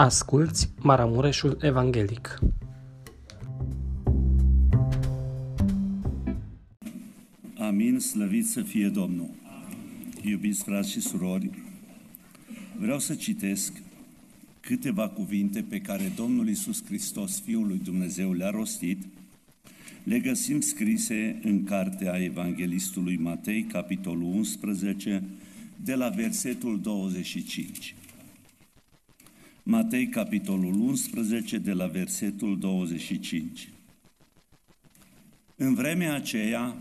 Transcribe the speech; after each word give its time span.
Asculți 0.00 0.70
Maramureșul 0.80 1.58
Evanghelic. 1.60 2.38
Amin, 7.58 7.98
slăvit 7.98 8.46
să 8.46 8.62
fie 8.62 8.88
Domnul. 8.88 9.30
Iubiți 10.22 10.62
frați 10.62 10.90
și 10.90 11.00
surori, 11.00 11.50
vreau 12.76 12.98
să 12.98 13.14
citesc 13.14 13.72
câteva 14.60 15.08
cuvinte 15.08 15.62
pe 15.68 15.80
care 15.80 16.12
Domnul 16.16 16.48
Isus 16.48 16.84
Hristos, 16.84 17.40
Fiul 17.40 17.66
lui 17.66 17.80
Dumnezeu, 17.84 18.32
le-a 18.32 18.50
rostit. 18.50 19.02
Le 20.04 20.18
găsim 20.18 20.60
scrise 20.60 21.40
în 21.42 21.64
cartea 21.64 22.22
Evanghelistului 22.22 23.16
Matei, 23.16 23.62
capitolul 23.62 24.34
11, 24.34 25.22
de 25.84 25.94
la 25.94 26.08
versetul 26.08 26.80
25. 26.80 27.94
Matei, 29.70 30.08
capitolul 30.08 30.80
11, 30.80 31.58
de 31.58 31.72
la 31.72 31.86
versetul 31.86 32.58
25. 32.58 33.68
În 35.56 35.74
vremea 35.74 36.14
aceea, 36.14 36.76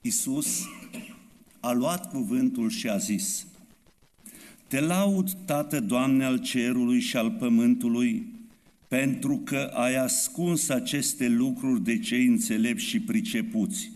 Isus 0.00 0.64
a 1.60 1.72
luat 1.72 2.10
cuvântul 2.10 2.70
și 2.70 2.88
a 2.88 2.96
zis, 2.96 3.46
Te 4.66 4.80
laud, 4.80 5.30
Tată, 5.32 5.80
Doamne 5.80 6.24
al 6.24 6.40
cerului 6.40 7.00
și 7.00 7.16
al 7.16 7.30
pământului, 7.30 8.26
pentru 8.88 9.36
că 9.44 9.70
ai 9.74 9.96
ascuns 9.96 10.68
aceste 10.68 11.28
lucruri 11.28 11.84
de 11.84 11.98
cei 11.98 12.26
înțelepți 12.26 12.84
și 12.84 13.00
pricepuți 13.00 13.90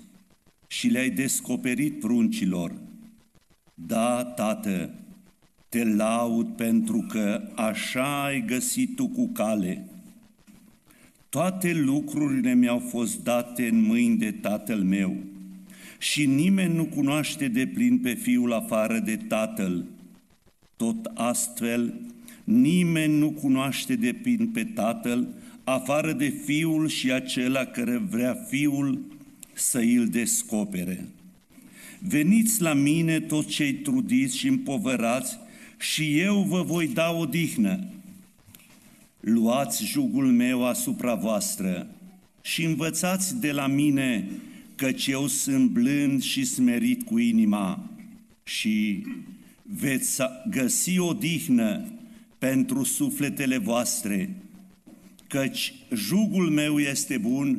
și 0.66 0.88
le-ai 0.88 1.10
descoperit 1.10 2.00
pruncilor. 2.00 2.72
Da, 3.74 4.24
Tată, 4.24 4.94
te 5.68 5.84
laud 5.84 6.46
pentru 6.56 7.06
că 7.08 7.42
așa 7.54 8.24
ai 8.24 8.44
găsit 8.46 8.96
tu 8.96 9.08
cu 9.08 9.28
cale. 9.28 9.84
Toate 11.28 11.72
lucrurile 11.72 12.54
mi-au 12.54 12.78
fost 12.78 13.22
date 13.22 13.68
în 13.68 13.80
mâini 13.80 14.16
de 14.16 14.30
Tatăl 14.30 14.82
meu 14.82 15.16
și 15.98 16.26
nimeni 16.26 16.74
nu 16.74 16.84
cunoaște 16.84 17.48
de 17.48 17.66
plin 17.66 17.98
pe 17.98 18.14
Fiul 18.14 18.52
afară 18.52 18.98
de 18.98 19.16
Tatăl. 19.16 19.84
Tot 20.76 21.10
astfel, 21.14 21.94
nimeni 22.44 23.18
nu 23.18 23.30
cunoaște 23.30 23.96
de 23.96 24.12
plin 24.12 24.46
pe 24.46 24.64
Tatăl 24.64 25.28
afară 25.64 26.12
de 26.12 26.28
Fiul 26.44 26.88
și 26.88 27.12
acela 27.12 27.64
care 27.64 27.96
vrea 27.96 28.34
Fiul 28.48 29.00
să 29.52 29.78
îl 29.78 30.08
descopere. 30.08 31.08
Veniți 31.98 32.62
la 32.62 32.72
mine 32.72 33.20
toți 33.20 33.48
cei 33.48 33.72
trudiți 33.72 34.36
și 34.36 34.48
împovărați 34.48 35.38
și 35.78 36.18
eu 36.18 36.42
vă 36.42 36.62
voi 36.62 36.86
da 36.86 37.10
o 37.10 37.26
dihnă. 37.26 37.78
Luați 39.20 39.84
jugul 39.84 40.26
meu 40.26 40.66
asupra 40.66 41.14
voastră 41.14 41.86
și 42.42 42.64
învățați 42.64 43.40
de 43.40 43.52
la 43.52 43.66
mine, 43.66 44.28
căci 44.74 45.06
eu 45.06 45.26
sunt 45.26 45.70
blând 45.70 46.22
și 46.22 46.44
smerit 46.44 47.06
cu 47.06 47.18
inima 47.18 47.90
și 48.44 49.06
veți 49.62 50.22
găsi 50.50 50.98
o 50.98 51.12
dihnă 51.12 51.84
pentru 52.38 52.82
sufletele 52.82 53.58
voastre, 53.58 54.34
căci 55.26 55.74
jugul 55.94 56.50
meu 56.50 56.78
este 56.78 57.18
bun 57.18 57.58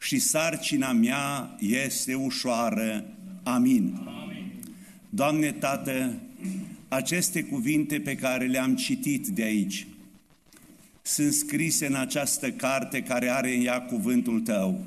și 0.00 0.18
sarcina 0.18 0.92
mea 0.92 1.56
este 1.58 2.14
ușoară. 2.14 3.04
Amin. 3.42 4.00
Amin. 4.22 4.52
Doamne 5.10 5.52
Tată, 5.52 6.20
aceste 6.90 7.42
cuvinte 7.42 8.00
pe 8.00 8.14
care 8.14 8.46
le-am 8.46 8.76
citit 8.76 9.26
de 9.26 9.42
aici 9.42 9.86
sunt 11.02 11.32
scrise 11.32 11.86
în 11.86 11.94
această 11.94 12.50
carte 12.50 13.02
care 13.02 13.28
are 13.28 13.56
în 13.56 13.64
ea 13.64 13.80
cuvântul 13.80 14.40
Tău. 14.40 14.84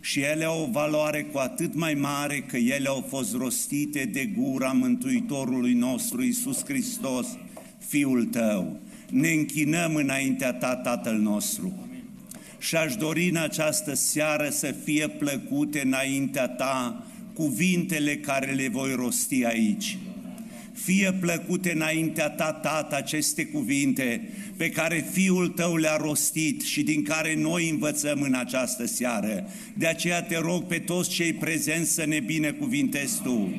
Și 0.00 0.20
ele 0.20 0.44
au 0.44 0.62
o 0.62 0.70
valoare 0.70 1.22
cu 1.22 1.38
atât 1.38 1.74
mai 1.74 1.94
mare 1.94 2.40
că 2.40 2.56
ele 2.56 2.88
au 2.88 3.06
fost 3.08 3.34
rostite 3.34 4.04
de 4.04 4.24
gura 4.24 4.72
Mântuitorului 4.72 5.72
nostru 5.72 6.22
Isus 6.22 6.64
Hristos, 6.64 7.26
Fiul 7.86 8.24
Tău. 8.24 8.80
Ne 9.10 9.28
închinăm 9.28 9.94
înaintea 9.94 10.52
Ta, 10.52 10.76
Tatăl 10.76 11.16
nostru. 11.16 11.88
Și 12.58 12.76
aș 12.76 12.96
dori 12.96 13.28
în 13.28 13.36
această 13.36 13.94
seară 13.94 14.48
să 14.50 14.74
fie 14.84 15.08
plăcute 15.08 15.80
înaintea 15.84 16.48
Ta 16.48 17.06
cuvintele 17.34 18.16
care 18.16 18.52
le 18.52 18.68
voi 18.68 18.94
rosti 18.94 19.44
aici 19.44 19.98
fie 20.84 21.12
plăcute 21.20 21.72
înaintea 21.72 22.28
ta, 22.30 22.52
Tată, 22.52 22.96
aceste 22.96 23.46
cuvinte 23.46 24.28
pe 24.56 24.70
care 24.70 25.08
Fiul 25.12 25.48
tău 25.48 25.76
le-a 25.76 25.96
rostit 25.96 26.62
și 26.62 26.82
din 26.82 27.02
care 27.02 27.34
noi 27.34 27.68
învățăm 27.68 28.22
în 28.22 28.34
această 28.34 28.86
seară. 28.86 29.48
De 29.74 29.86
aceea 29.86 30.22
te 30.22 30.38
rog 30.38 30.64
pe 30.64 30.78
toți 30.78 31.10
cei 31.10 31.32
prezenți 31.32 31.92
să 31.92 32.04
ne 32.06 32.20
binecuvintezi 32.20 33.22
Tu 33.22 33.54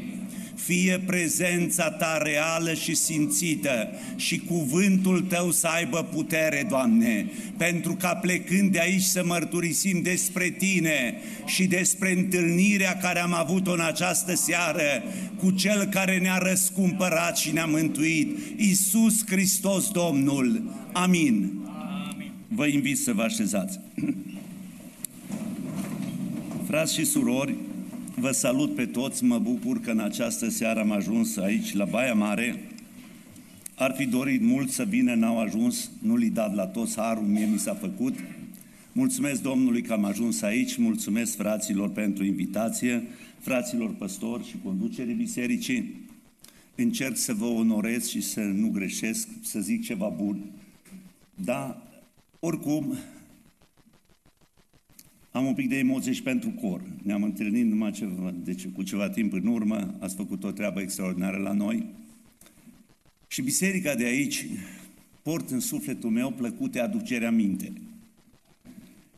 fie 0.66 1.02
prezența 1.06 1.90
ta 1.90 2.18
reală 2.24 2.74
și 2.74 2.96
simțită 2.96 3.90
și 4.16 4.40
cuvântul 4.40 5.22
tău 5.22 5.52
să 5.52 5.68
aibă 5.68 6.04
putere, 6.14 6.66
Doamne, 6.70 7.30
pentru 7.58 7.94
ca 7.94 8.16
plecând 8.16 8.72
de 8.72 8.80
aici 8.80 9.02
să 9.02 9.24
mărturisim 9.26 10.02
despre 10.02 10.50
tine 10.50 11.22
și 11.46 11.66
despre 11.66 12.12
întâlnirea 12.12 12.98
care 12.98 13.20
am 13.20 13.34
avut-o 13.34 13.72
în 13.72 13.80
această 13.80 14.36
seară 14.36 15.04
cu 15.38 15.52
cel 15.52 15.86
care 15.86 16.18
ne-a 16.18 16.38
răscumpărat 16.38 17.38
și 17.38 17.52
ne-a 17.52 17.66
mântuit, 17.66 18.38
Isus 18.58 19.26
Hristos 19.26 19.90
Domnul. 19.90 20.62
Amin. 20.92 21.52
Amin. 22.12 22.32
Vă 22.48 22.66
invit 22.66 22.98
să 22.98 23.14
vă 23.14 23.22
așezați. 23.22 23.80
Frați 26.68 26.94
și 26.94 27.06
surori, 27.06 27.56
Vă 28.22 28.32
salut 28.32 28.76
pe 28.76 28.86
toți, 28.86 29.24
mă 29.24 29.40
bucur 29.40 29.80
că 29.80 29.92
în 29.92 30.00
această 30.00 30.50
seară 30.50 30.80
am 30.80 30.92
ajuns 30.92 31.38
aici, 31.38 31.74
la 31.74 31.86
Baia 31.86 32.14
Mare. 32.14 32.60
Ar 33.76 33.94
fi 33.98 34.06
dorit 34.06 34.42
mult 34.42 34.70
să 34.70 34.84
vină, 34.84 35.14
n-au 35.14 35.40
ajuns, 35.40 35.92
nu 36.02 36.16
li 36.16 36.30
dat 36.30 36.56
la 36.56 36.68
toți 36.68 36.96
harul, 36.96 37.24
mie 37.24 37.46
mi 37.46 37.60
s-a 37.60 37.74
făcut. 37.74 38.16
Mulțumesc 38.92 39.42
Domnului 39.42 39.82
că 39.82 39.94
am 39.94 40.06
ajuns 40.06 40.42
aici, 40.42 40.78
mulțumesc 40.78 41.36
fraților 41.36 41.90
pentru 41.90 42.24
invitație, 42.24 43.04
fraților 43.40 43.94
păstori 43.94 44.48
și 44.48 44.56
conducerii 44.64 45.14
bisericii. 45.14 45.96
Încerc 46.76 47.18
să 47.18 47.34
vă 47.34 47.46
onorez 47.46 48.08
și 48.08 48.22
să 48.22 48.40
nu 48.40 48.70
greșesc, 48.70 49.28
să 49.44 49.60
zic 49.60 49.84
ceva 49.84 50.14
bun. 50.18 50.40
Da, 51.36 51.88
oricum, 52.40 52.98
am 55.32 55.46
un 55.46 55.54
pic 55.54 55.70
de 55.70 55.78
emoție 55.78 56.12
și 56.12 56.22
pentru 56.22 56.50
cor. 56.50 56.82
Ne-am 57.04 57.24
întâlnit 57.24 57.66
numai 57.66 57.92
ceva, 57.92 58.34
deci 58.44 58.68
cu 58.68 58.84
ceva 58.84 59.10
timp 59.10 59.34
în 59.34 59.46
urmă, 59.46 59.96
ați 60.00 60.16
făcut 60.16 60.44
o 60.44 60.52
treabă 60.52 60.82
extraordinară 60.82 61.38
la 61.38 61.52
noi. 61.52 61.86
Și 63.28 63.42
biserica 63.42 63.96
de 63.96 64.06
aici 64.06 64.46
port 65.22 65.50
în 65.50 65.60
sufletul 65.60 66.10
meu 66.10 66.32
plăcute 66.32 66.80
aducerea 66.80 67.32
minte. 67.32 67.74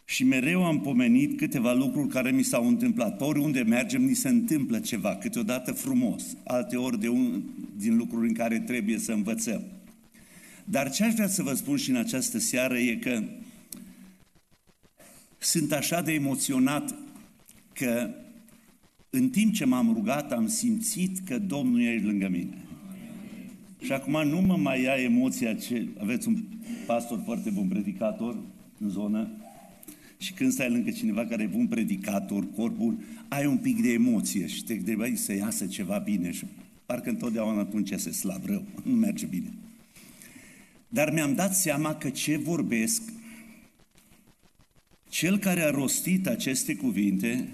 Și 0.05 0.23
mereu 0.23 0.65
am 0.65 0.81
pomenit 0.81 1.37
câteva 1.37 1.73
lucruri 1.73 2.07
care 2.07 2.31
mi 2.31 2.43
s-au 2.43 2.67
întâmplat. 2.67 3.17
Pe 3.17 3.23
oriunde 3.23 3.61
mergem, 3.61 4.03
ni 4.03 4.13
se 4.13 4.29
întâmplă 4.29 4.79
ceva, 4.79 5.15
câteodată 5.15 5.71
frumos, 5.71 6.37
alte 6.43 6.75
ori 6.75 6.99
de 6.99 7.07
un, 7.07 7.41
din 7.77 7.97
lucruri 7.97 8.27
în 8.27 8.33
care 8.33 8.59
trebuie 8.59 8.97
să 8.97 9.11
învățăm. 9.11 9.61
Dar 10.65 10.91
ce 10.91 11.03
aș 11.03 11.13
vrea 11.13 11.27
să 11.27 11.43
vă 11.43 11.53
spun 11.53 11.77
și 11.77 11.89
în 11.89 11.95
această 11.95 12.39
seară 12.39 12.77
e 12.77 12.95
că 12.95 13.23
sunt 15.43 15.71
așa 15.71 16.01
de 16.01 16.11
emoționat 16.11 16.95
că 17.73 18.09
în 19.09 19.29
timp 19.29 19.53
ce 19.53 19.65
m-am 19.65 19.93
rugat 19.93 20.31
am 20.31 20.47
simțit 20.47 21.19
că 21.25 21.39
Domnul 21.39 21.81
e 21.81 22.01
lângă 22.03 22.27
mine. 22.29 22.57
Și 23.79 23.91
acum 23.91 24.27
nu 24.27 24.41
mă 24.41 24.57
mai 24.57 24.81
ia 24.81 24.93
emoția 24.93 25.53
ce... 25.53 25.87
Aveți 25.99 26.27
un 26.27 26.43
pastor 26.85 27.21
foarte 27.25 27.49
bun 27.49 27.67
predicator 27.67 28.37
în 28.79 28.89
zonă 28.89 29.27
și 30.17 30.33
când 30.33 30.51
stai 30.51 30.69
lângă 30.69 30.91
cineva 30.91 31.25
care 31.25 31.43
e 31.43 31.55
bun 31.55 31.67
predicator, 31.67 32.47
corpul, 32.55 32.97
ai 33.27 33.45
un 33.45 33.57
pic 33.57 33.81
de 33.81 33.91
emoție 33.91 34.47
și 34.47 34.63
te 34.63 34.75
gândeai 34.75 35.15
să 35.15 35.33
iasă 35.33 35.65
ceva 35.65 35.97
bine 35.97 36.31
și 36.31 36.45
parcă 36.85 37.09
întotdeauna 37.09 37.59
atunci 37.59 37.93
se 37.95 38.11
slab 38.11 38.45
rău, 38.45 38.63
nu 38.83 38.95
merge 38.95 39.25
bine. 39.25 39.53
Dar 40.89 41.11
mi-am 41.11 41.35
dat 41.35 41.55
seama 41.55 41.95
că 41.95 42.09
ce 42.09 42.37
vorbesc 42.37 43.01
cel 45.13 45.37
care 45.37 45.61
a 45.61 45.69
rostit 45.69 46.27
aceste 46.27 46.75
cuvinte, 46.75 47.47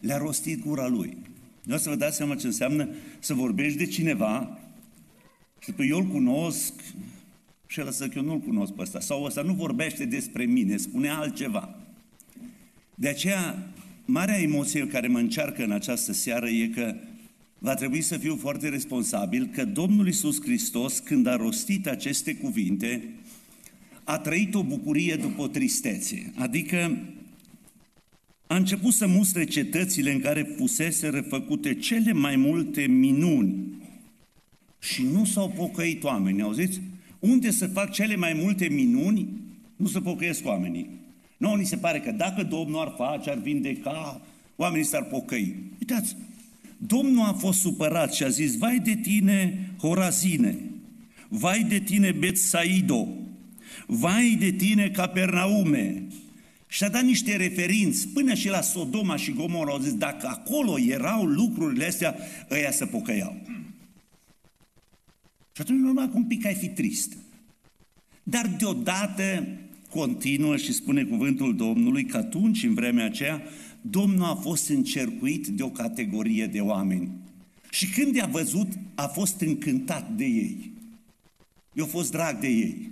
le-a 0.00 0.16
rostit 0.16 0.64
gura 0.64 0.86
lui. 0.86 1.16
Nu 1.64 1.76
să 1.76 1.88
vă 1.88 1.94
dați 1.94 2.16
seama 2.16 2.34
ce 2.34 2.46
înseamnă 2.46 2.88
să 3.18 3.34
vorbești 3.34 3.78
de 3.78 3.86
cineva 3.86 4.58
și 5.58 5.72
pe 5.72 5.84
eu 5.84 5.98
îl 5.98 6.04
cunosc 6.04 6.72
și 7.66 7.80
el 7.80 7.90
să 7.90 8.08
că 8.08 8.18
eu 8.18 8.24
nu-l 8.24 8.38
cunosc 8.38 8.72
pe 8.72 8.82
ăsta. 8.82 9.00
Sau 9.00 9.22
ăsta 9.22 9.42
nu 9.42 9.52
vorbește 9.52 10.04
despre 10.04 10.44
mine, 10.44 10.76
spune 10.76 11.08
altceva. 11.08 11.74
De 12.94 13.08
aceea, 13.08 13.68
marea 14.04 14.40
emoție 14.40 14.86
care 14.86 15.06
mă 15.06 15.18
încearcă 15.18 15.64
în 15.64 15.72
această 15.72 16.12
seară 16.12 16.48
e 16.48 16.66
că 16.66 16.94
va 17.58 17.74
trebui 17.74 18.00
să 18.00 18.16
fiu 18.16 18.36
foarte 18.36 18.68
responsabil 18.68 19.46
că 19.46 19.64
Domnul 19.64 20.08
Isus 20.08 20.40
Hristos, 20.40 20.98
când 20.98 21.26
a 21.26 21.36
rostit 21.36 21.86
aceste 21.86 22.34
cuvinte, 22.34 23.02
a 24.10 24.18
trăit 24.18 24.54
o 24.54 24.62
bucurie 24.62 25.16
după 25.16 25.42
o 25.42 25.46
tristețe. 25.46 26.32
Adică 26.36 26.98
a 28.46 28.56
început 28.56 28.92
să 28.92 29.06
mustre 29.06 29.44
cetățile 29.44 30.12
în 30.12 30.20
care 30.20 30.42
fusese 30.56 31.08
refăcute 31.08 31.74
cele 31.74 32.12
mai 32.12 32.36
multe 32.36 32.86
minuni 32.86 33.54
și 34.78 35.02
nu 35.02 35.24
s-au 35.24 35.48
pocăit 35.48 36.04
oamenii, 36.04 36.42
auziți? 36.42 36.80
Unde 37.18 37.50
să 37.50 37.66
fac 37.66 37.92
cele 37.92 38.16
mai 38.16 38.32
multe 38.42 38.68
minuni, 38.68 39.28
nu 39.76 39.86
se 39.86 40.00
pocăiesc 40.00 40.46
oamenii. 40.46 40.88
Nu, 41.36 41.54
ni 41.54 41.64
se 41.64 41.76
pare 41.76 42.00
că 42.00 42.10
dacă 42.10 42.42
Domnul 42.42 42.80
ar 42.80 42.94
face, 42.96 43.30
ar 43.30 43.38
vindeca, 43.38 44.20
oamenii 44.56 44.86
s-ar 44.86 45.04
pocăi. 45.04 45.56
Uitați, 45.78 46.16
Domnul 46.76 47.24
a 47.24 47.32
fost 47.32 47.60
supărat 47.60 48.12
și 48.12 48.22
a 48.22 48.28
zis, 48.28 48.56
vai 48.56 48.78
de 48.78 48.94
tine, 49.02 49.70
Horazine, 49.78 50.58
vai 51.28 51.66
de 51.68 51.78
tine, 51.78 52.12
Betsaido, 52.12 53.08
vai 53.90 54.36
de 54.38 54.50
tine, 54.50 54.90
Capernaume. 54.90 56.02
Și 56.66 56.84
a 56.84 56.88
dat 56.88 57.02
niște 57.02 57.36
referinți, 57.36 58.08
până 58.08 58.34
și 58.34 58.48
la 58.48 58.60
Sodoma 58.60 59.16
și 59.16 59.32
Gomorra, 59.32 59.72
au 59.72 59.78
zis, 59.78 59.94
dacă 59.94 60.26
acolo 60.26 60.78
erau 60.78 61.24
lucrurile 61.24 61.86
astea, 61.86 62.16
ăia 62.50 62.70
să 62.70 62.86
pocăiau. 62.86 63.36
Și 65.52 65.60
atunci, 65.60 65.80
normal, 65.80 66.08
că 66.08 66.16
un 66.16 66.24
pic 66.24 66.46
ai 66.46 66.54
fi 66.54 66.68
trist. 66.68 67.16
Dar 68.22 68.46
deodată 68.58 69.46
continuă 69.90 70.56
și 70.56 70.72
spune 70.72 71.04
cuvântul 71.04 71.56
Domnului 71.56 72.04
că 72.04 72.16
atunci, 72.16 72.62
în 72.62 72.74
vremea 72.74 73.04
aceea, 73.04 73.42
Domnul 73.80 74.24
a 74.24 74.34
fost 74.34 74.68
încercuit 74.68 75.46
de 75.46 75.62
o 75.62 75.70
categorie 75.70 76.46
de 76.46 76.60
oameni. 76.60 77.10
Și 77.70 77.90
când 77.90 78.14
i-a 78.14 78.26
văzut, 78.26 78.68
a 78.94 79.06
fost 79.06 79.40
încântat 79.40 80.10
de 80.16 80.24
ei. 80.24 80.70
I-a 81.72 81.84
fost 81.84 82.10
drag 82.10 82.38
de 82.38 82.48
ei. 82.48 82.90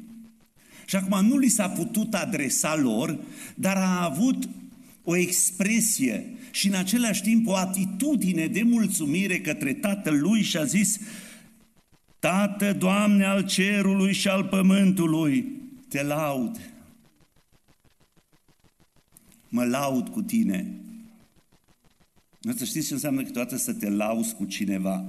Și 0.89 0.97
acum 0.97 1.27
nu 1.27 1.37
li 1.37 1.49
s-a 1.49 1.69
putut 1.69 2.15
adresa 2.15 2.77
lor, 2.77 3.19
dar 3.55 3.77
a 3.77 4.05
avut 4.05 4.49
o 5.05 5.17
expresie 5.17 6.27
și 6.51 6.67
în 6.67 6.75
același 6.75 7.23
timp 7.23 7.47
o 7.47 7.55
atitudine 7.55 8.47
de 8.47 8.63
mulțumire 8.63 9.41
către 9.41 9.75
tatăl 9.75 10.21
lui 10.21 10.43
și 10.43 10.57
a 10.57 10.65
zis 10.65 10.99
Tată, 12.19 12.73
Doamne 12.73 13.25
al 13.25 13.47
cerului 13.47 14.13
și 14.13 14.29
al 14.29 14.45
pământului, 14.45 15.53
te 15.89 16.03
laud. 16.03 16.61
Mă 19.49 19.65
laud 19.65 20.09
cu 20.09 20.23
tine. 20.23 20.75
Nu 22.41 22.53
să 22.53 22.65
știți 22.65 22.87
ce 22.87 22.93
înseamnă 22.93 23.23
câteodată 23.23 23.57
să 23.57 23.73
te 23.73 23.91
lauzi 23.91 24.35
cu 24.35 24.45
cineva. 24.45 25.05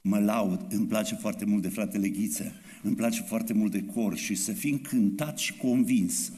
Mă 0.00 0.18
laud, 0.18 0.60
îmi 0.68 0.86
place 0.86 1.14
foarte 1.14 1.44
mult 1.44 1.62
de 1.62 1.68
fratele 1.68 2.08
Ghiță, 2.08 2.52
îmi 2.86 2.96
place 2.96 3.22
foarte 3.22 3.52
mult 3.52 3.72
de 3.72 3.84
cor 3.94 4.16
și 4.16 4.34
să 4.34 4.52
fii 4.52 4.70
încântat 4.70 5.38
și 5.38 5.56
convins. 5.56 6.32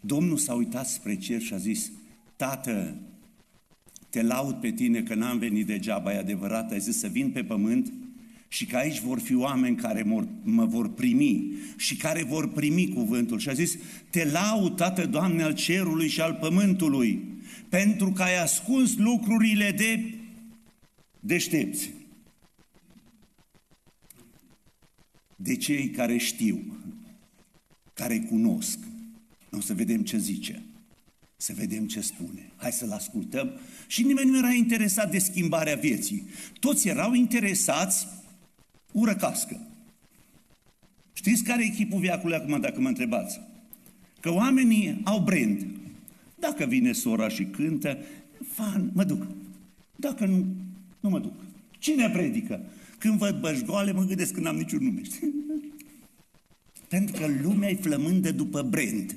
Domnul 0.00 0.36
s-a 0.36 0.54
uitat 0.54 0.88
spre 0.88 1.16
cer 1.16 1.40
și 1.40 1.54
a 1.54 1.56
zis, 1.56 1.90
Tată, 2.36 2.96
te 4.10 4.22
laud 4.22 4.54
pe 4.54 4.70
tine 4.70 5.02
că 5.02 5.14
n-am 5.14 5.38
venit 5.38 5.66
degeaba, 5.66 6.12
e 6.12 6.18
adevărat, 6.18 6.70
ai 6.70 6.80
zis 6.80 6.98
să 6.98 7.06
vin 7.06 7.30
pe 7.30 7.44
pământ 7.44 7.92
și 8.48 8.66
că 8.66 8.76
aici 8.76 9.00
vor 9.00 9.18
fi 9.18 9.34
oameni 9.34 9.76
care 9.76 10.02
mă 10.42 10.64
vor 10.64 10.88
primi 10.88 11.52
și 11.76 11.96
care 11.96 12.22
vor 12.22 12.52
primi 12.52 12.88
cuvântul. 12.88 13.38
Și 13.38 13.48
a 13.48 13.52
zis, 13.52 13.76
te 14.10 14.24
laud, 14.24 14.76
Tată, 14.76 15.06
Doamne, 15.06 15.42
al 15.42 15.54
cerului 15.54 16.08
și 16.08 16.20
al 16.20 16.38
pământului, 16.40 17.22
pentru 17.68 18.10
că 18.10 18.22
ai 18.22 18.42
ascuns 18.42 18.96
lucrurile 18.96 19.74
de 19.76 20.14
deștepți. 21.20 21.90
De 25.44 25.56
cei 25.56 25.90
care 25.90 26.16
știu, 26.16 26.78
care 27.94 28.18
cunosc. 28.18 28.78
O 29.50 29.60
să 29.60 29.74
vedem 29.74 30.02
ce 30.02 30.18
zice. 30.18 30.62
Să 31.36 31.52
vedem 31.56 31.86
ce 31.86 32.00
spune. 32.00 32.50
Hai 32.56 32.72
să-l 32.72 32.90
ascultăm. 32.90 33.50
Și 33.86 34.02
nimeni 34.02 34.30
nu 34.30 34.38
era 34.38 34.52
interesat 34.52 35.10
de 35.10 35.18
schimbarea 35.18 35.76
vieții. 35.76 36.26
Toți 36.60 36.88
erau 36.88 37.12
interesați 37.12 38.06
ură 38.92 39.14
cască. 39.14 39.60
Știți 41.12 41.42
care 41.42 41.62
e 41.62 41.66
echipul 41.66 42.00
viacului 42.00 42.36
acum, 42.36 42.60
dacă 42.60 42.80
mă 42.80 42.88
întrebați? 42.88 43.40
Că 44.20 44.32
oamenii 44.32 45.00
au 45.04 45.20
brand. 45.20 45.66
Dacă 46.38 46.64
vine 46.64 46.92
sora 46.92 47.28
și 47.28 47.44
cântă, 47.44 47.98
fan, 48.52 48.90
mă 48.92 49.04
duc. 49.04 49.26
Dacă 49.96 50.26
nu, 50.26 50.46
nu 51.00 51.08
mă 51.08 51.18
duc. 51.18 51.34
Cine 51.78 52.10
predică? 52.10 52.60
Când 53.04 53.18
văd 53.18 53.40
bășgoale, 53.40 53.92
mă 53.92 54.04
gândesc 54.04 54.32
că 54.32 54.40
n-am 54.40 54.56
niciun 54.56 54.82
nume. 54.82 55.02
Pentru 56.88 57.20
că 57.20 57.26
lumea 57.42 57.70
e 57.70 57.74
flămândă 57.74 58.32
după 58.32 58.62
brand 58.62 59.16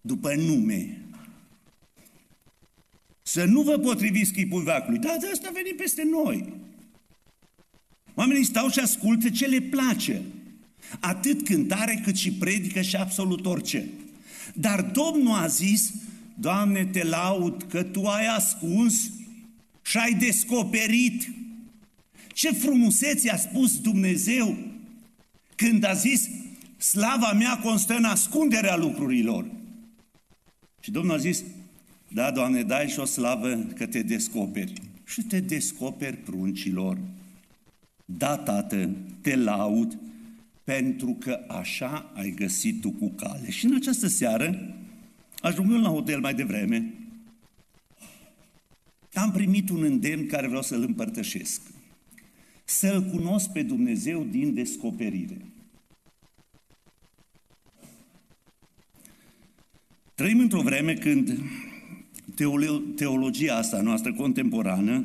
după 0.00 0.34
nume. 0.34 1.02
Să 3.22 3.44
nu 3.44 3.62
vă 3.62 3.78
potriviți 3.78 4.32
chipul 4.32 4.62
veacului. 4.62 4.98
Da, 4.98 5.16
de 5.20 5.26
asta 5.26 5.48
a 5.48 5.52
venit 5.52 5.76
peste 5.76 6.02
noi. 6.02 6.52
Oamenii 8.14 8.44
stau 8.44 8.68
și 8.68 8.78
ascultă 8.78 9.30
ce 9.30 9.46
le 9.46 9.60
place. 9.60 10.22
Atât 11.00 11.44
cântare 11.44 12.00
cât 12.04 12.16
și 12.16 12.32
predică 12.32 12.80
și 12.80 12.96
absolut 12.96 13.46
orice. 13.46 13.88
Dar 14.54 14.82
Domnul 14.82 15.34
a 15.34 15.46
zis, 15.46 15.92
Doamne, 16.34 16.84
te 16.84 17.04
laud 17.04 17.62
că 17.62 17.82
Tu 17.82 18.06
ai 18.06 18.26
ascuns 18.26 19.10
și 19.82 19.96
ai 19.96 20.12
descoperit. 20.12 21.28
Ce 22.40 22.52
frumusețe 22.52 23.30
a 23.30 23.36
spus 23.36 23.80
Dumnezeu 23.80 24.56
când 25.56 25.84
a 25.84 25.92
zis, 25.92 26.28
slava 26.76 27.32
mea 27.32 27.58
constă 27.58 27.94
în 27.94 28.04
ascunderea 28.04 28.76
lucrurilor. 28.76 29.46
Și 30.80 30.90
Domnul 30.90 31.14
a 31.14 31.18
zis, 31.18 31.42
da, 32.08 32.30
Doamne, 32.30 32.62
dai 32.62 32.88
și 32.88 32.98
o 32.98 33.04
slavă 33.04 33.56
că 33.56 33.86
te 33.86 34.02
descoperi. 34.02 34.72
Și 35.04 35.22
te 35.22 35.40
descoperi 35.40 36.16
pruncilor. 36.16 36.98
Da, 38.04 38.36
Tată, 38.36 38.90
te 39.20 39.36
laud 39.36 39.98
pentru 40.64 41.16
că 41.18 41.44
așa 41.48 42.12
ai 42.14 42.30
găsit 42.30 42.80
tu 42.80 42.90
cu 42.90 43.08
cale. 43.08 43.50
Și 43.50 43.64
în 43.64 43.74
această 43.74 44.06
seară, 44.06 44.74
ajungând 45.40 45.82
la 45.82 45.88
hotel 45.88 46.20
mai 46.20 46.34
devreme, 46.34 46.94
am 49.14 49.30
primit 49.32 49.70
un 49.70 49.82
îndemn 49.82 50.26
care 50.26 50.46
vreau 50.46 50.62
să-l 50.62 50.82
împărtășesc. 50.82 51.60
Să-L 52.70 53.02
cunosc 53.02 53.52
pe 53.52 53.62
Dumnezeu 53.62 54.24
din 54.24 54.54
descoperire. 54.54 55.36
Trăim 60.14 60.38
într-o 60.38 60.62
vreme 60.62 60.94
când 60.94 61.38
teologia 62.96 63.56
asta 63.56 63.80
noastră 63.80 64.14
contemporană 64.14 65.04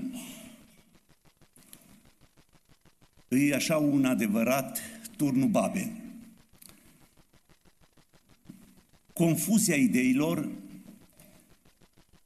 e 3.27 3.55
așa 3.55 3.77
un 3.77 4.05
adevărat 4.05 4.81
turnul 5.17 5.49
babe. 5.49 5.91
Confuzia 9.13 9.75
ideilor 9.75 10.49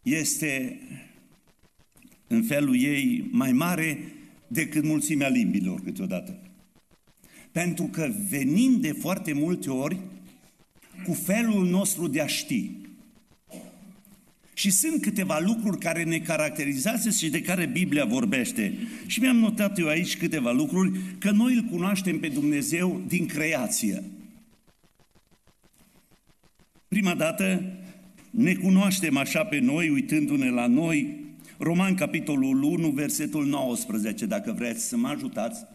este 0.03 0.79
în 2.27 2.43
felul 2.43 2.75
ei 2.75 3.27
mai 3.31 3.51
mare 3.51 4.13
decât 4.51 4.83
mulțimea 4.83 5.27
limbilor 5.27 5.81
câteodată. 5.81 6.37
Pentru 7.51 7.83
că 7.83 8.11
venim 8.29 8.79
de 8.79 8.91
foarte 8.91 9.33
multe 9.33 9.69
ori 9.69 9.97
cu 11.05 11.13
felul 11.13 11.67
nostru 11.67 12.07
de 12.07 12.21
a 12.21 12.27
ști. 12.27 12.71
Și 14.53 14.71
sunt 14.71 15.01
câteva 15.01 15.39
lucruri 15.39 15.77
care 15.77 16.03
ne 16.03 16.19
caracterizează 16.19 17.09
și 17.09 17.29
de 17.29 17.41
care 17.41 17.65
Biblia 17.65 18.05
vorbește. 18.05 18.73
Și 19.05 19.19
mi-am 19.19 19.37
notat 19.37 19.77
eu 19.77 19.87
aici 19.87 20.17
câteva 20.17 20.51
lucruri, 20.51 20.99
că 21.17 21.31
noi 21.31 21.53
îl 21.53 21.61
cunoaștem 21.61 22.19
pe 22.19 22.27
Dumnezeu 22.27 23.01
din 23.07 23.25
creație. 23.25 24.03
Prima 26.87 27.15
dată 27.15 27.63
ne 28.29 28.53
cunoaștem 28.53 29.17
așa 29.17 29.43
pe 29.43 29.59
noi, 29.59 29.89
uitându-ne 29.89 30.49
la 30.49 30.67
noi. 30.67 31.18
Roman, 31.61 31.95
capitolul 31.95 32.63
1, 32.63 32.89
versetul 32.89 33.45
19, 33.45 34.25
dacă 34.25 34.51
vreți 34.57 34.87
să 34.87 34.97
mă 34.97 35.07
ajutați 35.07 35.65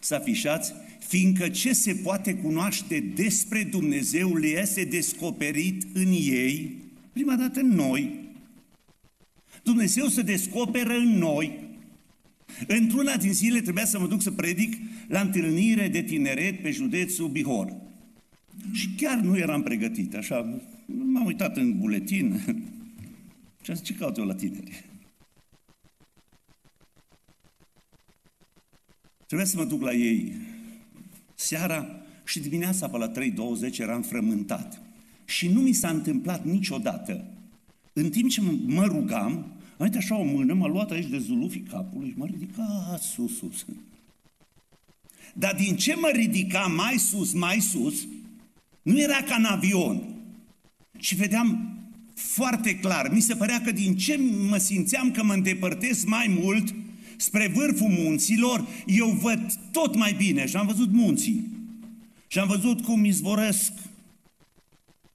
să 0.00 0.14
afișați, 0.14 0.72
fiindcă 0.98 1.48
ce 1.48 1.72
se 1.72 1.94
poate 1.94 2.34
cunoaște 2.34 3.12
despre 3.14 3.62
Dumnezeu 3.62 4.34
le 4.34 4.60
este 4.60 4.84
descoperit 4.84 5.82
în 5.92 6.06
ei, 6.12 6.76
prima 7.12 7.34
dată 7.34 7.60
în 7.60 7.68
noi. 7.68 8.14
Dumnezeu 9.62 10.06
se 10.06 10.22
descoperă 10.22 10.92
în 10.92 11.18
noi. 11.18 11.58
Într-una 12.66 13.16
din 13.16 13.32
zile 13.32 13.60
trebuia 13.60 13.84
să 13.84 13.98
mă 13.98 14.06
duc 14.06 14.22
să 14.22 14.30
predic 14.30 14.76
la 15.08 15.20
întâlnire 15.20 15.88
de 15.88 16.02
tineret 16.02 16.62
pe 16.62 16.70
județul 16.70 17.28
Bihor. 17.28 17.76
Și 18.72 18.88
chiar 18.96 19.18
nu 19.18 19.36
eram 19.36 19.62
pregătit, 19.62 20.14
așa, 20.14 20.60
m-am 20.86 21.26
uitat 21.26 21.56
în 21.56 21.78
buletin, 21.78 22.40
Și 23.66 23.72
am 23.72 23.78
zis, 23.78 23.86
ce 23.86 23.94
caut 23.94 24.16
eu 24.16 24.24
la 24.24 24.34
tineri? 24.34 24.84
Trebuia 29.26 29.46
să 29.46 29.56
mă 29.56 29.64
duc 29.64 29.82
la 29.82 29.92
ei 29.92 30.32
seara 31.34 31.86
și 32.24 32.40
dimineața 32.40 32.88
pe 32.88 32.98
la 32.98 33.12
3.20 33.70 33.78
eram 33.78 34.02
frământat. 34.02 34.80
Și 35.24 35.48
nu 35.48 35.60
mi 35.60 35.72
s-a 35.72 35.88
întâmplat 35.88 36.44
niciodată. 36.44 37.24
În 37.92 38.10
timp 38.10 38.30
ce 38.30 38.40
mă 38.66 38.84
rugam, 38.84 39.32
am 39.32 39.76
venit 39.76 39.96
așa 39.96 40.16
o 40.16 40.24
mână, 40.24 40.54
m-a 40.54 40.66
luat 40.66 40.90
aici 40.90 41.06
de 41.06 41.18
zulufii 41.18 41.60
capului 41.60 42.08
și 42.08 42.18
m-a 42.18 42.26
ridicat 42.26 43.02
sus, 43.02 43.36
sus. 43.36 43.66
Dar 45.34 45.54
din 45.54 45.76
ce 45.76 45.94
mă 45.94 46.10
ridica 46.12 46.60
mai 46.60 46.96
sus, 46.98 47.32
mai 47.32 47.60
sus, 47.60 48.06
nu 48.82 49.00
era 49.00 49.22
ca 49.22 49.34
în 49.34 49.44
avion. 49.44 50.02
Și 50.98 51.14
vedeam 51.14 51.78
foarte 52.14 52.76
clar, 52.76 53.12
mi 53.12 53.20
se 53.20 53.34
părea 53.34 53.60
că 53.60 53.70
din 53.70 53.96
ce 53.96 54.20
mă 54.48 54.56
simțeam 54.56 55.10
că 55.10 55.24
mă 55.24 55.32
îndepărtez 55.32 56.04
mai 56.04 56.36
mult 56.40 56.74
spre 57.16 57.52
vârful 57.54 57.88
munților, 57.88 58.66
eu 58.86 59.08
văd 59.08 59.52
tot 59.72 59.96
mai 59.96 60.12
bine 60.12 60.46
și 60.46 60.56
am 60.56 60.66
văzut 60.66 60.92
munții. 60.92 61.46
Și 62.26 62.38
am 62.38 62.48
văzut 62.48 62.80
cum 62.80 63.04
izvorăsc 63.04 63.72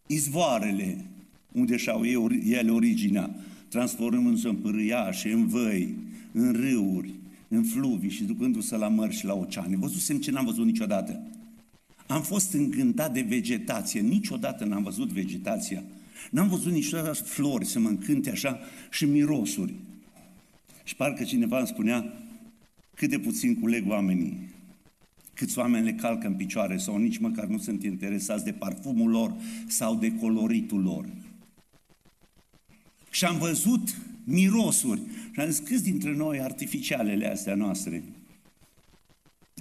izvoarele 0.08 1.06
unde 1.52 1.78
și-au 1.78 2.04
ele 2.46 2.72
originea, 2.72 3.36
transformându-se 3.68 4.48
în 4.48 4.56
pârâiașe, 4.56 5.32
în 5.32 5.48
văi, 5.48 5.96
în 6.32 6.52
râuri, 6.52 7.14
în 7.48 7.64
fluvii 7.64 8.10
și 8.10 8.24
ducându-se 8.24 8.78
la 8.78 8.88
mări 8.88 9.16
și 9.16 9.26
la 9.26 9.34
oceane. 9.34 9.78
Văzusem 9.78 10.18
ce 10.18 10.32
n-am 10.32 10.46
văzut 10.46 10.66
niciodată. 10.66 11.22
Am 12.08 12.22
fost 12.22 12.54
încântat 12.54 13.14
de 13.14 13.22
vegetație. 13.22 14.00
Niciodată 14.00 14.66
n-am 14.66 14.84
văzut 14.84 15.10
vegetația. 15.10 15.84
N-am 16.32 16.48
văzut 16.48 16.72
niciodată 16.72 17.14
flori 17.14 17.66
să 17.66 17.80
mă 17.80 17.88
încânte 17.88 18.30
așa 18.30 18.60
și 18.92 19.06
mirosuri. 19.06 19.74
Și 20.84 20.96
parcă 20.96 21.24
cineva 21.24 21.58
îmi 21.58 21.68
spunea 21.68 22.14
cât 22.96 23.10
de 23.10 23.20
puțin 23.20 23.60
culeg 23.60 23.90
oamenii, 23.90 24.50
câți 25.34 25.58
oameni 25.58 25.86
le 25.86 25.94
calcă 25.94 26.28
în 26.28 26.34
picioare 26.34 26.78
sau 26.78 26.98
nici 26.98 27.18
măcar 27.18 27.46
nu 27.46 27.58
sunt 27.58 27.84
interesați 27.84 28.44
de 28.44 28.52
parfumul 28.52 29.10
lor 29.10 29.36
sau 29.68 29.96
de 29.96 30.16
coloritul 30.16 30.82
lor. 30.82 31.06
Și 33.12 33.26
am 33.26 33.38
văzut 33.38 33.98
mirosuri. 34.24 35.02
Și 35.32 35.40
am 35.40 35.50
zis, 35.50 35.60
câți 35.60 35.84
dintre 35.84 36.16
noi 36.16 36.42
artificialele 36.42 37.32
astea 37.32 37.56
noastre 37.56 38.04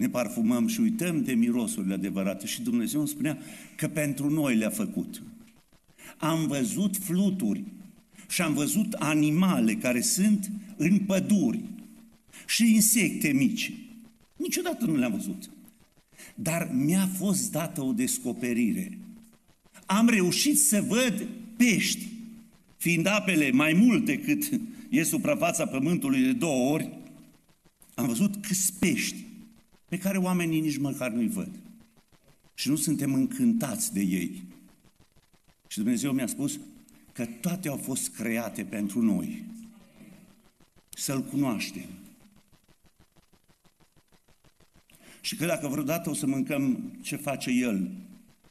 ne 0.01 0.09
parfumăm 0.09 0.67
și 0.67 0.81
uităm 0.81 1.23
de 1.23 1.33
mirosurile 1.33 1.95
adevărate. 1.95 2.47
Și 2.47 2.63
Dumnezeu 2.63 3.01
îmi 3.01 3.09
spunea 3.09 3.39
că 3.77 3.89
pentru 3.89 4.31
noi 4.31 4.57
le-a 4.57 4.71
făcut. 4.71 5.23
Am 6.19 6.47
văzut 6.47 6.97
fluturi 6.97 7.65
și 8.31 8.43
am 8.43 8.55
văzut 8.55 8.93
animale 8.93 9.75
care 9.75 10.01
sunt 10.01 10.51
în 10.77 10.99
păduri 10.99 11.61
și 12.47 12.75
insecte 12.75 13.33
mici. 13.33 13.73
Niciodată 14.37 14.85
nu 14.85 14.97
le-am 14.97 15.13
văzut. 15.13 15.51
Dar 16.35 16.71
mi-a 16.73 17.09
fost 17.19 17.53
dată 17.53 17.83
o 17.83 17.93
descoperire. 17.93 18.99
Am 19.87 20.09
reușit 20.09 20.59
să 20.59 20.85
văd 20.89 21.27
pești, 21.57 22.07
fiind 22.77 23.07
apele 23.07 23.51
mai 23.51 23.73
mult 23.73 24.05
decât 24.05 24.61
e 24.89 25.03
suprafața 25.03 25.67
pământului 25.67 26.23
de 26.23 26.33
două 26.33 26.73
ori, 26.73 26.99
am 27.95 28.07
văzut 28.07 28.47
câți 28.47 28.73
pești 28.79 29.25
pe 29.89 29.99
care 29.99 30.19
oamenii 30.19 30.61
nici 30.61 30.79
măcar 30.79 31.11
nu-i 31.11 31.29
văd. 31.29 31.51
Și 32.55 32.69
nu 32.69 32.77
suntem 32.77 33.15
încântați 33.15 33.93
de 33.93 34.01
ei. 34.01 34.43
Și 35.69 35.79
Dumnezeu 35.79 36.13
mi-a 36.13 36.27
spus 36.27 36.61
că 37.13 37.27
toate 37.41 37.69
au 37.69 37.77
fost 37.77 38.15
create 38.15 38.65
pentru 38.65 39.03
noi. 39.03 39.45
Să-L 40.89 41.23
cunoaștem. 41.23 41.89
Și 45.21 45.37
că 45.37 45.47
dacă 45.47 45.69
vreodată 45.69 46.11
o 46.11 46.15
să 46.15 46.27
mâncăm 46.27 46.93
ce 47.03 47.17
face 47.17 47.51
El, 47.51 47.91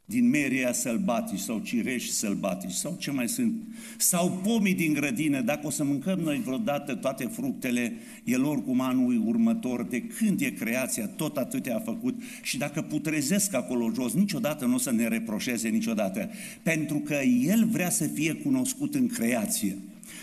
din 0.10 0.30
meria 0.30 0.74
sălbatici 0.74 1.40
sau 1.40 1.60
cireși 1.60 2.12
sălbatici 2.12 2.72
sau 2.72 2.96
ce 3.00 3.12
mai 3.12 3.28
sunt, 3.28 3.54
sau 3.98 4.42
pomii 4.44 4.74
din 4.74 4.94
grădină, 4.94 5.42
dacă 5.42 5.68
o 5.68 5.70
să 5.70 5.84
mâncăm 5.84 6.20
noi 6.20 6.42
vreodată 6.46 6.96
toate 6.96 7.26
fructele, 7.26 7.94
el 8.24 8.44
oricum 8.44 8.82
anul 8.82 9.24
următor, 9.26 9.84
de 9.84 10.02
când 10.02 10.42
e 10.42 10.50
creația, 10.50 11.08
tot 11.08 11.38
atâtea 11.38 11.76
a 11.76 11.80
făcut. 11.80 12.22
Și 12.42 12.58
dacă 12.58 12.82
putrezesc 12.82 13.54
acolo 13.54 13.92
jos, 13.94 14.14
niciodată 14.14 14.66
nu 14.66 14.74
o 14.74 14.78
să 14.78 14.92
ne 14.92 15.08
reproșeze 15.08 15.68
niciodată, 15.68 16.30
pentru 16.64 16.98
că 16.98 17.16
el 17.42 17.66
vrea 17.66 17.90
să 17.90 18.08
fie 18.08 18.34
cunoscut 18.34 18.96
în 18.96 19.08
creație. 19.08 19.78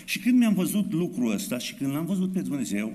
Și 0.05 0.19
când 0.19 0.37
mi-am 0.37 0.53
văzut 0.53 0.93
lucrul 0.93 1.31
ăsta 1.31 1.57
și 1.57 1.73
când 1.73 1.91
l-am 1.91 2.05
văzut 2.05 2.31
pe 2.31 2.41
Dumnezeu, 2.41 2.93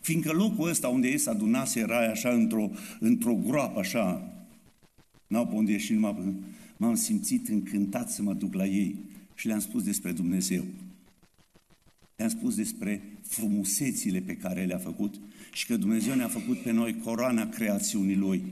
fiindcă 0.00 0.32
locul 0.32 0.68
ăsta 0.68 0.88
unde 0.88 1.08
ei 1.08 1.18
s 1.18 1.26
adunase 1.26 1.80
era 1.80 1.98
așa 1.98 2.28
într-o, 2.28 2.70
într-o 2.98 3.34
groapă 3.34 3.78
așa, 3.78 4.32
N-au 5.28 5.46
pe 5.46 5.54
unde 5.54 5.72
ieși, 5.72 5.92
numai 5.92 6.34
m-am 6.76 6.94
simțit 6.94 7.48
încântat 7.48 8.10
să 8.10 8.22
mă 8.22 8.34
duc 8.34 8.54
la 8.54 8.66
ei 8.66 8.96
și 9.34 9.46
le-am 9.46 9.60
spus 9.60 9.82
despre 9.82 10.12
Dumnezeu. 10.12 10.64
Le-am 12.16 12.30
spus 12.30 12.54
despre 12.54 13.02
frumusețile 13.22 14.20
pe 14.20 14.36
care 14.36 14.64
le-a 14.64 14.78
făcut 14.78 15.20
și 15.52 15.66
că 15.66 15.76
Dumnezeu 15.76 16.14
ne-a 16.14 16.28
făcut 16.28 16.58
pe 16.58 16.70
noi 16.70 16.98
coroana 17.04 17.48
creațiunii 17.48 18.16
Lui. 18.16 18.42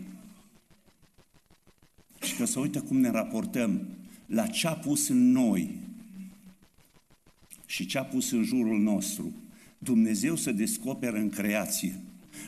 Și 2.22 2.36
că 2.36 2.44
să 2.44 2.60
uită 2.60 2.80
cum 2.80 2.96
ne 2.96 3.10
raportăm 3.10 3.80
la 4.26 4.46
ce 4.46 4.66
a 4.66 4.72
pus 4.72 5.08
în 5.08 5.30
noi 5.30 5.70
și 7.66 7.86
ce 7.86 7.98
a 7.98 8.04
pus 8.04 8.30
în 8.30 8.42
jurul 8.42 8.80
nostru. 8.80 9.32
Dumnezeu 9.78 10.36
să 10.36 10.52
descoperă 10.52 11.16
în 11.16 11.28
creație. 11.28 12.00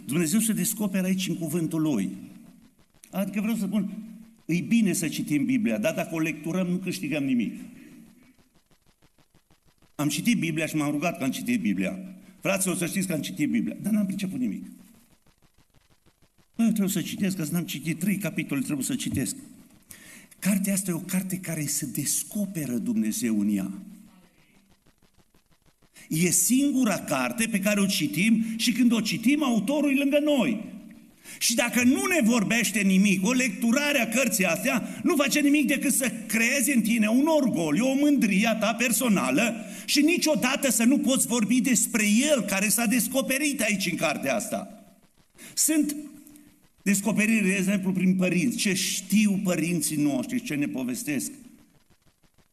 Dumnezeu 0.04 0.40
să 0.40 0.52
descoperă 0.52 1.06
aici 1.06 1.28
în 1.28 1.36
cuvântul 1.36 1.80
Lui. 1.80 2.16
Adică 3.10 3.40
vreau 3.40 3.56
să 3.56 3.64
spun, 3.66 4.07
E 4.48 4.60
bine 4.60 4.92
să 4.92 5.08
citim 5.08 5.44
Biblia, 5.44 5.78
dar 5.78 5.94
dacă 5.94 6.14
o 6.14 6.18
lecturăm 6.18 6.66
nu 6.66 6.76
câștigăm 6.76 7.24
nimic. 7.24 7.54
Am 9.94 10.08
citit 10.08 10.38
Biblia 10.38 10.66
și 10.66 10.76
m-am 10.76 10.90
rugat 10.90 11.18
că 11.18 11.24
am 11.24 11.30
citit 11.30 11.60
Biblia. 11.60 11.98
Fraților, 12.40 12.76
să 12.76 12.86
știți 12.86 13.06
că 13.06 13.12
am 13.12 13.20
citit 13.20 13.50
Biblia, 13.50 13.76
dar 13.82 13.92
n-am 13.92 14.06
priceput 14.06 14.40
nimic. 14.40 14.64
Bă, 16.56 16.64
trebuie 16.64 16.88
să 16.88 17.02
citesc, 17.02 17.36
că 17.36 17.46
n-am 17.50 17.64
citit 17.64 17.98
trei 17.98 18.16
capitole, 18.16 18.60
trebuie 18.60 18.84
să 18.84 18.94
citesc. 18.94 19.36
Cartea 20.38 20.72
asta 20.72 20.90
e 20.90 20.94
o 20.94 20.98
carte 20.98 21.36
care 21.36 21.66
se 21.66 21.86
descoperă 21.86 22.78
Dumnezeu 22.78 23.40
în 23.40 23.56
ea. 23.56 23.72
E 26.08 26.30
singura 26.30 26.98
carte 26.98 27.48
pe 27.50 27.60
care 27.60 27.80
o 27.80 27.86
citim 27.86 28.44
și 28.56 28.72
când 28.72 28.92
o 28.92 29.00
citim, 29.00 29.42
autorul 29.42 29.90
e 29.90 29.98
lângă 29.98 30.18
noi. 30.18 30.77
Și 31.38 31.54
dacă 31.54 31.82
nu 31.82 32.06
ne 32.06 32.20
vorbește 32.22 32.80
nimic, 32.80 33.26
o 33.26 33.32
lecturare 33.32 34.00
a 34.00 34.08
cărții 34.08 34.44
astea 34.44 35.00
nu 35.02 35.16
face 35.16 35.40
nimic 35.40 35.66
decât 35.66 35.92
să 35.92 36.12
creeze 36.26 36.72
în 36.74 36.80
tine 36.80 37.08
un 37.08 37.26
orgoliu, 37.26 37.86
o 37.86 37.94
mândrie 37.94 38.46
a 38.46 38.54
ta 38.54 38.74
personală 38.74 39.64
și 39.84 40.00
niciodată 40.00 40.70
să 40.70 40.84
nu 40.84 40.98
poți 40.98 41.26
vorbi 41.26 41.60
despre 41.60 42.04
el 42.30 42.42
care 42.42 42.68
s-a 42.68 42.86
descoperit 42.86 43.60
aici 43.60 43.88
în 43.90 43.96
cartea 43.96 44.34
asta. 44.34 44.72
Sunt 45.54 45.96
descoperiri, 46.82 47.48
de 47.48 47.54
exemplu, 47.54 47.92
prin 47.92 48.14
părinți. 48.14 48.56
Ce 48.56 48.74
știu 48.74 49.40
părinții 49.44 49.96
noștri, 49.96 50.42
ce 50.42 50.54
ne 50.54 50.66
povestesc. 50.66 51.30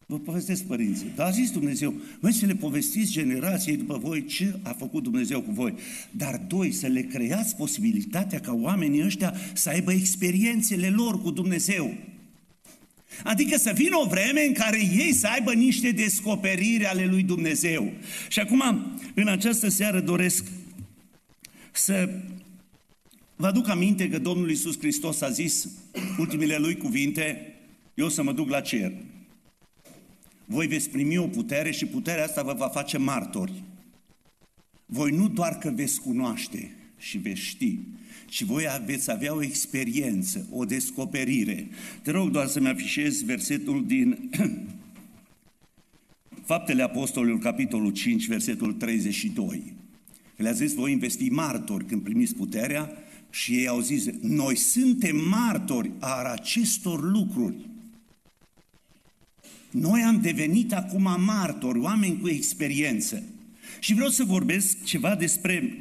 Vă 0.08 0.20
povestesc, 0.20 0.64
părinții. 0.64 1.12
Dar 1.16 1.28
a 1.28 1.32
zis 1.32 1.52
Dumnezeu, 1.52 1.94
voi 2.20 2.34
să 2.34 2.46
le 2.46 2.56
povestiți 2.56 3.12
generației 3.12 3.78
după 3.78 3.98
voi 3.98 4.26
ce 4.26 4.60
a 4.62 4.70
făcut 4.70 5.04
Dumnezeu 5.04 5.42
cu 5.42 5.52
voi. 5.52 5.74
Dar 6.12 6.42
doi, 6.48 6.72
să 6.72 6.88
le 6.88 7.02
creați 7.02 7.56
posibilitatea 7.56 8.40
ca 8.40 8.54
oamenii 8.54 9.04
ăștia 9.04 9.36
să 9.54 9.70
aibă 9.70 9.94
experiențele 9.94 10.90
lor 10.90 11.22
cu 11.22 11.32
Dumnezeu. 11.32 11.94
Adică 13.24 13.58
să 13.58 13.72
vină 13.76 13.98
o 13.98 14.08
vreme 14.08 14.46
în 14.46 14.54
care 14.54 14.80
ei 14.80 15.14
să 15.14 15.28
aibă 15.28 15.54
niște 15.54 15.92
descoperiri 15.92 16.86
ale 16.86 17.06
lui 17.06 17.24
Dumnezeu. 17.24 17.92
Și 18.30 18.40
acum, 18.40 18.62
în 19.14 19.28
această 19.28 19.70
seară 19.70 20.00
doresc 20.00 20.46
să 21.72 22.10
vă 23.36 23.48
aduc 23.48 23.68
aminte 23.68 24.10
că 24.10 24.20
Domnul 24.20 24.50
Iisus 24.50 24.78
Hristos 24.78 25.22
a 25.22 25.30
zis 25.30 25.68
ultimele 26.18 26.58
lui 26.58 26.78
cuvinte, 26.78 27.54
eu 27.94 28.10
să 28.10 28.24
mă 28.24 28.32
duc 28.32 28.50
la 28.50 28.62
cer. 28.62 28.92
Voi 30.46 30.68
veți 30.68 30.90
primi 30.90 31.18
o 31.18 31.28
putere 31.28 31.72
și 31.72 31.86
puterea 31.86 32.24
asta 32.24 32.44
vă 32.44 32.54
va 32.58 32.68
face 32.68 32.98
martori. 32.98 33.64
Voi 34.86 35.12
nu 35.12 35.30
doar 35.30 35.58
că 35.58 35.72
veți 35.76 36.02
cunoaște 36.02 36.76
și 36.98 37.18
veți 37.18 37.40
ști, 37.40 37.80
ci 38.26 38.44
voi 38.44 38.66
veți 38.86 39.12
avea 39.12 39.36
o 39.36 39.44
experiență, 39.44 40.48
o 40.52 40.66
descoperire. 40.66 41.68
Te 42.02 42.12
rog 42.12 42.30
doar 42.30 42.48
să-mi 42.48 42.68
afișez 42.68 43.22
versetul 43.22 43.86
din 43.86 44.30
Faptele 46.46 46.84
Apostolilor, 46.84 47.40
capitolul 47.40 47.92
5, 47.92 48.28
versetul 48.28 48.74
32. 48.74 49.74
Le-a 50.36 50.52
zis, 50.52 50.74
voi 50.74 50.96
veți 50.96 51.18
fi 51.18 51.30
martori 51.30 51.86
când 51.86 52.02
primiți 52.02 52.36
puterea 52.36 52.92
și 53.30 53.54
ei 53.54 53.68
au 53.68 53.80
zis, 53.80 54.06
noi 54.22 54.56
suntem 54.56 55.18
martori 55.30 55.92
a 56.00 56.32
acestor 56.32 57.12
lucruri. 57.12 57.56
Noi 59.80 60.02
am 60.02 60.20
devenit 60.22 60.74
acum 60.74 61.16
martori, 61.26 61.80
oameni 61.80 62.20
cu 62.22 62.30
experiență. 62.30 63.24
Și 63.80 63.94
vreau 63.94 64.10
să 64.10 64.24
vorbesc 64.24 64.84
ceva 64.84 65.16
despre 65.16 65.78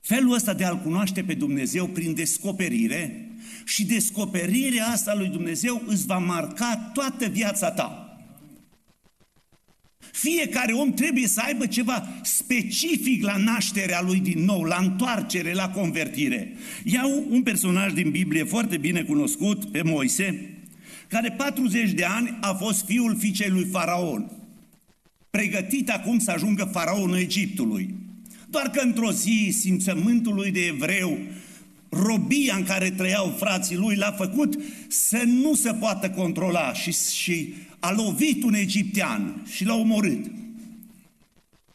felul 0.00 0.32
ăsta 0.32 0.54
de 0.54 0.64
a-L 0.64 0.80
cunoaște 0.82 1.22
pe 1.22 1.34
Dumnezeu 1.34 1.86
prin 1.86 2.14
descoperire 2.14 3.28
și 3.64 3.86
descoperirea 3.86 4.86
asta 4.86 5.14
lui 5.14 5.28
Dumnezeu 5.28 5.82
îți 5.86 6.06
va 6.06 6.18
marca 6.18 6.90
toată 6.94 7.26
viața 7.26 7.70
ta. 7.70 8.18
Fiecare 10.12 10.72
om 10.72 10.92
trebuie 10.92 11.26
să 11.26 11.40
aibă 11.44 11.66
ceva 11.66 12.08
specific 12.22 13.22
la 13.22 13.36
nașterea 13.36 14.00
lui 14.02 14.20
din 14.20 14.44
nou, 14.44 14.62
la 14.62 14.76
întoarcere, 14.80 15.52
la 15.52 15.68
convertire. 15.68 16.52
Iau 16.84 17.26
un 17.30 17.42
personaj 17.42 17.92
din 17.92 18.10
Biblie 18.10 18.44
foarte 18.44 18.76
bine 18.76 19.02
cunoscut, 19.02 19.64
pe 19.64 19.82
Moise, 19.82 20.59
care 21.10 21.30
40 21.30 21.90
de 21.90 22.04
ani 22.04 22.38
a 22.40 22.52
fost 22.52 22.84
fiul 22.84 23.16
fiicei 23.18 23.48
lui 23.48 23.64
Faraon. 23.64 24.30
Pregătit 25.30 25.90
acum 25.90 26.18
să 26.18 26.30
ajungă 26.30 26.64
faraonul 26.72 27.18
Egiptului. 27.18 27.94
Doar 28.48 28.70
că 28.70 28.80
într-o 28.80 29.12
zi 29.12 29.54
simțământul 29.58 30.34
lui 30.34 30.50
de 30.50 30.60
evreu, 30.60 31.18
robia 31.88 32.56
în 32.56 32.64
care 32.64 32.90
trăiau 32.90 33.34
frații 33.38 33.76
lui, 33.76 33.96
l-a 33.96 34.12
făcut 34.12 34.58
să 34.88 35.22
nu 35.26 35.54
se 35.54 35.72
poată 35.72 36.10
controla 36.10 36.72
și, 36.72 36.92
și 36.92 37.54
a 37.78 37.92
lovit 37.92 38.42
un 38.42 38.54
egiptean 38.54 39.42
și 39.50 39.64
l-a 39.64 39.74
omorât. 39.74 40.30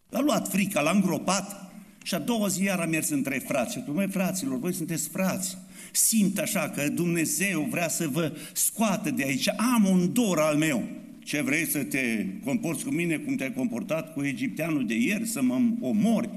L-a 0.09 0.21
luat 0.21 0.49
frica, 0.49 0.81
l-a 0.81 0.91
îngropat 0.91 1.64
și 2.05 2.15
a 2.15 2.19
doua 2.19 2.47
zi 2.47 2.63
iar 2.63 2.79
a 2.79 2.85
mers 2.85 3.09
între 3.09 3.37
frați. 3.37 3.73
Și 3.73 3.83
mai 3.87 4.07
fraților, 4.07 4.59
voi 4.59 4.73
sunteți 4.73 5.09
frați. 5.09 5.57
Simt 5.91 6.37
așa 6.37 6.69
că 6.69 6.89
Dumnezeu 6.89 7.67
vrea 7.69 7.89
să 7.89 8.07
vă 8.07 8.37
scoată 8.53 9.11
de 9.11 9.23
aici. 9.23 9.47
Am 9.47 9.85
un 9.85 10.13
dor 10.13 10.39
al 10.39 10.57
meu. 10.57 10.83
Ce 11.23 11.41
vrei 11.41 11.65
să 11.65 11.83
te 11.83 12.25
comporți 12.43 12.83
cu 12.83 12.89
mine 12.89 13.17
cum 13.17 13.35
te-ai 13.35 13.53
comportat 13.53 14.13
cu 14.13 14.23
egipteanul 14.23 14.85
de 14.85 14.93
ieri, 14.93 15.25
să 15.25 15.41
mă 15.41 15.61
omori? 15.79 16.29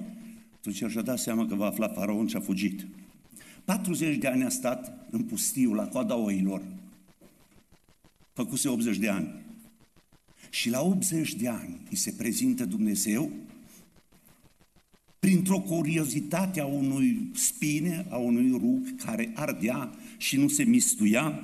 Atunci 0.57 0.91
și-a 0.91 1.03
dat 1.03 1.19
seama 1.19 1.47
că 1.47 1.55
va 1.55 1.67
afla 1.67 1.89
faraon 1.89 2.27
și 2.27 2.37
a 2.37 2.41
fugit. 2.41 2.87
40 3.65 4.17
de 4.17 4.27
ani 4.27 4.45
a 4.45 4.49
stat 4.49 5.07
în 5.11 5.23
pustiu, 5.23 5.73
la 5.73 5.87
coada 5.87 6.17
oilor. 6.17 6.63
Făcuse 8.33 8.69
80 8.69 8.97
de 8.97 9.09
ani. 9.09 9.29
Și 10.51 10.71
la 10.71 10.81
80 10.81 11.35
de 11.35 11.49
ani 11.49 11.81
îi 11.91 11.97
se 11.97 12.15
prezintă 12.17 12.65
Dumnezeu 12.65 13.33
printr-o 15.19 15.61
curiozitate 15.61 16.61
a 16.61 16.67
unui 16.67 17.31
spine, 17.35 18.07
a 18.09 18.17
unui 18.17 18.51
rug 18.51 19.05
care 19.05 19.33
ardea 19.35 19.91
și 20.17 20.37
nu 20.37 20.49
se 20.49 20.63
mistuia, 20.63 21.43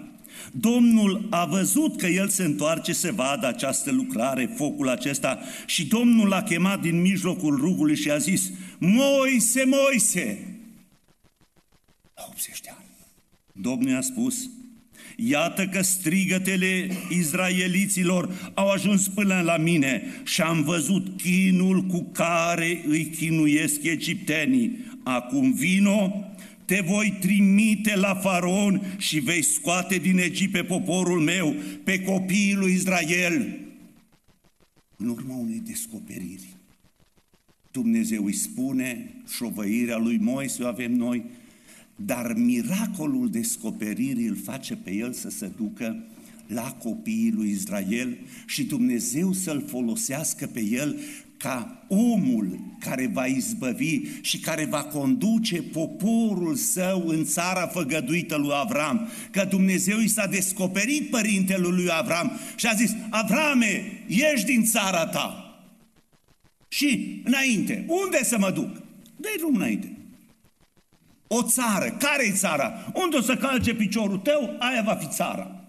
Domnul 0.52 1.26
a 1.30 1.44
văzut 1.44 1.96
că 1.96 2.06
el 2.06 2.28
se 2.28 2.44
întoarce 2.44 2.92
să 2.92 3.12
vadă 3.12 3.46
această 3.46 3.90
lucrare, 3.90 4.52
focul 4.56 4.88
acesta, 4.88 5.38
și 5.66 5.86
Domnul 5.86 6.28
l-a 6.28 6.42
chemat 6.42 6.80
din 6.80 7.00
mijlocul 7.00 7.56
rugului 7.56 7.96
și 7.96 8.10
a 8.10 8.18
zis, 8.18 8.50
Moise, 8.78 9.64
Moise! 9.64 10.58
La 12.14 12.24
80 12.28 12.60
de 12.60 12.68
ani. 12.76 12.86
Domnul 13.52 13.96
a 13.96 14.00
spus, 14.00 14.50
Iată 15.16 15.66
că 15.66 15.82
strigătele 15.82 16.88
izraeliților 17.10 18.52
au 18.54 18.70
ajuns 18.70 19.08
până 19.08 19.40
la 19.40 19.56
mine 19.56 20.02
și 20.24 20.40
am 20.40 20.62
văzut 20.62 21.20
chinul 21.20 21.80
cu 21.80 22.02
care 22.12 22.82
îi 22.86 23.04
chinuiesc 23.04 23.82
egiptenii. 23.82 24.84
Acum 25.02 25.52
vino, 25.52 26.24
te 26.64 26.80
voi 26.80 27.16
trimite 27.20 27.96
la 27.96 28.14
faraon 28.14 28.96
și 28.98 29.18
vei 29.18 29.42
scoate 29.42 29.96
din 29.96 30.18
Egipt 30.18 30.52
pe 30.52 30.62
poporul 30.62 31.20
meu, 31.20 31.54
pe 31.84 32.02
copiii 32.02 32.54
lui 32.54 32.72
Israel. 32.72 33.58
În 34.96 35.08
urma 35.08 35.34
unei 35.34 35.62
descoperiri, 35.66 36.56
Dumnezeu 37.70 38.24
îi 38.24 38.32
spune, 38.32 39.14
șovăirea 39.36 39.96
lui 39.96 40.18
Moise 40.18 40.62
o 40.62 40.66
avem 40.66 40.92
noi, 40.92 41.24
dar 41.96 42.32
miracolul 42.36 43.30
descoperirii 43.30 44.26
îl 44.26 44.36
face 44.36 44.76
pe 44.76 44.92
el 44.92 45.12
să 45.12 45.30
se 45.30 45.52
ducă 45.56 46.04
la 46.46 46.72
copiii 46.72 47.32
lui 47.32 47.50
Israel 47.50 48.18
și 48.46 48.64
Dumnezeu 48.64 49.32
să-l 49.32 49.64
folosească 49.66 50.46
pe 50.46 50.60
el 50.60 51.00
ca 51.36 51.84
omul 51.88 52.60
care 52.78 53.10
va 53.12 53.26
izbăvi 53.26 54.00
și 54.20 54.38
care 54.38 54.64
va 54.64 54.82
conduce 54.84 55.62
poporul 55.62 56.54
său 56.54 57.06
în 57.06 57.24
țara 57.24 57.66
făgăduită 57.66 58.36
lui 58.36 58.50
Avram. 58.52 59.08
Că 59.30 59.46
Dumnezeu 59.50 59.98
i 59.98 60.08
s-a 60.08 60.26
descoperit 60.26 61.10
părintelui 61.10 61.70
lui 61.70 61.90
Avram 61.90 62.32
și 62.56 62.66
a 62.66 62.72
zis, 62.72 62.94
Avrame, 63.10 64.02
ieși 64.06 64.44
din 64.44 64.64
țara 64.64 65.06
ta. 65.06 65.38
Și 66.68 67.20
înainte, 67.24 67.84
unde 67.88 68.24
să 68.24 68.38
mă 68.38 68.50
duc? 68.50 68.76
Dă-i 69.16 69.38
drum 69.38 69.54
înainte. 69.54 69.93
O 71.36 71.42
țară. 71.42 71.96
Care 71.98 72.26
e 72.26 72.32
țara? 72.32 72.92
Unde 72.94 73.16
o 73.16 73.20
să 73.20 73.36
calce 73.36 73.74
piciorul 73.74 74.18
tău, 74.18 74.56
aia 74.58 74.82
va 74.82 74.94
fi 74.94 75.08
țara. 75.08 75.64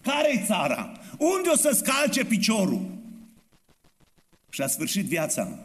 Care 0.00 0.32
e 0.32 0.44
țara? 0.46 0.92
Unde 1.18 1.48
o 1.48 1.56
să-ți 1.56 1.84
calce 1.84 2.24
piciorul? 2.24 2.98
Și 4.50 4.62
a 4.62 4.66
sfârșit 4.66 5.04
viața 5.04 5.58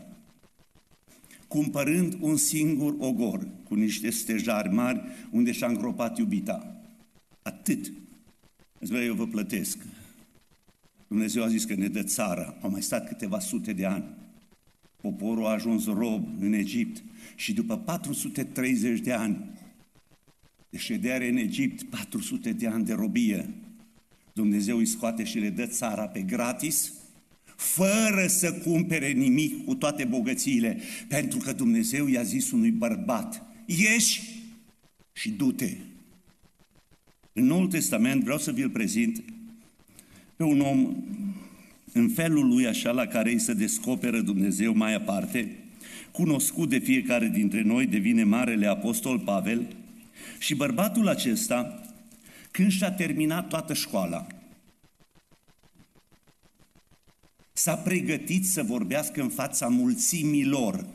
cumpărând 1.48 2.18
un 2.20 2.38
singur 2.38 2.96
ogor 2.98 3.48
cu 3.64 3.76
niște 3.76 4.10
stejari 4.10 4.74
mari 4.74 5.02
unde 5.32 5.52
și-a 5.52 5.68
îngropat 5.68 6.18
iubita. 6.18 6.76
Atât. 7.42 7.92
Îți 8.80 8.94
eu 8.94 9.14
vă 9.14 9.28
plătesc. 9.28 9.78
Dumnezeu 11.08 11.44
a 11.44 11.48
zis 11.48 11.66
că 11.66 11.76
ne 11.76 11.88
dă 11.88 12.04
țara. 12.04 12.56
Au 12.62 12.70
mai 12.70 12.82
stat 12.82 13.08
câteva 13.08 13.40
sute 13.40 13.74
de 13.74 13.86
ani. 13.86 14.06
Poporul 15.02 15.46
a 15.46 15.50
ajuns 15.50 15.86
rob 15.86 16.28
în 16.40 16.54
Egipt 16.54 17.04
și 17.40 17.54
după 17.54 17.78
430 17.78 19.00
de 19.00 19.14
ani 19.14 19.38
de 20.70 20.78
ședere 20.78 21.30
în 21.30 21.38
Egipt, 21.38 21.84
400 21.84 22.52
de 22.52 22.68
ani 22.68 22.86
de 22.86 22.94
robie, 22.94 23.50
Dumnezeu 24.34 24.78
îi 24.78 24.86
scoate 24.86 25.24
și 25.24 25.40
le 25.40 25.50
dă 25.50 25.66
țara 25.66 26.08
pe 26.08 26.22
gratis, 26.22 26.94
fără 27.56 28.28
să 28.28 28.54
cumpere 28.54 29.12
nimic 29.12 29.66
cu 29.66 29.76
toate 29.76 30.04
bogățiile, 30.04 30.80
pentru 31.08 31.38
că 31.38 31.54
Dumnezeu 31.54 32.08
i-a 32.08 32.24
zis 32.24 32.52
unui 32.52 32.72
bărbat, 32.72 33.44
ieși 33.66 34.22
și 35.14 35.30
du-te. 35.30 35.76
În 37.34 37.46
Noul 37.46 37.68
Testament 37.68 38.24
vreau 38.24 38.38
să 38.38 38.52
vi-l 38.52 38.70
prezint 38.70 39.24
pe 40.36 40.44
un 40.44 40.60
om 40.60 40.96
în 41.94 42.10
felul 42.10 42.48
lui 42.48 42.68
așa 42.68 42.92
la 42.92 43.06
care 43.06 43.32
îi 43.32 43.40
se 43.40 43.54
descoperă 43.54 44.22
Dumnezeu 44.22 44.76
mai 44.76 44.94
aparte, 44.94 45.69
cunoscut 46.20 46.70
de 46.70 46.78
fiecare 46.78 47.28
dintre 47.28 47.62
noi, 47.62 47.86
devine 47.86 48.24
Marele 48.24 48.68
Apostol 48.68 49.20
Pavel 49.20 49.76
și 50.40 50.56
bărbatul 50.56 51.08
acesta, 51.08 51.82
când 52.52 52.72
și-a 52.72 52.92
terminat 52.92 53.48
toată 53.48 53.74
școala, 53.74 54.28
s-a 57.54 57.76
pregătit 57.76 58.46
să 58.46 58.64
vorbească 58.64 59.22
în 59.22 59.30
fața 59.30 59.68
mulțimilor. 59.68 60.86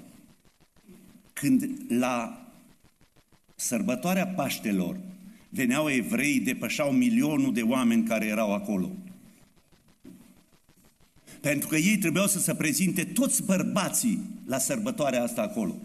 Când 1.32 1.70
la 1.88 2.46
sărbătoarea 3.54 4.26
Paștelor 4.26 4.96
veneau 5.48 5.88
evrei, 5.88 6.40
depășau 6.40 6.92
milionul 6.92 7.52
de 7.52 7.62
oameni 7.62 8.04
care 8.04 8.26
erau 8.26 8.54
acolo– 8.54 8.90
pentru 11.44 11.68
că 11.68 11.76
ei 11.76 11.98
trebuiau 11.98 12.26
să 12.26 12.38
se 12.38 12.54
prezinte 12.54 13.04
toți 13.04 13.42
bărbații 13.42 14.18
la 14.46 14.58
sărbătoarea 14.58 15.22
asta 15.22 15.42
acolo. 15.42 15.76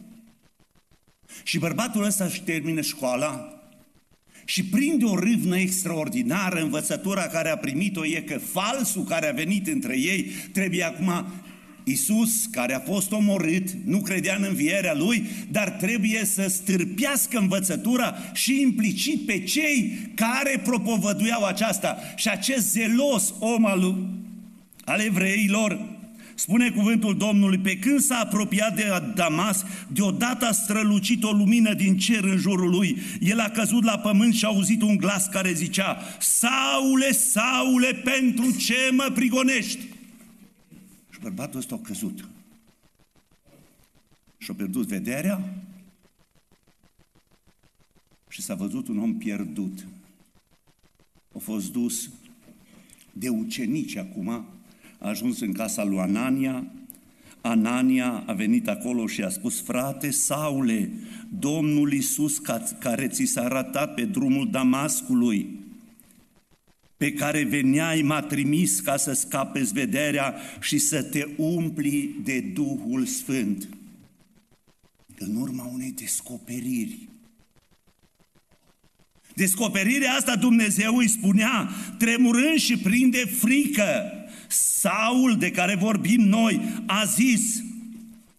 Și 1.43 1.59
bărbatul 1.59 2.03
ăsta 2.03 2.23
își 2.23 2.41
termină 2.41 2.81
școala 2.81 3.53
și 4.45 4.65
prinde 4.65 5.05
o 5.05 5.19
râvnă 5.19 5.57
extraordinară, 5.57 6.61
învățătura 6.61 7.21
care 7.21 7.49
a 7.49 7.57
primit-o 7.57 8.05
e 8.05 8.21
că 8.21 8.37
falsul 8.37 9.03
care 9.03 9.29
a 9.29 9.33
venit 9.33 9.67
între 9.67 9.97
ei 9.99 10.31
trebuie 10.51 10.83
acum 10.83 11.25
Isus, 11.83 12.45
care 12.45 12.75
a 12.75 12.79
fost 12.79 13.11
omorât, 13.11 13.69
nu 13.85 14.01
credea 14.01 14.35
în 14.35 14.45
învierea 14.47 14.93
lui, 14.93 15.29
dar 15.51 15.69
trebuie 15.69 16.25
să 16.25 16.47
stârpească 16.47 17.37
învățătura 17.37 18.15
și 18.33 18.61
implicit 18.61 19.25
pe 19.25 19.43
cei 19.43 20.11
care 20.15 20.61
propovăduiau 20.63 21.45
aceasta. 21.45 21.97
Și 22.15 22.29
acest 22.29 22.71
zelos 22.71 23.33
om 23.39 23.65
al 23.65 23.79
lui 23.79 24.19
al 24.89 24.99
evreilor, 24.99 25.97
spune 26.35 26.71
cuvântul 26.71 27.17
Domnului, 27.17 27.59
pe 27.59 27.77
când 27.77 27.99
s-a 27.99 28.17
apropiat 28.17 28.75
de 28.75 29.11
Damas, 29.15 29.65
deodată 29.87 30.45
a 30.45 30.51
strălucit 30.51 31.23
o 31.23 31.31
lumină 31.31 31.73
din 31.73 31.97
cer 31.97 32.23
în 32.23 32.37
jurul 32.37 32.69
lui. 32.69 32.97
El 33.19 33.39
a 33.39 33.49
căzut 33.49 33.83
la 33.83 33.99
pământ 33.99 34.33
și 34.33 34.45
a 34.45 34.47
auzit 34.47 34.81
un 34.81 34.97
glas 34.97 35.27
care 35.27 35.53
zicea, 35.53 35.97
Saule, 36.19 37.11
Saule, 37.11 37.93
pentru 37.93 38.51
ce 38.57 38.89
mă 38.91 39.11
prigonești? 39.13 39.79
Și 41.09 41.19
bărbatul 41.21 41.59
ăsta 41.59 41.75
a 41.75 41.87
căzut. 41.87 42.27
Și-a 44.37 44.53
pierdut 44.53 44.87
vederea 44.87 45.53
și 48.29 48.41
s-a 48.41 48.55
văzut 48.55 48.87
un 48.87 48.97
om 48.97 49.17
pierdut. 49.17 49.87
A 51.35 51.37
fost 51.37 51.71
dus 51.71 52.09
de 53.13 53.29
ucenici 53.29 53.95
acum, 53.95 54.45
a 54.99 55.07
ajuns 55.07 55.39
în 55.39 55.51
casa 55.51 55.83
lui 55.83 55.97
Anania, 55.97 56.65
Anania 57.41 58.23
a 58.25 58.33
venit 58.33 58.67
acolo 58.67 59.07
și 59.07 59.21
a 59.21 59.29
spus, 59.29 59.61
frate 59.61 60.11
Saule, 60.11 60.91
Domnul 61.39 61.93
Iisus 61.93 62.37
care 62.79 63.07
ți 63.07 63.23
s-a 63.23 63.43
arătat 63.43 63.93
pe 63.93 64.05
drumul 64.05 64.49
Damascului, 64.51 65.57
pe 66.97 67.13
care 67.13 67.43
veneai, 67.43 68.01
m-a 68.01 68.21
trimis 68.21 68.79
ca 68.79 68.97
să 68.97 69.13
scapezi 69.13 69.73
vederea 69.73 70.35
și 70.61 70.77
să 70.77 71.03
te 71.03 71.27
umpli 71.37 72.15
de 72.23 72.39
Duhul 72.39 73.05
Sfânt. 73.05 73.69
În 75.17 75.35
urma 75.35 75.69
unei 75.73 75.91
descoperiri. 75.91 77.07
Descoperirea 79.35 80.13
asta 80.13 80.35
Dumnezeu 80.35 80.95
îi 80.95 81.07
spunea, 81.07 81.69
tremurând 81.97 82.57
și 82.57 82.77
prinde 82.77 83.25
frică. 83.25 84.18
Saul, 84.51 85.37
de 85.37 85.51
care 85.51 85.75
vorbim 85.75 86.21
noi, 86.21 86.83
a 86.85 87.03
zis, 87.03 87.63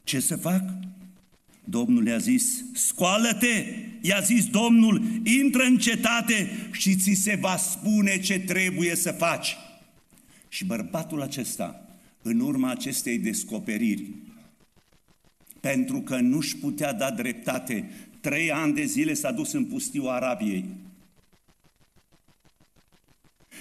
ce 0.04 0.20
să 0.20 0.36
fac? 0.36 0.62
Domnul 1.64 2.06
i-a 2.06 2.18
zis, 2.18 2.64
scoală-te, 2.72 3.64
i-a 4.00 4.20
zis 4.20 4.46
Domnul, 4.46 5.02
intră 5.24 5.62
în 5.62 5.78
cetate 5.78 6.50
și 6.72 6.96
ți 6.96 7.12
se 7.12 7.38
va 7.40 7.56
spune 7.56 8.20
ce 8.20 8.38
trebuie 8.38 8.94
să 8.94 9.10
faci. 9.10 9.56
Și 10.48 10.64
bărbatul 10.64 11.22
acesta, 11.22 11.88
în 12.22 12.40
urma 12.40 12.70
acestei 12.70 13.18
descoperiri, 13.18 14.04
pentru 15.60 16.00
că 16.00 16.16
nu-și 16.16 16.56
putea 16.56 16.92
da 16.92 17.10
dreptate, 17.10 17.90
trei 18.20 18.52
ani 18.52 18.74
de 18.74 18.84
zile 18.84 19.14
s-a 19.14 19.32
dus 19.32 19.52
în 19.52 19.64
pustiu 19.64 20.04
Arabiei. 20.04 20.64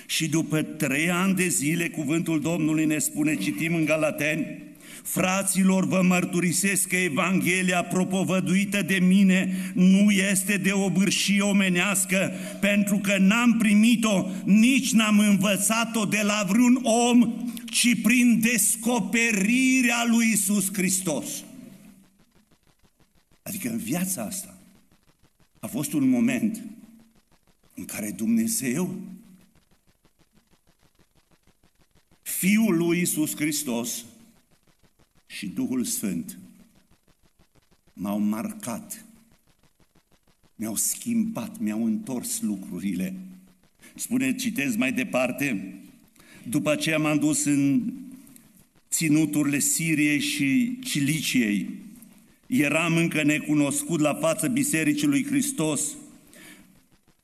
Și 0.10 0.28
după 0.28 0.62
trei 0.62 1.12
ani 1.12 1.36
de 1.36 1.48
zile, 1.48 1.90
cuvântul 1.90 2.42
Domnului 2.42 2.86
ne 2.86 2.98
spune, 2.98 3.36
citim 3.36 3.76
în 3.76 3.86
Galateni, 3.86 4.64
Fraților, 5.04 5.86
vă 5.86 6.02
mărturisesc 6.02 6.88
că 6.88 6.96
Evanghelia 6.96 7.84
propovăduită 7.84 8.82
de 8.82 9.00
mine 9.00 9.72
nu 9.74 10.12
este 10.12 10.58
de 10.58 10.72
o 10.72 10.90
bârșie 10.90 11.42
omenească, 11.42 12.32
pentru 12.60 12.98
că 12.98 13.18
n-am 13.18 13.56
primit-o, 13.58 14.26
nici 14.46 14.92
n-am 14.92 15.20
învățat-o 15.20 16.06
de 16.06 16.22
la 16.24 16.46
vreun 16.48 16.80
om, 16.84 17.34
ci 17.66 18.02
prin 18.02 18.40
descoperirea 18.40 20.06
lui 20.08 20.32
Isus 20.32 20.74
Hristos. 20.74 21.26
Adică 23.42 23.70
în 23.70 23.78
viața 23.78 24.22
asta 24.22 24.58
a 25.60 25.68
fost 25.68 25.94
un 25.94 26.10
moment 26.10 26.64
în 27.76 27.86
care 27.86 28.12
Dumnezeu, 28.12 29.00
Fiul 32.40 32.78
lui 32.78 33.00
Isus 33.00 33.36
Hristos, 33.36 34.06
și 35.28 35.48
Duhul 35.48 35.84
Sfânt 35.84 36.38
m-au 37.94 38.20
marcat, 38.20 39.06
mi-au 40.56 40.76
schimbat, 40.76 41.60
mi-au 41.60 41.86
întors 41.86 42.42
lucrurile. 42.42 43.16
Spune, 43.96 44.36
citez 44.36 44.76
mai 44.76 44.92
departe, 44.92 45.76
după 46.50 46.72
aceea 46.72 46.98
m-am 46.98 47.18
dus 47.18 47.46
în 47.46 47.94
ținuturile 48.90 49.60
Siriei 49.60 50.20
și 50.20 50.80
Ciliciei. 50.84 51.70
Eram 52.48 52.96
încă 52.96 53.24
necunoscut 53.24 54.00
la 54.00 54.14
față 54.14 54.48
Bisericii 54.48 55.08
lui 55.08 55.26
Hristos, 55.26 55.82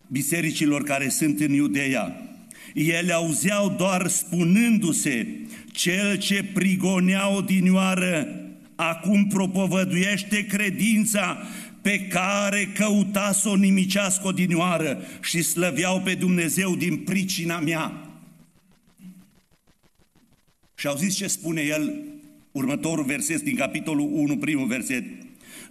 bisericilor 0.07 0.83
care 0.83 1.09
sunt 1.09 1.39
în 1.39 1.51
Iudeea. 1.51 2.34
Ele 2.75 3.13
auzeau 3.13 3.69
doar 3.77 4.07
spunându-se, 4.07 5.27
cel 5.71 6.17
ce 6.17 6.43
prigonea 6.53 7.35
odinioară, 7.35 8.27
acum 8.75 9.27
propovăduiește 9.27 10.45
credința 10.45 11.37
pe 11.81 11.99
care 11.99 12.71
căuta 12.73 13.31
să 13.31 13.49
o 13.49 13.55
nimicească 13.55 14.27
odinioară 14.27 15.01
și 15.21 15.41
slăveau 15.41 16.01
pe 16.01 16.13
Dumnezeu 16.13 16.75
din 16.75 16.97
pricina 16.97 17.59
mea. 17.59 18.09
Și 20.75 20.87
au 20.87 20.95
zis 20.95 21.15
ce 21.15 21.27
spune 21.27 21.61
el, 21.61 21.93
următorul 22.51 23.05
verset 23.05 23.41
din 23.41 23.55
capitolul 23.55 24.09
1, 24.11 24.37
primul 24.37 24.67
verset. 24.67 25.03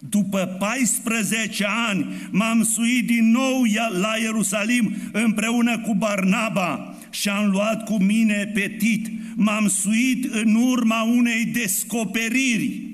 După 0.08 0.56
14 0.58 1.64
ani 1.88 2.06
m-am 2.30 2.62
suit 2.62 3.06
din 3.06 3.30
nou 3.30 3.62
la 3.90 4.16
Ierusalim 4.20 4.94
împreună 5.12 5.80
cu 5.80 5.94
Barnaba 5.94 6.94
și 7.10 7.28
am 7.28 7.50
luat 7.50 7.84
cu 7.84 8.02
mine 8.02 8.50
pe 8.54 8.74
Tit, 8.78 9.08
m-am 9.36 9.68
suit 9.68 10.32
în 10.32 10.54
urma 10.54 11.02
unei 11.02 11.44
descoperiri. 11.44 12.92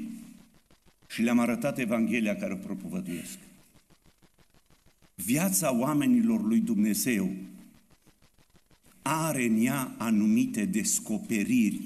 Și 1.08 1.22
le-am 1.22 1.38
arătat 1.38 1.78
Evanghelia 1.78 2.36
care 2.36 2.52
o 2.52 2.56
propovăduiesc. 2.56 3.38
Viața 5.14 5.74
oamenilor 5.74 6.46
lui 6.46 6.60
Dumnezeu 6.60 7.30
are 9.02 9.44
în 9.44 9.64
ea 9.64 9.94
anumite 9.98 10.64
descoperiri 10.64 11.80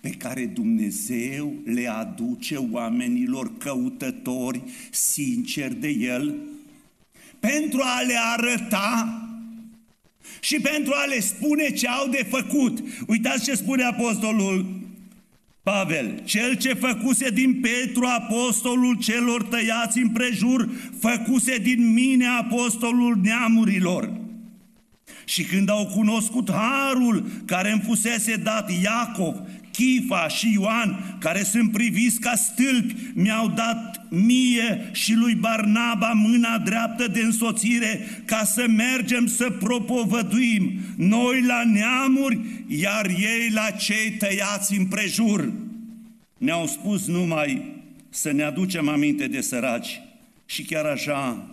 pe 0.00 0.10
care 0.10 0.44
Dumnezeu 0.44 1.54
le 1.64 1.88
aduce 1.88 2.56
oamenilor 2.56 3.56
căutători 3.58 4.62
sinceri 4.90 5.74
de 5.74 5.88
El 5.88 6.34
pentru 7.40 7.80
a 7.82 8.00
le 8.00 8.14
arăta 8.36 9.22
și 10.40 10.60
pentru 10.60 10.92
a 10.94 11.04
le 11.04 11.20
spune 11.20 11.70
ce 11.70 11.88
au 11.88 12.08
de 12.08 12.26
făcut. 12.30 12.78
Uitați 13.06 13.44
ce 13.44 13.54
spune 13.54 13.82
apostolul 13.82 14.66
Pavel, 15.62 16.22
cel 16.24 16.56
ce 16.56 16.72
făcuse 16.74 17.30
din 17.30 17.60
Petru 17.60 18.04
apostolul 18.04 18.98
celor 18.98 19.42
tăiați 19.42 19.98
în 19.98 20.08
prejur, 20.08 20.68
făcuse 20.98 21.58
din 21.58 21.92
mine 21.92 22.26
apostolul 22.26 23.18
neamurilor. 23.22 24.12
Și 25.24 25.44
când 25.44 25.68
au 25.68 25.86
cunoscut 25.86 26.50
harul 26.50 27.26
care 27.44 27.70
îmi 27.70 27.82
fusese 27.84 28.36
dat 28.36 28.70
Iacov, 28.82 29.36
Chifa 29.78 30.28
și 30.28 30.52
Ioan, 30.52 31.16
care 31.18 31.42
sunt 31.42 31.72
priviți 31.72 32.20
ca 32.20 32.34
stâlpi, 32.34 32.94
mi-au 33.14 33.48
dat 33.48 34.06
mie 34.10 34.90
și 34.92 35.14
lui 35.14 35.34
Barnaba 35.34 36.12
mâna 36.12 36.58
dreaptă 36.58 37.08
de 37.08 37.20
însoțire 37.20 38.22
ca 38.24 38.44
să 38.44 38.66
mergem 38.68 39.26
să 39.26 39.50
propovăduim, 39.50 40.72
noi 40.96 41.42
la 41.42 41.62
neamuri, 41.64 42.40
iar 42.66 43.06
ei 43.06 43.50
la 43.52 43.70
cei 43.70 44.10
tăiați 44.10 44.78
în 44.78 44.86
prejur. 44.86 45.52
Ne-au 46.38 46.66
spus 46.66 47.06
numai 47.06 47.82
să 48.08 48.32
ne 48.32 48.42
aducem 48.42 48.88
aminte 48.88 49.26
de 49.26 49.40
săraci 49.40 50.00
și 50.46 50.62
chiar 50.62 50.84
așa 50.84 51.46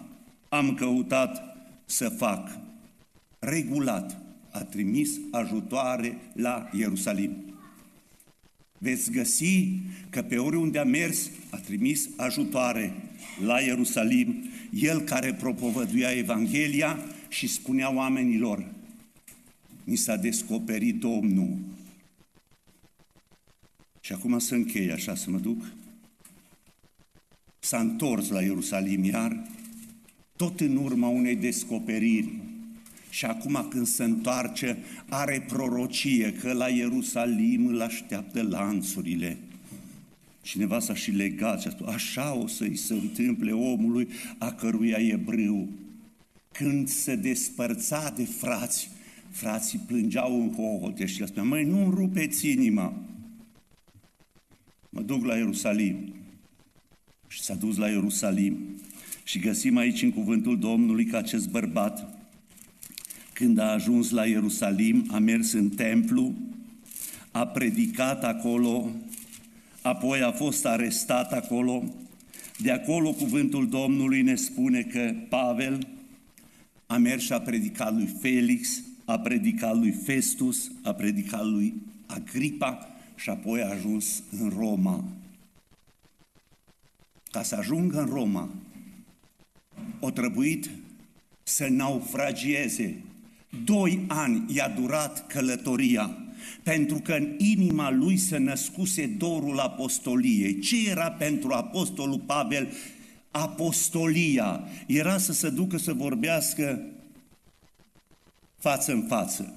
am 0.49 0.73
căutat 0.73 1.57
să 1.85 2.09
fac. 2.09 2.49
Regulat 3.39 4.17
a 4.51 4.63
trimis 4.63 5.09
ajutoare 5.31 6.17
la 6.33 6.69
Ierusalim 6.71 7.44
veți 8.85 9.11
găsi 9.11 9.67
că 10.09 10.21
pe 10.21 10.37
oriunde 10.37 10.79
a 10.79 10.83
mers 10.83 11.29
a 11.49 11.57
trimis 11.57 12.09
ajutoare 12.15 12.93
la 13.45 13.59
Ierusalim, 13.59 14.43
el 14.71 15.01
care 15.01 15.33
propovăduia 15.33 16.11
Evanghelia 16.11 16.99
și 17.29 17.47
spunea 17.47 17.93
oamenilor, 17.93 18.65
mi 19.83 19.95
s-a 19.95 20.15
descoperit 20.15 20.99
Domnul. 20.99 21.57
Și 23.99 24.13
acum 24.13 24.39
să 24.39 24.55
închei 24.55 24.91
așa, 24.91 25.15
să 25.15 25.29
mă 25.29 25.37
duc. 25.37 25.65
S-a 27.59 27.79
întors 27.79 28.29
la 28.29 28.41
Ierusalim 28.41 29.03
iar, 29.03 29.47
tot 30.35 30.59
în 30.59 30.75
urma 30.75 31.07
unei 31.07 31.35
descoperiri 31.35 32.33
și 33.15 33.25
acum 33.25 33.65
când 33.69 33.87
se 33.87 34.03
întoarce, 34.03 34.77
are 35.09 35.45
prorocie 35.47 36.33
că 36.33 36.53
la 36.53 36.67
Ierusalim 36.67 37.67
îl 37.67 37.81
așteaptă 37.81 38.41
lanțurile. 38.41 39.37
Cineva 40.41 40.79
s-a 40.79 40.93
și 40.93 41.11
legat 41.11 41.61
și 41.61 41.67
a 41.67 41.69
spus, 41.69 41.87
așa 41.87 42.33
o 42.33 42.47
să-i 42.47 42.75
se 42.75 42.93
întâmple 42.93 43.51
omului 43.51 44.07
a 44.37 44.51
căruia 44.51 44.97
e 44.97 45.15
brâu. 45.15 45.69
Când 46.51 46.87
se 46.87 47.15
despărța 47.15 48.13
de 48.15 48.23
frați, 48.23 48.89
frații 49.29 49.79
plângeau 49.87 50.41
în 50.41 50.53
hohote 50.53 51.05
și 51.05 51.19
le 51.19 51.25
spunea, 51.25 51.49
măi, 51.49 51.63
nu 51.63 51.89
rupeți 51.89 52.49
inima. 52.49 52.93
Mă 54.89 55.01
duc 55.01 55.25
la 55.25 55.35
Ierusalim. 55.35 56.13
Și 57.27 57.41
s-a 57.41 57.53
dus 57.53 57.77
la 57.77 57.89
Ierusalim. 57.89 58.57
Și 59.23 59.39
găsim 59.39 59.77
aici 59.77 60.01
în 60.01 60.11
cuvântul 60.11 60.59
Domnului 60.59 61.05
că 61.05 61.17
acest 61.17 61.49
bărbat 61.49 62.14
când 63.35 63.57
a 63.57 63.71
ajuns 63.71 64.09
la 64.09 64.25
Ierusalim, 64.25 65.07
a 65.11 65.19
mers 65.19 65.51
în 65.51 65.69
templu, 65.69 66.33
a 67.31 67.47
predicat 67.47 68.23
acolo, 68.23 68.91
apoi 69.81 70.21
a 70.21 70.31
fost 70.31 70.65
arestat 70.65 71.33
acolo. 71.33 71.83
De 72.57 72.71
acolo 72.71 73.11
cuvântul 73.11 73.69
Domnului 73.69 74.21
ne 74.21 74.35
spune 74.35 74.81
că 74.81 75.13
Pavel 75.29 75.87
a 76.85 76.97
mers 76.97 77.23
și 77.23 77.33
a 77.33 77.41
predicat 77.41 77.93
lui 77.93 78.15
Felix, 78.21 78.83
a 79.05 79.19
predicat 79.19 79.77
lui 79.77 79.91
Festus, 79.91 80.71
a 80.83 80.93
predicat 80.93 81.45
lui 81.45 81.73
Agripa 82.05 82.87
și 83.15 83.29
apoi 83.29 83.61
a 83.61 83.69
ajuns 83.69 84.23
în 84.39 84.53
Roma. 84.57 85.03
Ca 87.31 87.43
să 87.43 87.55
ajungă 87.55 87.99
în 87.99 88.07
Roma, 88.07 88.49
o 89.99 90.09
trebuit 90.09 90.69
să 91.43 91.67
naufragieze. 91.69 93.03
Doi 93.63 94.03
ani 94.07 94.43
i-a 94.47 94.69
durat 94.69 95.27
călătoria, 95.27 96.17
pentru 96.63 96.99
că 96.99 97.13
în 97.13 97.35
inima 97.37 97.91
lui 97.91 98.17
se 98.17 98.37
născuse 98.37 99.05
dorul 99.05 99.59
apostoliei. 99.59 100.59
Ce 100.59 100.89
era 100.89 101.11
pentru 101.11 101.51
apostolul 101.51 102.19
Pavel 102.19 102.71
apostolia? 103.31 104.67
Era 104.87 105.17
să 105.17 105.33
se 105.33 105.49
ducă 105.49 105.77
să 105.77 105.93
vorbească 105.93 106.81
față 108.57 108.91
în 108.91 109.01
față. 109.07 109.53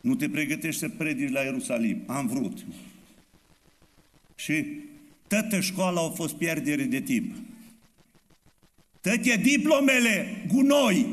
Nu 0.00 0.14
te 0.14 0.28
pregătești 0.28 0.80
să 0.80 0.88
predici 0.88 1.30
la 1.30 1.40
Ierusalim. 1.40 2.02
Am 2.06 2.26
vrut. 2.26 2.66
Și 4.34 4.64
toată 5.26 5.60
școala 5.60 6.00
a 6.00 6.08
fost 6.08 6.34
pierdere 6.34 6.82
de 6.82 7.00
timp. 7.00 7.34
Toate 9.00 9.40
diplomele 9.42 10.44
gunoi 10.52 11.06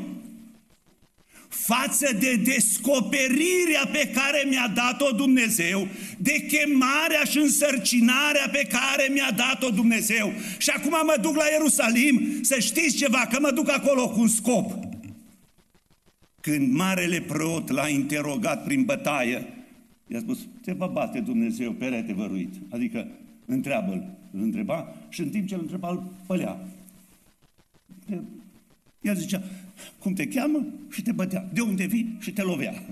față 1.64 2.16
de 2.18 2.36
descoperirea 2.36 3.88
pe 3.92 4.10
care 4.14 4.44
mi-a 4.48 4.72
dat-o 4.74 5.10
Dumnezeu, 5.10 5.88
de 6.18 6.46
chemarea 6.48 7.24
și 7.30 7.38
însărcinarea 7.38 8.48
pe 8.52 8.66
care 8.68 9.08
mi-a 9.12 9.30
dat-o 9.36 9.70
Dumnezeu. 9.70 10.32
Și 10.58 10.70
acum 10.70 10.90
mă 10.90 11.16
duc 11.20 11.36
la 11.36 11.44
Ierusalim, 11.52 12.42
să 12.42 12.58
știți 12.58 12.96
ceva, 12.96 13.26
că 13.30 13.38
mă 13.40 13.50
duc 13.50 13.70
acolo 13.70 14.08
cu 14.08 14.20
un 14.20 14.28
scop. 14.28 14.72
Când 16.40 16.72
marele 16.72 17.20
preot 17.20 17.70
l-a 17.70 17.88
interogat 17.88 18.64
prin 18.64 18.84
bătaie, 18.84 19.46
i-a 20.06 20.18
spus, 20.18 20.38
te 20.64 20.72
va 20.72 20.86
bate 20.86 21.20
Dumnezeu 21.20 21.72
perete 21.72 22.12
văruit. 22.12 22.54
Adică, 22.68 23.06
întreabă-l, 23.46 24.04
îl 24.32 24.42
întreba 24.42 24.94
și 25.08 25.20
în 25.20 25.28
timp 25.28 25.48
ce 25.48 25.54
îl 25.54 25.60
întreba, 25.60 25.88
îl 25.88 26.02
pălea. 26.26 26.58
El 29.00 29.14
zicea, 29.14 29.42
cum 29.98 30.12
te 30.12 30.28
cheamă? 30.28 30.66
Și 30.90 31.02
te 31.02 31.12
bătea. 31.12 31.48
De 31.52 31.60
unde 31.60 31.84
vii? 31.84 32.16
Și 32.20 32.32
te 32.32 32.42
lovea. 32.42 32.82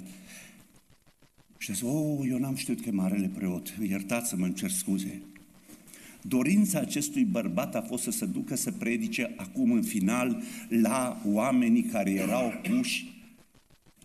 Și 1.59 1.71
a 1.71 1.75
zis, 1.75 1.83
oh, 1.83 2.27
eu 2.29 2.39
n-am 2.39 2.55
știut 2.55 2.81
că 2.81 2.89
e 2.89 2.93
marele 2.93 3.31
preot, 3.35 3.75
iertați-mă, 3.89 4.45
îmi 4.45 4.55
cer 4.55 4.71
scuze. 4.71 5.23
Dorința 6.23 6.79
acestui 6.79 7.25
bărbat 7.25 7.75
a 7.75 7.81
fost 7.81 8.03
să 8.03 8.11
se 8.11 8.27
ducă 8.27 8.57
să 8.57 8.73
predice 8.73 9.35
acum 9.37 9.73
în 9.73 9.83
final 9.83 10.43
la 10.69 11.23
oamenii 11.27 11.83
care 11.83 12.11
erau 12.11 12.53
puși 12.63 13.13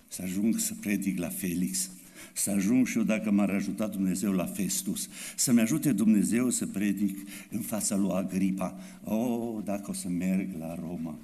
să 0.08 0.22
ajung 0.22 0.58
să 0.58 0.74
predic 0.80 1.20
la 1.20 1.28
Felix, 1.28 1.90
să 2.34 2.50
ajung 2.50 2.88
și 2.88 2.98
eu, 2.98 3.04
dacă 3.04 3.32
m-ar 3.32 3.50
ajuta 3.50 3.88
Dumnezeu, 3.88 4.32
la 4.32 4.46
Festus, 4.46 5.10
să-mi 5.36 5.62
ajute 5.62 5.92
Dumnezeu 5.92 6.50
să 6.50 6.66
predic 6.66 7.18
în 7.52 7.60
fața 7.60 7.96
lui 7.96 8.12
Agripa. 8.12 8.80
Oh, 9.04 9.64
dacă 9.64 9.90
o 9.90 9.94
să 9.94 10.10
merg 10.10 10.50
la 10.60 10.76
Roma. 10.76 11.18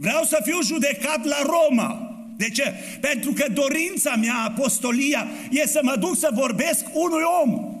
Vreau 0.00 0.22
să 0.24 0.40
fiu 0.44 0.62
judecat 0.62 1.24
la 1.24 1.42
Roma. 1.42 2.14
De 2.36 2.48
ce? 2.48 2.74
Pentru 3.00 3.32
că 3.32 3.52
dorința 3.52 4.16
mea, 4.16 4.34
apostolia, 4.34 5.26
e 5.50 5.66
să 5.66 5.80
mă 5.82 5.96
duc 5.98 6.16
să 6.16 6.30
vorbesc 6.34 6.84
unui 6.94 7.22
om. 7.44 7.74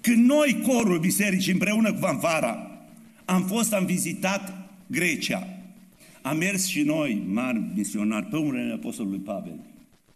Când 0.00 0.26
noi, 0.26 0.60
corul 0.66 0.98
bisericii, 0.98 1.52
împreună 1.52 1.92
cu 1.92 1.98
Vanfara, 1.98 2.80
am 3.24 3.42
fost, 3.42 3.72
am 3.72 3.84
vizitat 3.84 4.68
Grecia, 4.86 5.48
am 6.22 6.36
mers 6.36 6.66
și 6.66 6.82
noi, 6.82 7.22
mari 7.28 7.62
misionari, 7.74 8.26
pe 8.26 8.36
unele 8.36 8.72
apostolului 8.72 9.18
Pavel. 9.18 9.60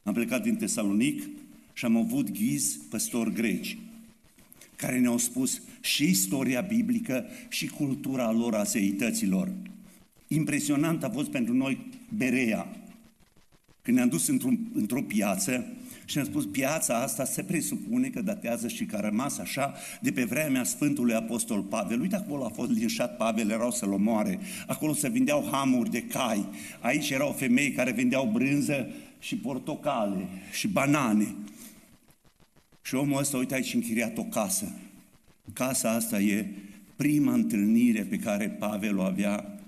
Am 0.02 0.12
plecat 0.12 0.42
din 0.42 0.56
Tesalonic 0.56 1.22
și 1.72 1.84
am 1.84 1.96
avut 1.96 2.30
ghizi 2.30 2.78
păstori 2.90 3.34
greci 3.34 3.78
care 4.76 4.98
ne-au 4.98 5.18
spus 5.18 5.62
și 5.80 6.04
istoria 6.04 6.60
biblică 6.60 7.24
și 7.48 7.66
cultura 7.66 8.32
lor 8.32 8.54
a 8.54 8.62
zeităților. 8.62 9.52
Impresionant 10.32 11.04
a 11.04 11.10
fost 11.10 11.30
pentru 11.30 11.54
noi 11.54 11.86
Berea. 12.16 12.66
Când 13.82 13.96
ne-am 13.96 14.08
dus 14.08 14.28
într-o, 14.28 14.48
într-o 14.74 15.02
piață 15.02 15.66
și 16.04 16.16
ne-am 16.16 16.28
spus, 16.28 16.46
piața 16.46 17.02
asta 17.02 17.24
se 17.24 17.42
presupune 17.42 18.08
că 18.08 18.22
datează 18.22 18.68
și 18.68 18.84
că 18.84 18.96
a 18.96 19.00
rămas 19.00 19.38
așa 19.38 19.74
de 20.00 20.12
pe 20.12 20.24
vremea 20.24 20.64
Sfântului 20.64 21.14
Apostol 21.14 21.62
Pavel. 21.62 22.00
Uite, 22.00 22.16
acolo 22.16 22.44
a 22.44 22.48
fost 22.48 22.70
linșat 22.70 23.16
Pavel, 23.16 23.50
erau 23.50 23.70
să-l 23.70 23.92
omoare. 23.92 24.38
Acolo 24.66 24.92
se 24.92 25.08
vindeau 25.08 25.48
hamuri 25.50 25.90
de 25.90 26.02
cai. 26.02 26.48
Aici 26.80 27.10
erau 27.10 27.32
femei 27.32 27.72
care 27.72 27.92
vindeau 27.92 28.30
brânză 28.32 28.90
și 29.18 29.36
portocale 29.36 30.28
și 30.52 30.68
banane. 30.68 31.34
Și 32.82 32.94
omul 32.94 33.18
ăsta, 33.18 33.36
uite, 33.36 33.54
aici 33.54 33.74
închiriat 33.74 34.18
o 34.18 34.24
casă. 34.24 34.72
Casa 35.52 35.90
asta 35.90 36.20
e 36.20 36.46
prima 36.96 37.32
întâlnire 37.32 38.02
pe 38.02 38.18
care 38.18 38.48
Pavel 38.48 38.98
o 38.98 39.02
avea 39.02 39.59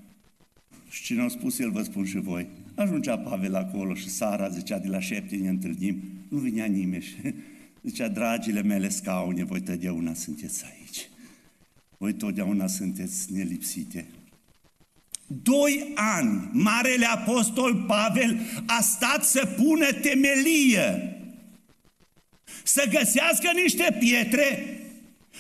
și 0.93 1.03
cine 1.03 1.23
a 1.23 1.29
spus 1.29 1.59
el, 1.59 1.71
vă 1.71 1.83
spun 1.83 2.05
și 2.05 2.19
voi. 2.19 2.47
Ajungea 2.75 3.19
Pavel 3.19 3.55
acolo 3.55 3.95
și 3.95 4.09
Sara 4.09 4.49
zicea, 4.49 4.79
de 4.79 4.89
la 4.89 5.01
șepte 5.01 5.37
ne 5.37 5.49
întâlnim, 5.49 6.03
nu 6.29 6.39
vinea 6.39 6.65
nimeni 6.65 7.03
și 7.03 7.17
zicea, 7.89 8.09
dragile 8.09 8.63
mele 8.63 8.89
scaune, 8.89 9.45
voi 9.45 9.61
totdeauna 9.61 10.15
sunteți 10.15 10.65
aici. 10.65 11.09
Voi 11.99 12.15
totdeauna 12.15 12.67
sunteți 12.67 13.33
nelipsite. 13.33 14.07
Doi 15.27 15.93
ani, 15.95 16.51
Marele 16.53 17.07
Apostol 17.07 17.85
Pavel 17.87 18.41
a 18.67 18.81
stat 18.81 19.25
să 19.25 19.47
pună 19.47 19.93
temelie, 19.93 21.17
să 22.63 22.89
găsească 22.91 23.51
niște 23.63 23.97
pietre 23.99 24.77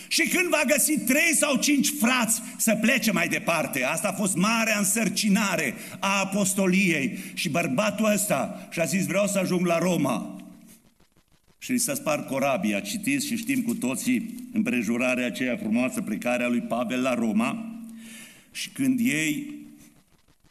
și 0.08 0.28
când 0.28 0.48
va 0.48 0.62
găsi 0.66 0.98
trei 0.98 1.34
sau 1.34 1.56
cinci 1.56 1.88
frați 2.00 2.40
să 2.56 2.78
plece 2.80 3.12
mai 3.12 3.28
departe, 3.28 3.84
asta 3.84 4.08
a 4.08 4.12
fost 4.12 4.36
marea 4.36 4.78
însărcinare 4.78 5.74
a 5.98 6.20
apostoliei 6.20 7.18
și 7.34 7.48
bărbatul 7.48 8.12
ăsta 8.12 8.68
și-a 8.70 8.84
zis 8.84 9.06
vreau 9.06 9.26
să 9.26 9.38
ajung 9.38 9.66
la 9.66 9.78
Roma. 9.78 10.36
Și 11.58 11.78
să 11.78 11.94
spar 11.94 12.24
corabia, 12.24 12.80
citiți 12.80 13.26
și 13.26 13.36
știm 13.36 13.62
cu 13.62 13.74
toții 13.74 14.34
împrejurarea 14.52 15.26
aceea 15.26 15.56
frumoasă, 15.56 16.02
plecarea 16.02 16.48
lui 16.48 16.60
Pavel 16.60 17.02
la 17.02 17.14
Roma. 17.14 17.80
Și 18.52 18.68
când 18.70 19.00
ei, 19.00 19.54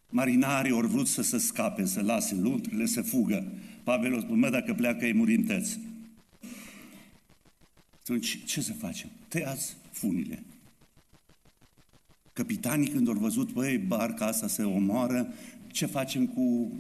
marinarii, 0.09 0.71
au 0.71 0.79
vrut 0.79 1.07
să 1.07 1.21
se 1.21 1.37
scape, 1.37 1.85
să 1.85 2.01
lase 2.01 2.35
luntrile, 2.35 2.85
să 2.85 3.01
fugă, 3.01 3.51
Pavel 3.83 4.17
a 4.17 4.19
spus, 4.19 4.35
mă, 4.37 4.49
dacă 4.49 4.73
pleacă, 4.73 5.05
ei 5.05 5.13
murim 5.13 5.43
tăți. 5.43 5.79
Atunci, 8.01 8.43
ce 8.45 8.61
să 8.61 8.73
facem? 8.73 9.09
Tăiați 9.31 9.75
funile. 9.91 10.43
Capitanii, 12.33 12.87
când 12.87 13.07
au 13.07 13.13
văzut, 13.13 13.51
băi, 13.51 13.77
barca 13.77 14.25
asta 14.25 14.47
se 14.47 14.63
omoară, 14.63 15.33
ce 15.67 15.85
facem 15.85 16.27
cu 16.27 16.71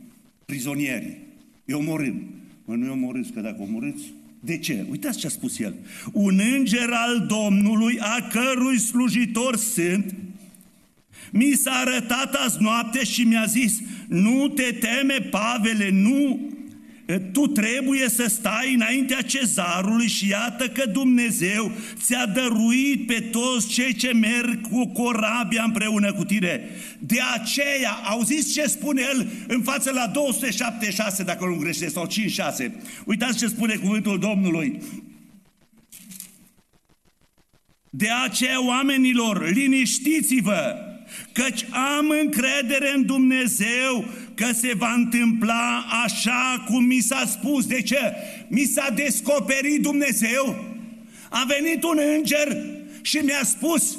prizonierii? 0.45 1.17
Îi 1.65 1.73
omorâm. 1.73 2.23
Mă, 2.65 2.75
nu-i 2.75 2.89
omorâți, 2.89 3.31
că 3.31 3.41
dacă 3.41 3.61
omorâți, 3.61 4.03
de 4.39 4.57
ce? 4.57 4.85
Uitați 4.89 5.17
ce 5.17 5.25
a 5.25 5.29
spus 5.29 5.59
el. 5.59 5.75
Un 6.11 6.39
înger 6.57 6.89
al 6.91 7.25
Domnului, 7.27 7.99
a 7.99 8.27
cărui 8.31 8.79
slujitor 8.79 9.55
sunt, 9.55 10.15
mi 11.31 11.51
s-a 11.51 11.71
arătat 11.71 12.33
azi 12.33 12.61
noapte 12.61 13.03
și 13.03 13.23
mi-a 13.23 13.45
zis, 13.45 13.79
nu 14.07 14.47
te 14.47 14.71
teme, 14.71 15.19
Pavele, 15.29 15.89
nu 15.89 16.39
tu 17.17 17.47
trebuie 17.47 18.09
să 18.09 18.25
stai 18.29 18.73
înaintea 18.73 19.21
cezarului 19.21 20.07
și 20.07 20.27
iată 20.27 20.67
că 20.67 20.85
Dumnezeu 20.85 21.71
ți-a 22.03 22.25
dăruit 22.25 23.07
pe 23.07 23.19
toți 23.19 23.67
cei 23.67 23.93
ce 23.93 24.13
merg 24.13 24.61
cu 24.69 24.87
corabia 24.87 25.63
împreună 25.63 26.13
cu 26.13 26.23
tine. 26.23 26.69
De 26.99 27.19
aceea, 27.33 27.91
auziți 27.91 28.53
ce 28.53 28.67
spune 28.67 29.01
el 29.13 29.27
în 29.47 29.61
față 29.61 29.91
la 29.91 30.07
276, 30.07 31.23
dacă 31.23 31.45
nu 31.45 31.55
greșesc, 31.55 31.93
sau 31.93 32.05
56. 32.05 32.75
Uitați 33.05 33.37
ce 33.37 33.47
spune 33.47 33.75
cuvântul 33.75 34.19
Domnului. 34.19 34.81
De 37.89 38.09
aceea, 38.23 38.65
oamenilor, 38.65 39.49
liniștiți-vă, 39.49 40.90
căci 41.31 41.65
am 41.71 42.09
încredere 42.09 42.91
în 42.95 43.05
Dumnezeu 43.05 44.05
că 44.35 44.51
se 44.53 44.73
va 44.73 44.93
întâmpla 44.93 45.85
așa 46.03 46.63
cum 46.67 46.83
mi 46.83 46.99
s-a 46.99 47.25
spus. 47.25 47.65
De 47.65 47.81
ce? 47.81 48.13
Mi 48.47 48.63
s-a 48.63 48.89
descoperit 48.95 49.81
Dumnezeu. 49.81 50.65
A 51.29 51.45
venit 51.47 51.83
un 51.83 51.99
înger 52.15 52.57
și 53.01 53.17
mi-a 53.17 53.43
spus, 53.43 53.97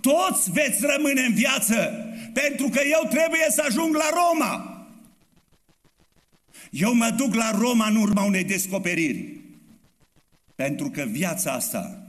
toți 0.00 0.50
veți 0.50 0.86
rămâne 0.86 1.20
în 1.20 1.34
viață, 1.34 2.06
pentru 2.32 2.68
că 2.68 2.80
eu 2.90 3.08
trebuie 3.10 3.46
să 3.50 3.64
ajung 3.66 3.94
la 3.94 4.08
Roma. 4.10 4.72
Eu 6.70 6.94
mă 6.94 7.14
duc 7.16 7.34
la 7.34 7.50
Roma 7.50 7.88
în 7.88 7.96
urma 7.96 8.22
unei 8.22 8.44
descoperiri. 8.44 9.36
Pentru 10.54 10.90
că 10.90 11.06
viața 11.10 11.52
asta 11.52 12.06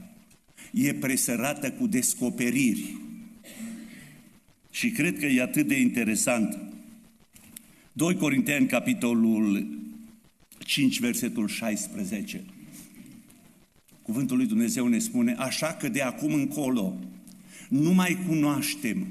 e 0.72 0.94
presărată 0.94 1.70
cu 1.70 1.86
descoperiri. 1.86 2.96
Și 4.70 4.90
cred 4.90 5.18
că 5.18 5.26
e 5.26 5.42
atât 5.42 5.66
de 5.66 5.80
interesant 5.80 6.58
2 7.92 8.14
Corinteni, 8.14 8.66
capitolul 8.66 9.66
5, 10.58 11.00
versetul 11.00 11.48
16. 11.48 12.42
Cuvântul 14.02 14.36
lui 14.36 14.46
Dumnezeu 14.46 14.86
ne 14.86 14.98
spune, 14.98 15.34
așa 15.38 15.66
că 15.66 15.88
de 15.88 16.02
acum 16.02 16.34
încolo 16.34 16.98
nu 17.68 17.92
mai 17.92 18.18
cunoaștem 18.28 19.06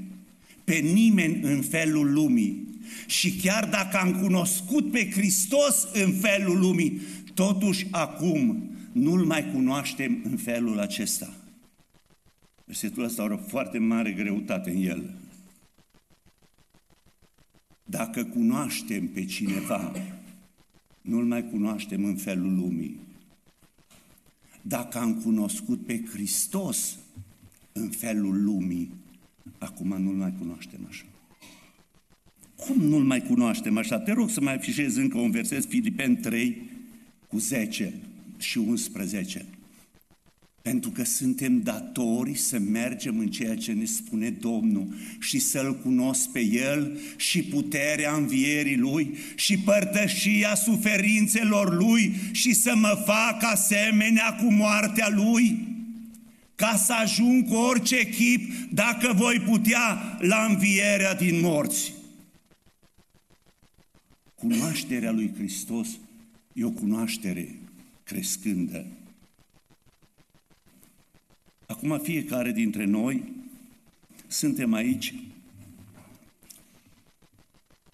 pe 0.64 0.74
nimeni 0.74 1.42
în 1.42 1.62
felul 1.62 2.12
lumii. 2.12 2.68
Și 3.06 3.32
chiar 3.32 3.68
dacă 3.68 3.96
am 3.96 4.20
cunoscut 4.20 4.90
pe 4.90 5.10
Hristos 5.10 5.88
în 5.92 6.12
felul 6.12 6.58
lumii, 6.58 7.00
totuși 7.34 7.86
acum 7.90 8.70
nu-L 8.92 9.24
mai 9.24 9.50
cunoaștem 9.52 10.20
în 10.24 10.36
felul 10.36 10.78
acesta. 10.78 11.34
Versetul 12.64 13.04
ăsta 13.04 13.22
are 13.22 13.34
o 13.34 13.36
foarte 13.36 13.78
mare 13.78 14.12
greutate 14.12 14.70
în 14.70 14.82
el. 14.82 15.10
Dacă 17.90 18.24
cunoaștem 18.24 19.06
pe 19.06 19.24
cineva, 19.24 19.92
nu-L 21.00 21.24
mai 21.24 21.48
cunoaștem 21.48 22.04
în 22.04 22.16
felul 22.16 22.54
lumii. 22.54 22.96
Dacă 24.62 24.98
am 24.98 25.14
cunoscut 25.14 25.86
pe 25.86 26.02
Hristos 26.12 26.98
în 27.72 27.88
felul 27.88 28.42
lumii, 28.42 28.90
acum 29.58 30.02
nu-L 30.02 30.14
mai 30.14 30.34
cunoaștem 30.38 30.80
așa. 30.88 31.04
Cum 32.56 32.82
nu-L 32.82 33.04
mai 33.04 33.22
cunoaștem 33.22 33.76
așa? 33.76 33.98
Te 33.98 34.12
rog 34.12 34.30
să 34.30 34.40
mai 34.40 34.54
afișez 34.54 34.96
încă 34.96 35.18
un 35.18 35.30
verset, 35.30 35.64
Filipen 35.64 36.16
3, 36.16 36.70
cu 37.28 37.38
10 37.38 37.94
și 38.38 38.58
11. 38.58 39.46
Pentru 40.62 40.90
că 40.90 41.04
suntem 41.04 41.60
datori 41.60 42.36
să 42.36 42.58
mergem 42.58 43.18
în 43.18 43.30
ceea 43.30 43.56
ce 43.56 43.72
ne 43.72 43.84
spune 43.84 44.30
Domnul 44.30 44.94
și 45.20 45.38
să-L 45.38 45.80
cunosc 45.82 46.28
pe 46.28 46.40
El 46.40 46.98
și 47.16 47.42
puterea 47.42 48.14
învierii 48.14 48.76
Lui 48.76 49.16
și 49.34 49.58
părtășia 49.58 50.54
suferințelor 50.54 51.76
Lui 51.76 52.14
și 52.32 52.54
să 52.54 52.74
mă 52.76 53.02
fac 53.06 53.42
asemenea 53.42 54.34
cu 54.34 54.52
moartea 54.52 55.08
Lui 55.08 55.68
ca 56.54 56.76
să 56.76 56.92
ajung 56.92 57.48
cu 57.48 57.54
orice 57.54 58.08
chip 58.08 58.52
dacă 58.72 59.12
voi 59.12 59.40
putea 59.40 60.18
la 60.20 60.46
învierea 60.48 61.14
din 61.14 61.40
morți. 61.40 61.92
Cunoașterea 64.34 65.10
lui 65.10 65.32
Hristos 65.36 65.88
e 66.52 66.64
o 66.64 66.70
cunoaștere 66.70 67.58
crescândă. 68.04 68.86
Acum 71.70 71.98
fiecare 71.98 72.52
dintre 72.52 72.84
noi 72.84 73.22
suntem 74.26 74.72
aici 74.72 75.14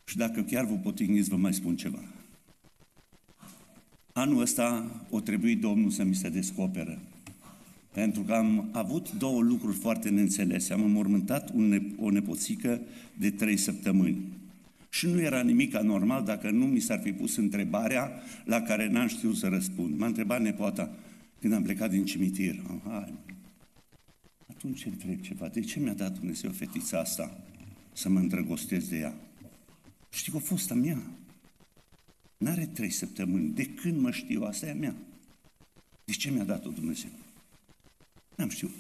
și 0.05 0.17
dacă 0.17 0.43
chiar 0.43 0.65
vă 0.65 0.75
potigniți, 0.75 1.29
vă 1.29 1.37
mai 1.37 1.55
spun 1.55 1.77
ceva. 1.77 1.99
Anul 4.13 4.41
ăsta 4.41 4.91
o 5.11 5.21
trebuie 5.21 5.55
Domnul 5.55 5.91
să 5.91 6.05
mi 6.05 6.15
se 6.15 6.29
descoperă. 6.29 6.99
Pentru 7.93 8.23
că 8.23 8.33
am 8.33 8.69
avut 8.73 9.13
două 9.13 9.43
lucruri 9.43 9.77
foarte 9.77 10.09
neînțelese. 10.09 10.73
Am 10.73 10.83
înmormântat 10.83 11.51
un 11.55 11.69
ne- 11.69 11.83
o 11.99 12.11
nepoțică 12.11 12.81
de 13.19 13.31
trei 13.31 13.57
săptămâni. 13.57 14.19
Și 14.89 15.07
nu 15.07 15.21
era 15.21 15.43
nimic 15.43 15.75
anormal 15.75 16.25
dacă 16.25 16.51
nu 16.51 16.67
mi 16.67 16.81
s-ar 16.81 17.01
fi 17.01 17.13
pus 17.13 17.37
întrebarea 17.37 18.11
la 18.45 18.61
care 18.61 18.89
n-am 18.89 19.07
știut 19.07 19.37
să 19.37 19.49
răspund. 19.49 19.99
M-a 19.99 20.07
întrebat 20.07 20.43
nepoata 20.43 20.91
când 21.41 21.53
am 21.53 21.63
plecat 21.63 21.91
din 21.91 22.05
cimitir. 22.05 22.63
Hai, 22.89 23.13
atunci 24.67 24.85
întreb 24.85 25.21
ceva. 25.21 25.49
De 25.49 25.61
ce 25.61 25.81
mi-a 25.81 25.95
dat 25.95 26.19
Dumnezeu 26.19 26.51
fetița 26.51 26.99
asta 26.99 27.41
să 27.93 28.09
mă 28.09 28.19
îndrăgostesc 28.19 28.89
de 28.89 28.97
ea? 28.97 29.15
Știi 30.11 30.33
că 30.33 30.39
a 30.39 30.41
fost 30.41 30.71
a 30.71 30.75
mea. 30.75 31.03
N-are 32.37 32.67
trei 32.67 32.91
săptămâni. 32.91 33.55
De 33.55 33.67
când 33.67 34.01
mă 34.01 34.11
știu, 34.11 34.43
asta 34.43 34.67
e 34.67 34.71
a 34.71 34.75
mea. 34.75 34.95
De 36.05 36.13
ce 36.13 36.31
mi-a 36.31 36.45
dat-o 36.45 36.71
Dumnezeu? 36.71 37.11
N-am 38.37 38.49
știut. 38.49 38.71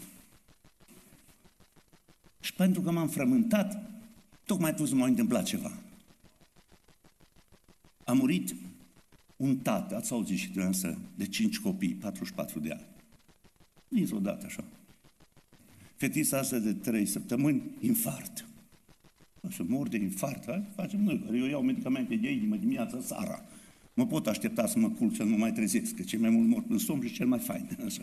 Și 2.40 2.53
pentru 2.53 2.81
că 2.81 2.90
m-am 2.90 3.09
frământat, 3.09 3.90
tocmai 4.44 4.70
atunci 4.70 4.92
m-a 4.92 5.07
întâmplat 5.07 5.44
ceva. 5.44 5.72
A 8.05 8.12
murit 8.12 8.55
un 9.37 9.59
tată, 9.59 9.96
ați 9.96 10.12
auzit 10.12 10.38
și 10.38 10.46
dumneavoastră, 10.46 10.99
de 11.16 11.27
cinci 11.27 11.59
copii, 11.59 11.94
44 11.94 12.61
de 12.61 12.70
ani. 12.70 12.87
Dintr-o 13.88 14.18
dată 14.18 14.46
așa. 14.46 14.64
Fetița 15.96 16.38
asta 16.38 16.59
de 16.59 16.72
trei 16.72 17.06
săptămâni, 17.06 17.62
infart. 17.80 18.46
O 19.40 19.50
să 19.50 19.62
mor 19.62 19.88
de 19.88 19.96
infart, 19.96 20.44
hai? 20.46 20.66
facem 20.74 21.02
noi, 21.02 21.22
care 21.24 21.38
eu 21.38 21.46
iau 21.46 21.62
medicamente 21.62 22.16
de 22.16 22.32
inimă 22.32 22.56
dimineața, 22.56 23.00
seara. 23.00 23.44
Mă 23.94 24.06
pot 24.06 24.26
aștepta 24.26 24.66
să 24.66 24.78
mă 24.78 24.90
culc, 24.90 25.14
să 25.14 25.22
nu 25.22 25.30
mă 25.30 25.37
mai 25.37 25.52
trezesc, 25.52 25.94
că 25.94 26.02
cel 26.02 26.20
mai 26.20 26.30
mult 26.30 26.48
mor 26.48 26.64
în 26.68 26.78
somn 26.78 27.06
și 27.06 27.12
cel 27.12 27.26
mai 27.26 27.38
fain. 27.38 27.78
Așa. 27.87 28.02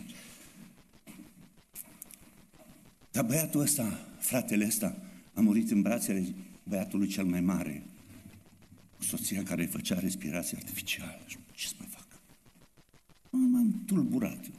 Dar 3.12 3.26
băiatul 3.26 3.62
ăsta, 3.62 4.00
fratele 4.20 4.66
ăsta, 4.66 4.98
a 5.34 5.42
murit 5.42 5.72
în 5.72 5.82
brațele 5.82 6.26
băiatului 6.64 7.08
cel 7.08 7.26
mai 7.26 7.42
mare, 7.42 7.84
cu 8.98 9.04
soția 9.04 9.44
care 9.44 9.62
îi 9.62 9.68
făcea 9.68 10.00
respirație 10.00 10.58
artificială. 10.58 11.20
Ce 11.52 11.68
să 11.68 11.74
mai 11.78 11.88
fac? 11.90 12.08
M-am 13.30 13.84
tulburat. 13.86 14.52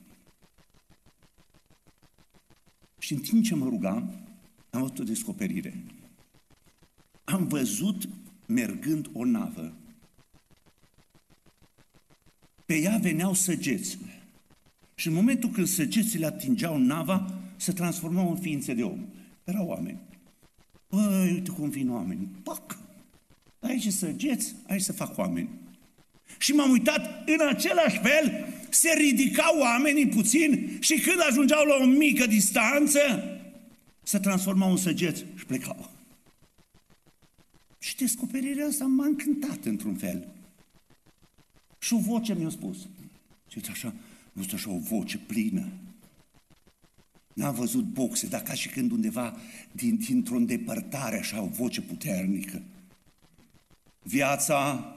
Și 3.05 3.13
în 3.13 3.19
timp 3.19 3.45
ce 3.45 3.55
mă 3.55 3.69
rugam, 3.69 4.15
am 4.71 4.81
avut 4.81 4.99
o 4.99 5.03
descoperire. 5.03 5.85
Am 7.25 7.47
văzut 7.47 8.09
mergând 8.47 9.11
o 9.13 9.25
navă. 9.25 9.73
Pe 12.67 12.75
ea 12.75 12.99
veneau 13.03 13.35
săgețile. 13.35 14.23
Și 14.95 15.09
în 15.09 15.15
momentul 15.15 15.51
când 15.51 15.67
săgețile 15.67 16.27
atingeau 16.27 16.79
nava, 16.79 17.43
se 17.57 17.73
transformau 17.73 18.31
în 18.31 18.37
ființe 18.37 18.75
de 18.75 18.83
om. 18.83 19.07
Erau 19.45 19.67
oameni. 19.67 20.01
Băi, 20.89 21.33
uite 21.33 21.51
cum 21.51 21.69
vin 21.69 21.91
oameni. 21.91 22.29
Pac! 22.43 22.79
Aici 23.61 23.89
săgeți, 23.89 24.55
aici 24.69 24.83
să 24.83 24.93
fac 24.93 25.19
oameni. 25.19 25.49
Și 26.39 26.53
m-am 26.53 26.71
uitat, 26.71 27.29
în 27.29 27.49
același 27.49 27.99
fel, 27.99 28.44
se 28.75 28.95
ridicau 28.97 29.59
oamenii 29.59 30.09
puțin 30.09 30.77
și 30.81 31.01
când 31.01 31.17
ajungeau 31.29 31.65
la 31.65 31.75
o 31.81 31.87
mică 31.87 32.27
distanță, 32.27 33.01
se 34.03 34.19
transformau 34.19 34.71
în 34.71 34.77
săgeți 34.77 35.25
și 35.35 35.47
plecau. 35.47 35.91
Și 37.79 37.97
descoperirea 37.97 38.67
asta 38.67 38.85
m-a 38.85 39.05
încântat 39.05 39.65
într-un 39.65 39.95
fel. 39.95 40.29
Și 41.79 41.95
o 41.95 41.99
voce 41.99 42.35
mi-a 42.35 42.49
spus. 42.49 42.77
Și 43.49 43.61
așa, 43.71 43.95
nu 44.33 44.43
știu 44.43 44.57
așa 44.57 44.71
o 44.71 44.79
voce 44.79 45.19
plină. 45.19 45.69
N-am 47.33 47.55
văzut 47.55 47.85
boxe, 47.85 48.27
dar 48.27 48.43
ca 48.43 48.55
și 48.55 48.69
când 48.69 48.91
undeva 48.91 49.37
din, 49.73 49.97
dintr-o 49.97 50.37
îndepărtare, 50.37 51.19
așa 51.19 51.43
o 51.43 51.47
voce 51.47 51.81
puternică. 51.81 52.63
Viața 54.03 54.89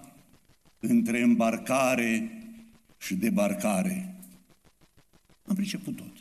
între 0.80 1.22
îmbarcare 1.22 2.37
și 2.98 3.16
debarcare. 3.16 4.16
Am 5.46 5.56
priceput 5.56 5.96
tot. 5.96 6.14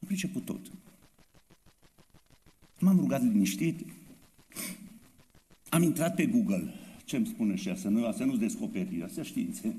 Am 0.00 0.06
priceput 0.06 0.44
tot. 0.44 0.60
M-am 2.80 2.98
rugat 2.98 3.22
liniștit. 3.22 3.80
Am 5.68 5.82
intrat 5.82 6.14
pe 6.14 6.26
Google. 6.26 6.74
Ce 7.04 7.16
îmi 7.16 7.26
spune 7.26 7.56
și 7.56 7.76
să 7.76 7.88
nu, 7.88 8.12
să 8.12 8.24
nu-ți 8.24 8.38
descoperi, 8.38 9.02
asta 9.02 9.22
științe. 9.22 9.76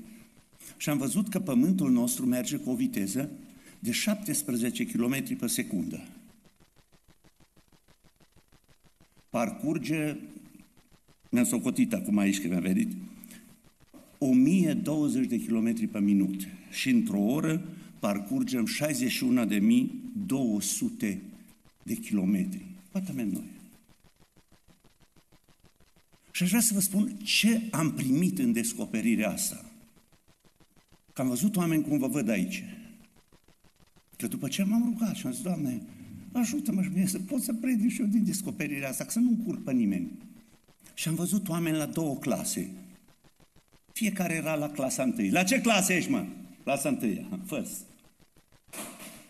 Și 0.76 0.88
am 0.88 0.98
văzut 0.98 1.28
că 1.28 1.40
pământul 1.40 1.90
nostru 1.90 2.26
merge 2.26 2.56
cu 2.56 2.70
o 2.70 2.74
viteză 2.74 3.30
de 3.78 3.90
17 3.90 4.86
km 4.86 5.36
pe 5.36 5.46
secundă. 5.46 6.02
Parcurge, 9.30 10.16
mi-am 11.30 11.44
socotit 11.44 11.92
acum 11.92 12.18
aici 12.18 12.40
că 12.40 12.48
mi-a 12.48 12.60
venit, 12.60 12.92
1020 14.24 15.26
de 15.26 15.40
km 15.40 15.90
pe 15.90 16.00
minut 16.00 16.46
și 16.70 16.90
într-o 16.90 17.18
oră 17.18 17.68
parcurgem 17.98 18.66
61.200 21.02 21.16
de 21.82 21.94
kilometri. 21.94 22.64
Bată 22.92 23.12
noi. 23.12 23.52
Și 26.30 26.42
aș 26.42 26.48
vrea 26.48 26.60
să 26.60 26.74
vă 26.74 26.80
spun 26.80 27.16
ce 27.22 27.62
am 27.70 27.92
primit 27.92 28.38
în 28.38 28.52
descoperirea 28.52 29.30
asta. 29.30 29.64
Că 31.12 31.20
am 31.20 31.28
văzut 31.28 31.56
oameni 31.56 31.82
cum 31.82 31.98
vă 31.98 32.06
văd 32.06 32.28
aici. 32.28 32.64
Că 34.16 34.26
după 34.26 34.48
ce 34.48 34.62
m-am 34.62 34.84
rugat 34.84 35.14
și 35.14 35.26
am 35.26 35.32
zis, 35.32 35.42
Doamne, 35.42 35.82
ajută-mă 36.32 36.82
și 36.82 36.90
mie 36.94 37.06
să 37.06 37.18
pot 37.18 37.42
să 37.42 37.52
predic 37.52 37.90
și 37.90 38.00
eu 38.00 38.06
din 38.06 38.24
descoperirea 38.24 38.88
asta, 38.88 39.04
că 39.04 39.10
să 39.10 39.18
nu 39.18 39.28
încurc 39.28 39.64
pe 39.64 39.72
nimeni. 39.72 40.10
Și 40.94 41.08
am 41.08 41.14
văzut 41.14 41.48
oameni 41.48 41.76
la 41.76 41.86
două 41.86 42.16
clase. 42.16 42.70
Fiecare 43.94 44.34
era 44.34 44.54
la 44.54 44.68
clasa 44.68 45.02
întâi. 45.02 45.30
La 45.30 45.42
ce 45.42 45.60
clasă 45.60 45.92
ești, 45.92 46.10
mă? 46.10 46.24
Clasa 46.62 46.88
întâia, 46.88 47.26
first. 47.46 47.80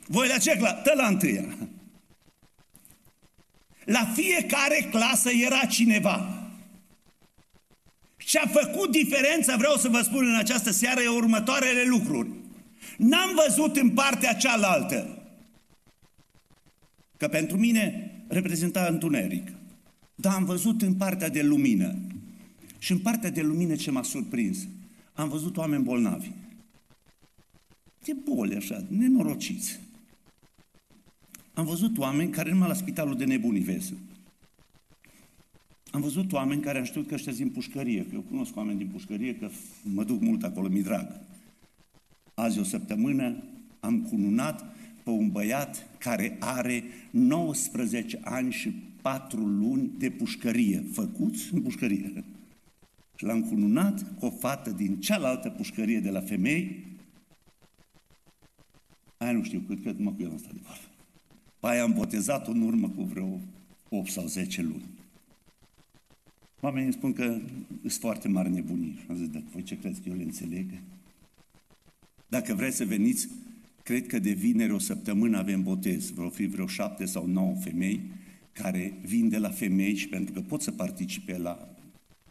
Voi 0.07 0.29
la 0.29 0.39
ce 0.39 0.57
clasă? 0.57 0.81
Tă 0.83 0.93
la 0.97 1.07
întâia. 1.07 1.57
La 3.85 4.13
fiecare 4.15 4.89
clasă 4.91 5.31
era 5.31 5.65
cineva. 5.65 6.49
Ce 8.17 8.39
a 8.39 8.47
făcut 8.47 8.91
diferența, 8.91 9.57
vreau 9.57 9.77
să 9.77 9.89
vă 9.89 10.01
spun 10.01 10.27
în 10.27 10.37
această 10.37 10.71
seară, 10.71 11.01
e 11.01 11.09
următoarele 11.09 11.85
lucruri. 11.85 12.29
N-am 12.97 13.41
văzut 13.47 13.77
în 13.77 13.91
partea 13.91 14.35
cealaltă, 14.35 15.23
că 17.17 17.29
pentru 17.29 17.57
mine 17.57 18.11
reprezenta 18.29 18.87
întuneric, 18.91 19.49
dar 20.15 20.35
am 20.35 20.45
văzut 20.45 20.83
în 20.83 20.95
partea 20.95 21.29
de 21.29 21.43
lumină. 21.43 21.95
Și 22.85 22.93
în 22.93 22.99
partea 22.99 23.31
de 23.31 23.43
lumină 23.43 23.75
ce 23.75 23.91
m-a 23.91 24.03
surprins, 24.03 24.67
am 25.13 25.29
văzut 25.29 25.57
oameni 25.57 25.85
bolnavi. 25.85 26.31
De 28.05 28.17
boli 28.25 28.55
așa, 28.55 28.85
nenorociți. 28.89 29.81
Am 31.55 31.65
văzut 31.65 31.99
oameni 31.99 32.31
care 32.31 32.51
numai 32.51 32.69
la 32.69 32.75
spitalul 32.75 33.17
de 33.17 33.25
nebuni 33.25 33.59
vezi. 33.59 33.93
Am 35.91 36.01
văzut 36.01 36.33
oameni 36.33 36.63
care 36.63 36.79
am 36.79 36.85
știut 36.85 37.07
că 37.07 37.15
ăștia 37.15 37.33
din 37.33 37.49
pușcărie, 37.49 38.03
că 38.03 38.15
eu 38.15 38.21
cunosc 38.21 38.57
oameni 38.57 38.79
din 38.79 38.89
pușcărie, 38.89 39.37
că 39.37 39.49
mă 39.83 40.05
duc 40.05 40.21
mult 40.21 40.43
acolo, 40.43 40.69
mi 40.69 40.83
drag. 40.83 41.21
Azi 42.35 42.59
o 42.59 42.65
săptămână 42.65 43.43
am 43.81 44.03
cununat 44.03 44.75
pe 45.03 45.11
un 45.11 45.31
băiat 45.31 45.87
care 45.99 46.37
are 46.41 46.85
19 47.11 48.21
ani 48.25 48.53
și 48.53 48.71
4 49.03 49.47
luni 49.47 49.91
de 49.99 50.11
pușcărie, 50.11 50.85
făcuți 50.93 51.55
în 51.55 51.63
pușcărie. 51.63 52.25
Și 53.25 53.31
l-am 53.31 53.43
cununat 53.43 54.19
cu 54.19 54.27
o 54.27 54.31
fată 54.31 54.71
din 54.71 55.01
cealaltă 55.01 55.51
pușcărie 55.51 56.01
de 56.01 56.11
la 56.11 56.21
femei. 56.21 56.85
Aia 59.17 59.33
nu 59.33 59.43
știu 59.43 59.61
cât, 59.67 59.83
cât 59.83 59.99
mă 59.99 60.13
cu 60.13 60.23
el 60.23 60.31
am 60.31 60.39
stat 60.39 60.53
de 60.53 60.61
vorbă. 60.63 60.89
Pe 61.61 61.67
aia 61.67 61.83
am 61.83 61.93
botezat-o 61.93 62.51
în 62.51 62.61
urmă 62.61 62.89
cu 62.89 63.03
vreo 63.03 63.41
8 63.89 64.11
sau 64.11 64.27
10 64.27 64.63
luni. 64.63 64.85
Oamenii 66.61 66.93
spun 66.93 67.13
că 67.13 67.41
sunt 67.81 67.93
foarte 67.93 68.29
mari 68.29 68.51
nebunii. 68.51 68.97
Și 69.01 69.07
am 69.09 69.17
zis, 69.17 69.29
dacă 69.29 69.45
voi 69.53 69.63
ce 69.63 69.79
credeți 69.79 70.01
că 70.01 70.09
eu 70.09 70.17
le 70.17 70.23
înțeleg? 70.23 70.71
Dacă 72.29 72.55
vreți 72.55 72.77
să 72.77 72.85
veniți, 72.85 73.29
cred 73.83 74.07
că 74.07 74.19
de 74.19 74.33
vineri 74.33 74.73
o 74.73 74.79
săptămână 74.79 75.39
avem 75.39 75.63
botez. 75.63 76.11
Vreau 76.11 76.31
fi 76.31 76.47
vreo 76.47 76.67
șapte 76.67 77.05
sau 77.05 77.27
nouă 77.27 77.55
femei 77.55 78.01
care 78.53 78.99
vin 79.05 79.29
de 79.29 79.39
la 79.39 79.51
femei 79.51 79.95
și 79.95 80.09
pentru 80.09 80.35
că 80.35 80.41
pot 80.41 80.63
să 80.63 80.71
participe 80.71 81.39
la 81.39 81.74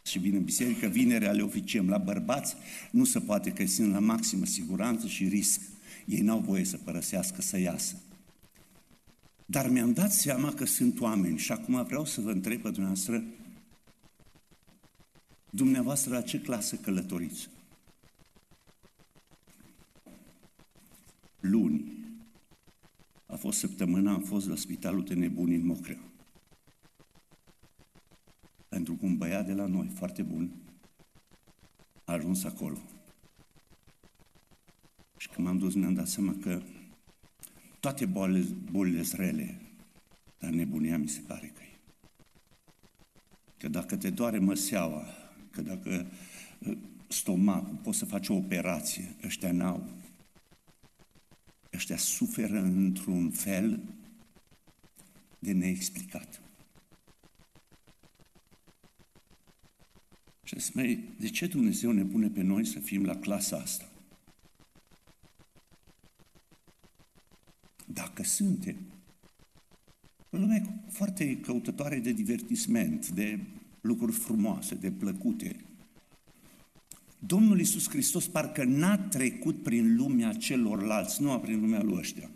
și 0.04 0.20
vin 0.20 0.36
în 0.36 0.43
biserică, 0.43 0.88
vinerea 0.88 1.32
le 1.32 1.41
oficiem. 1.41 1.89
La 1.89 1.97
bărbați 1.97 2.56
nu 2.91 3.04
se 3.04 3.20
poate 3.20 3.51
că 3.51 3.66
sunt 3.66 3.91
la 3.91 3.99
maximă 3.99 4.45
siguranță 4.45 5.08
și 5.08 5.28
risc. 5.28 5.62
Ei 6.06 6.22
n-au 6.22 6.39
voie 6.39 6.64
să 6.64 6.78
părăsească, 6.78 7.41
să 7.41 7.58
iasă. 7.58 8.01
Dar 9.45 9.70
mi-am 9.70 9.93
dat 9.93 10.12
seama 10.12 10.54
că 10.54 10.66
sunt 10.66 10.99
oameni 10.99 11.38
și 11.38 11.51
acum 11.51 11.84
vreau 11.84 12.06
să 12.06 12.22
vă 12.22 12.32
întreb 12.32 12.62
pe 12.62 12.70
dumneavoastră, 12.70 13.24
dumneavoastră 15.49 16.14
la 16.14 16.22
ce 16.22 16.41
clasă 16.41 16.76
călătoriți? 16.76 17.49
Luni. 21.39 21.91
A 23.26 23.36
fost 23.36 23.60
săptămâna, 23.60 24.14
am 24.14 24.22
fost 24.22 24.47
la 24.47 24.56
spitalul 24.56 25.04
de 25.04 25.14
nebuni 25.14 25.56
în 25.56 25.66
Mocrea. 25.66 25.99
Pentru 28.84 29.01
că 29.01 29.11
un 29.11 29.17
băiat 29.17 29.45
de 29.45 29.53
la 29.53 29.65
noi, 29.65 29.88
foarte 29.88 30.21
bun, 30.21 30.51
a 32.03 32.13
ajuns 32.13 32.43
acolo. 32.43 32.77
Și 35.17 35.27
când 35.27 35.47
m-am 35.47 35.57
dus, 35.57 35.73
mi-am 35.73 35.93
dat 35.93 36.07
seama 36.07 36.36
că 36.41 36.61
toate 37.79 38.05
bolile, 38.05 38.45
bolile 38.71 39.03
sunt 39.03 39.21
rele, 39.21 39.61
dar 40.39 40.49
nebunia 40.49 40.97
mi 40.97 41.07
se 41.07 41.19
pare 41.27 41.47
că 41.55 41.61
e. 41.63 41.77
Că 43.57 43.67
dacă 43.67 43.97
te 43.97 44.09
doare 44.09 44.39
măseaua, 44.39 45.05
că 45.51 45.61
dacă 45.61 46.07
ă, 46.69 46.75
stomacul, 47.07 47.75
poți 47.75 47.97
să 47.97 48.05
faci 48.05 48.29
o 48.29 48.36
operație, 48.36 49.15
ăștia 49.23 49.51
n-au. 49.51 49.89
Ăștia 51.73 51.97
suferă 51.97 52.59
într-un 52.59 53.29
fel 53.31 53.79
de 55.39 55.51
neexplicat. 55.51 56.42
Și 60.58 60.72
zic, 60.72 61.20
de 61.20 61.28
ce 61.30 61.47
Dumnezeu 61.47 61.91
ne 61.91 62.04
pune 62.04 62.28
pe 62.28 62.41
noi 62.41 62.66
să 62.66 62.80
fim 62.80 63.06
la 63.06 63.16
clasa 63.16 63.58
asta? 63.58 63.89
Dacă 67.86 68.24
suntem, 68.24 68.76
o 70.30 70.38
lume 70.38 70.84
foarte 70.89 71.38
căutătoare 71.38 71.99
de 71.99 72.12
divertisment, 72.12 73.10
de 73.10 73.39
lucruri 73.82 74.12
frumoase, 74.12 74.76
de 74.76 74.91
plăcute. 74.91 75.56
Domnul 77.20 77.58
Iisus 77.58 77.89
Hristos 77.89 78.28
parcă 78.28 78.64
n-a 78.64 78.97
trecut 78.97 79.64
prin 79.64 79.95
lumea 79.95 80.34
celorlalți, 80.34 81.22
nu 81.22 81.32
a 81.32 81.39
prin 81.39 81.60
lumea 81.60 81.82
lui 81.82 81.97
ăștia. 81.97 82.30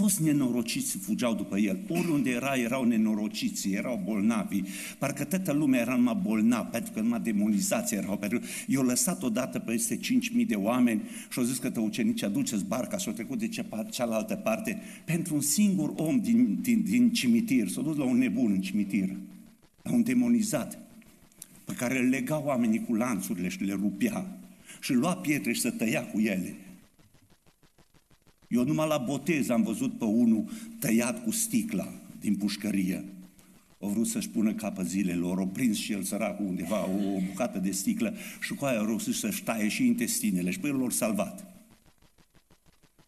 Toți 0.00 0.22
nenorociți 0.22 0.96
fugeau 0.96 1.34
după 1.34 1.58
el. 1.58 1.78
Oriunde 1.88 2.30
era, 2.30 2.54
erau 2.54 2.84
nenorociți, 2.84 3.70
erau 3.70 4.00
bolnavi. 4.04 4.62
Parcă 4.98 5.24
toată 5.24 5.52
lumea 5.52 5.80
era 5.80 5.96
numai 5.96 6.20
bolnav, 6.22 6.66
pentru 6.66 6.92
că 6.92 7.00
numai 7.00 7.20
demonizați 7.20 7.94
erau. 7.94 8.16
Pentru... 8.16 8.40
I-au 8.66 8.84
lăsat 8.84 9.22
odată 9.22 9.58
peste 9.58 9.96
5.000 9.96 10.46
de 10.46 10.54
oameni 10.54 11.02
și 11.30 11.38
au 11.38 11.44
zis 11.44 11.58
că 11.58 11.70
te 11.70 11.80
ucenici 11.80 12.22
aduceți 12.22 12.64
barca 12.64 12.96
și 12.96 13.08
au 13.08 13.14
trecut 13.14 13.38
de 13.38 13.48
cealaltă 13.90 14.34
parte 14.34 14.82
pentru 15.04 15.34
un 15.34 15.40
singur 15.40 15.92
om 15.96 16.20
din, 16.20 16.58
din, 16.60 16.82
din 16.82 17.12
cimitir. 17.12 17.68
S-au 17.68 17.82
dus 17.82 17.96
la 17.96 18.04
un 18.04 18.18
nebun 18.18 18.50
în 18.50 18.60
cimitir, 18.60 19.08
la 19.82 19.92
un 19.92 20.02
demonizat, 20.02 20.78
pe 21.64 21.72
care 21.72 21.98
îl 21.98 22.08
lega 22.08 22.42
oamenii 22.44 22.84
cu 22.84 22.94
lanțurile 22.94 23.48
și 23.48 23.64
le 23.64 23.72
rupea 23.72 24.38
și 24.80 24.92
lua 24.92 25.16
pietre 25.16 25.52
și 25.52 25.60
să 25.60 25.70
tăia 25.70 26.06
cu 26.06 26.20
ele. 26.20 26.54
Eu 28.50 28.64
numai 28.64 28.88
la 28.88 28.98
botez 28.98 29.48
am 29.48 29.62
văzut 29.62 29.98
pe 29.98 30.04
unul 30.04 30.50
tăiat 30.78 31.24
cu 31.24 31.30
sticla 31.30 31.88
din 32.20 32.36
pușcărie. 32.36 33.04
O 33.78 33.88
vrut 33.88 34.06
să-și 34.06 34.28
pună 34.28 34.54
capă 34.54 34.82
zilelor, 34.82 35.38
o 35.38 35.46
prins 35.46 35.76
și 35.76 35.92
el 35.92 36.02
săracul 36.02 36.46
undeva 36.46 36.88
o, 36.88 37.14
o 37.14 37.20
bucată 37.26 37.58
de 37.58 37.70
sticlă 37.70 38.14
și 38.40 38.54
cu 38.54 38.64
aia 38.64 38.80
rostit 38.80 39.14
să-și 39.14 39.42
taie 39.42 39.68
și 39.68 39.86
intestinele 39.86 40.50
și 40.50 40.60
pe 40.60 40.68
el 40.68 40.76
l 40.76 40.90
salvat. 40.90 41.64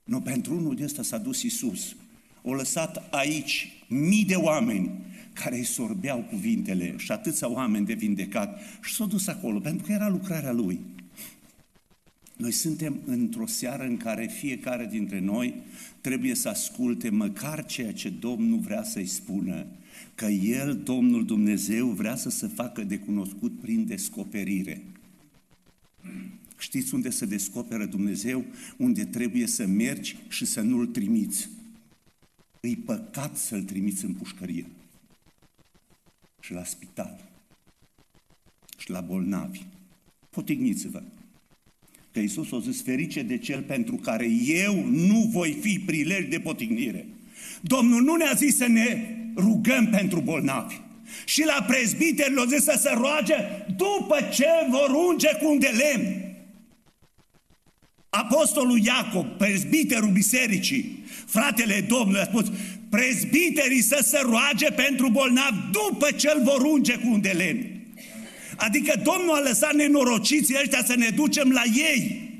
Nu, 0.04 0.20
pentru 0.20 0.56
unul 0.56 0.74
de 0.74 0.84
ăsta 0.84 1.02
s-a 1.02 1.18
dus 1.18 1.42
Isus. 1.42 1.96
O 2.42 2.54
lăsat 2.54 3.08
aici 3.10 3.72
mii 3.88 4.24
de 4.24 4.34
oameni 4.34 4.90
care 5.32 5.56
îi 5.56 5.64
sorbeau 5.64 6.26
cuvintele 6.30 6.94
și 6.96 7.12
atâția 7.12 7.50
oameni 7.50 7.86
de 7.86 7.94
vindecat 7.94 8.60
și 8.82 8.94
s-au 8.94 9.06
dus 9.06 9.26
acolo, 9.26 9.58
pentru 9.58 9.86
că 9.86 9.92
era 9.92 10.08
lucrarea 10.08 10.52
lui. 10.52 10.80
Noi 12.42 12.52
suntem 12.52 13.00
într-o 13.04 13.46
seară 13.46 13.82
în 13.82 13.96
care 13.96 14.26
fiecare 14.26 14.86
dintre 14.86 15.20
noi 15.20 15.54
trebuie 16.00 16.34
să 16.34 16.48
asculte 16.48 17.10
măcar 17.10 17.64
ceea 17.64 17.92
ce 17.92 18.08
Domnul 18.08 18.58
vrea 18.58 18.82
să-i 18.82 19.06
spună, 19.06 19.66
că 20.14 20.26
El, 20.26 20.76
Domnul 20.76 21.24
Dumnezeu, 21.24 21.88
vrea 21.88 22.16
să 22.16 22.30
se 22.30 22.46
facă 22.46 22.82
de 22.82 22.98
cunoscut 22.98 23.60
prin 23.60 23.86
descoperire. 23.86 24.82
Știți 26.58 26.94
unde 26.94 27.10
se 27.10 27.26
descoperă 27.26 27.86
Dumnezeu? 27.86 28.44
Unde 28.76 29.04
trebuie 29.04 29.46
să 29.46 29.66
mergi 29.66 30.16
și 30.28 30.44
să 30.44 30.60
nu-L 30.60 30.86
trimiți. 30.86 31.48
Îi 32.60 32.76
păcat 32.76 33.36
să-L 33.36 33.62
trimiți 33.62 34.04
în 34.04 34.14
pușcărie 34.14 34.66
și 36.40 36.52
la 36.52 36.64
spital 36.64 37.30
și 38.78 38.90
la 38.90 39.00
bolnavi. 39.00 39.66
Potigniți-vă! 40.30 41.02
Că 42.12 42.20
Iisus 42.20 42.52
a 42.52 42.58
zis, 42.58 42.82
ferice 42.82 43.22
de 43.22 43.38
cel 43.38 43.62
pentru 43.62 43.96
care 43.96 44.28
eu 44.46 44.84
nu 44.84 45.28
voi 45.32 45.58
fi 45.60 45.78
prilej 45.86 46.28
de 46.28 46.38
potignire. 46.38 47.06
Domnul 47.60 48.02
nu 48.02 48.14
ne-a 48.14 48.32
zis 48.36 48.56
să 48.56 48.66
ne 48.66 49.16
rugăm 49.36 49.86
pentru 49.86 50.20
bolnavi. 50.20 50.74
Și 51.24 51.44
la 51.44 51.64
prezbiteri 51.68 52.34
l-a 52.34 52.44
zis 52.44 52.62
să 52.62 52.78
se 52.78 52.90
roage 52.94 53.34
după 53.76 54.16
ce 54.32 54.46
vor 54.70 54.90
unge 55.08 55.28
cu 55.40 55.50
un 55.50 55.58
de 55.58 55.70
lemn. 55.76 56.30
Apostolul 58.08 58.78
Iacob, 58.78 59.26
prezbiterul 59.26 60.10
bisericii, 60.10 61.04
fratele 61.26 61.80
Domnului 61.80 62.20
a 62.20 62.24
spus, 62.24 62.52
prezbiterii 62.90 63.82
să 63.82 64.00
se 64.02 64.18
roage 64.22 64.70
pentru 64.70 65.08
bolnavi 65.08 65.56
după 65.70 66.10
ce 66.10 66.32
îl 66.34 66.42
vor 66.42 66.60
unge 66.60 66.96
cu 66.96 67.08
un 67.12 67.20
de 67.20 67.32
lemn. 67.36 67.71
Adică 68.56 69.00
Domnul 69.02 69.34
a 69.34 69.40
lăsat 69.40 69.74
nenorociții 69.74 70.56
ăștia 70.62 70.84
să 70.84 70.94
ne 70.96 71.08
ducem 71.08 71.50
la 71.50 71.62
ei. 71.74 72.30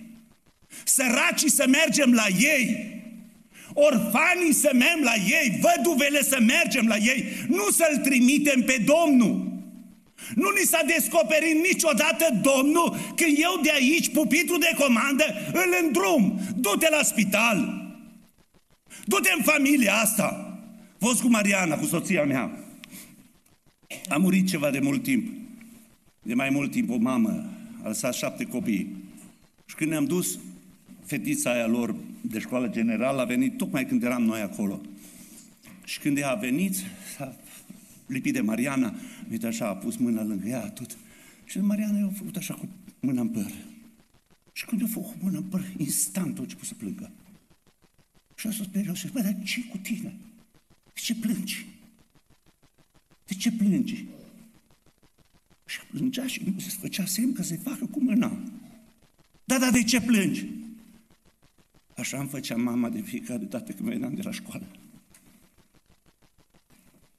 Săracii 0.85 1.51
să 1.51 1.65
mergem 1.69 2.13
la 2.13 2.27
ei. 2.39 2.91
Orfanii 3.75 4.53
să 4.53 4.71
mergem 4.73 5.03
la 5.03 5.15
ei, 5.15 5.61
văduvele 5.61 6.23
să 6.23 6.39
mergem 6.41 6.87
la 6.87 6.97
ei, 6.97 7.25
nu 7.49 7.71
să-L 7.71 7.97
trimitem 7.97 8.63
pe 8.63 8.85
Domnul. 8.85 9.51
Nu 10.35 10.51
ni 10.51 10.67
s-a 10.67 10.83
descoperit 10.87 11.55
niciodată 11.55 12.41
Domnul 12.43 12.97
când 13.17 13.37
eu 13.39 13.61
de 13.63 13.71
aici, 13.71 14.09
pupitru 14.09 14.59
de 14.59 14.75
comandă, 14.79 15.25
îl 15.53 15.75
îndrum. 15.83 16.41
Du-te 16.57 16.89
la 16.91 17.03
spital. 17.03 17.83
Du-te 19.05 19.31
în 19.37 19.43
familia 19.43 19.95
asta. 19.95 20.59
Fost 20.99 21.21
cu 21.21 21.29
Mariana, 21.29 21.77
cu 21.77 21.87
soția 21.87 22.25
mea. 22.25 22.51
A 24.09 24.17
murit 24.17 24.49
ceva 24.49 24.71
de 24.71 24.79
mult 24.79 25.03
timp. 25.03 25.42
De 26.23 26.35
mai 26.35 26.51
mult 26.51 26.71
timp 26.71 26.91
o 26.91 26.97
mamă, 26.97 27.51
a 27.83 27.87
lăsat 27.87 28.15
șapte 28.15 28.45
copii. 28.45 28.97
Și 29.67 29.75
când 29.75 29.91
ne-am 29.91 30.05
dus, 30.05 30.39
fetița 31.05 31.53
aia 31.53 31.67
lor 31.67 31.95
de 32.21 32.39
școală 32.39 32.69
generală 32.69 33.21
a 33.21 33.25
venit 33.25 33.57
tocmai 33.57 33.87
când 33.87 34.03
eram 34.03 34.23
noi 34.23 34.41
acolo. 34.41 34.81
Și 35.85 35.99
când 35.99 36.19
ea 36.19 36.31
a 36.31 36.35
venit, 36.35 36.75
s-a 37.17 37.37
lipit 38.07 38.33
de 38.33 38.41
Mariana, 38.41 38.95
uite 39.31 39.47
așa, 39.47 39.69
a 39.69 39.75
pus 39.75 39.97
mâna 39.97 40.23
lângă 40.23 40.49
ea, 40.49 40.69
tot. 40.69 40.97
Și 41.45 41.59
Mariana 41.59 41.99
i-a 41.99 42.13
făcut 42.17 42.37
așa 42.37 42.55
cu 42.55 42.69
mâna 43.01 43.21
în 43.21 43.29
păr. 43.29 43.53
Și 44.53 44.65
când 44.65 44.83
a 44.83 44.87
făcut 44.87 45.11
cu 45.11 45.17
mâna 45.21 45.39
în 45.39 45.45
păr, 45.45 45.65
instant 45.77 46.39
a 46.39 46.43
început 46.43 46.67
să 46.67 46.75
plângă. 46.75 47.11
Și 48.35 48.47
a 48.47 48.51
spus 48.51 48.67
pe 48.67 48.85
el 48.87 48.95
și 48.95 49.11
a 49.15 49.21
dar 49.21 49.37
ce 49.45 49.65
cu 49.65 49.77
tine? 49.77 50.15
De 50.95 51.01
ce 51.01 51.15
plângi? 51.15 51.67
De 53.27 53.35
ce 53.35 53.53
plângi? 53.53 54.05
Și 55.93 55.99
plângea 55.99 56.27
și 56.27 56.43
nu 56.45 56.59
se 56.59 56.77
făcea 56.81 57.05
semn 57.05 57.33
că 57.33 57.43
se 57.43 57.57
facă 57.57 57.87
cu 57.87 58.01
mâna. 58.01 58.39
Da, 59.45 59.59
da, 59.59 59.71
de 59.71 59.83
ce 59.83 60.01
plângi? 60.01 60.47
Așa 61.97 62.19
îmi 62.19 62.29
făcea 62.29 62.57
mama 62.57 62.89
de 62.89 63.01
fiecare 63.01 63.45
dată 63.45 63.73
când 63.73 63.89
veneam 63.89 64.15
de 64.15 64.23
la 64.23 64.31
școală. 64.31 64.67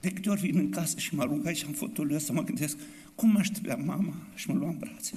De 0.00 0.10
câte 0.10 0.30
ori 0.30 0.40
vin 0.40 0.56
în 0.56 0.70
casă 0.70 0.98
și 0.98 1.14
mă 1.14 1.22
arunc 1.22 1.46
aici 1.46 1.62
în 1.62 1.72
fotoliu 1.72 2.18
să 2.18 2.32
mă 2.32 2.42
gândesc 2.42 2.78
cum 3.14 3.30
mă 3.30 3.38
aștepta 3.38 3.76
mama 3.76 4.14
și 4.34 4.50
mă 4.50 4.54
lua 4.54 4.68
în 4.68 4.78
brațe. 4.78 5.14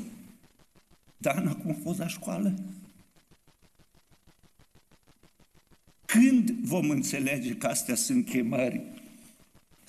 Dana, 1.18 1.56
cum 1.56 1.72
a 1.72 1.78
fost 1.84 2.00
la 2.00 2.08
școală? 2.08 2.54
Când 6.06 6.50
vom 6.50 6.90
înțelege 6.90 7.56
că 7.56 7.68
astea 7.68 7.96
sunt 7.96 8.26
chemări 8.26 8.82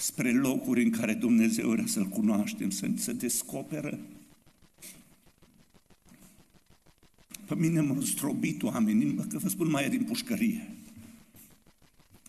spre 0.01 0.33
locuri 0.33 0.83
în 0.83 0.91
care 0.91 1.15
Dumnezeu 1.15 1.71
vrea 1.71 1.87
să-L 1.87 2.05
cunoaștem, 2.05 2.71
să 2.71 2.91
se 2.97 3.13
descoperă? 3.13 3.99
Pe 7.47 7.55
mine 7.55 7.81
m-au 7.81 8.01
zdrobit 8.01 8.63
oamenii, 8.63 9.15
că 9.29 9.39
vă 9.39 9.49
spun 9.49 9.71
mai 9.71 9.85
e 9.85 9.89
din 9.89 10.05
pușcărie. 10.05 10.69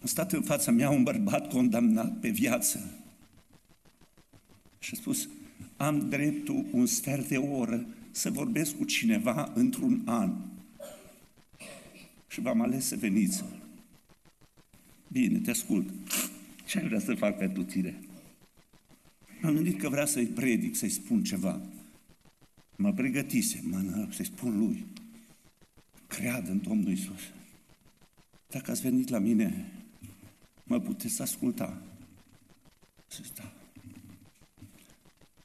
A 0.02 0.08
stat 0.08 0.32
în 0.32 0.42
fața 0.42 0.72
mea 0.72 0.90
un 0.90 1.04
bărbat 1.04 1.50
condamnat 1.50 2.20
pe 2.20 2.30
viață 2.30 2.92
și 4.80 4.94
a 4.94 4.98
spus, 4.98 5.30
am 5.78 6.10
dreptul 6.10 6.66
un 6.72 6.86
sfert 6.86 7.28
de 7.28 7.38
oră 7.38 7.86
să 8.12 8.30
vorbesc 8.30 8.78
cu 8.78 8.84
cineva 8.84 9.52
într-un 9.56 10.02
an. 10.06 10.36
Și 12.28 12.42
v-am 12.42 12.62
ales 12.62 12.86
să 12.86 12.96
veniți. 12.96 13.44
Bine, 15.08 15.40
te 15.40 15.52
ascult. 15.52 15.90
Ce 16.70 16.80
ai 16.80 16.88
vrea 16.88 17.00
să 17.00 17.16
fac 17.16 17.38
pentru 17.38 17.64
tine? 17.64 18.00
M-am 19.42 19.54
gândit 19.54 19.80
că 19.80 19.90
vrea 19.90 20.06
să-i 20.06 20.26
predic, 20.26 20.76
să-i 20.76 20.90
spun 20.90 21.24
ceva. 21.24 21.62
Mă 22.76 22.94
pregătise, 22.94 23.62
mă, 23.64 24.08
să-i 24.12 24.26
spun 24.26 24.58
lui. 24.58 24.86
Creadă 26.08 26.52
în 26.52 26.62
Domnul 26.62 26.92
Isus. 26.92 27.22
Dacă 28.48 28.72
ați 28.72 28.82
venit 28.82 29.10
la 29.10 29.20
mine, 29.20 29.72
mă 30.64 30.80
puteți 30.80 31.22
asculta. 31.22 31.82
Să 33.08 33.22
da. 33.36 33.54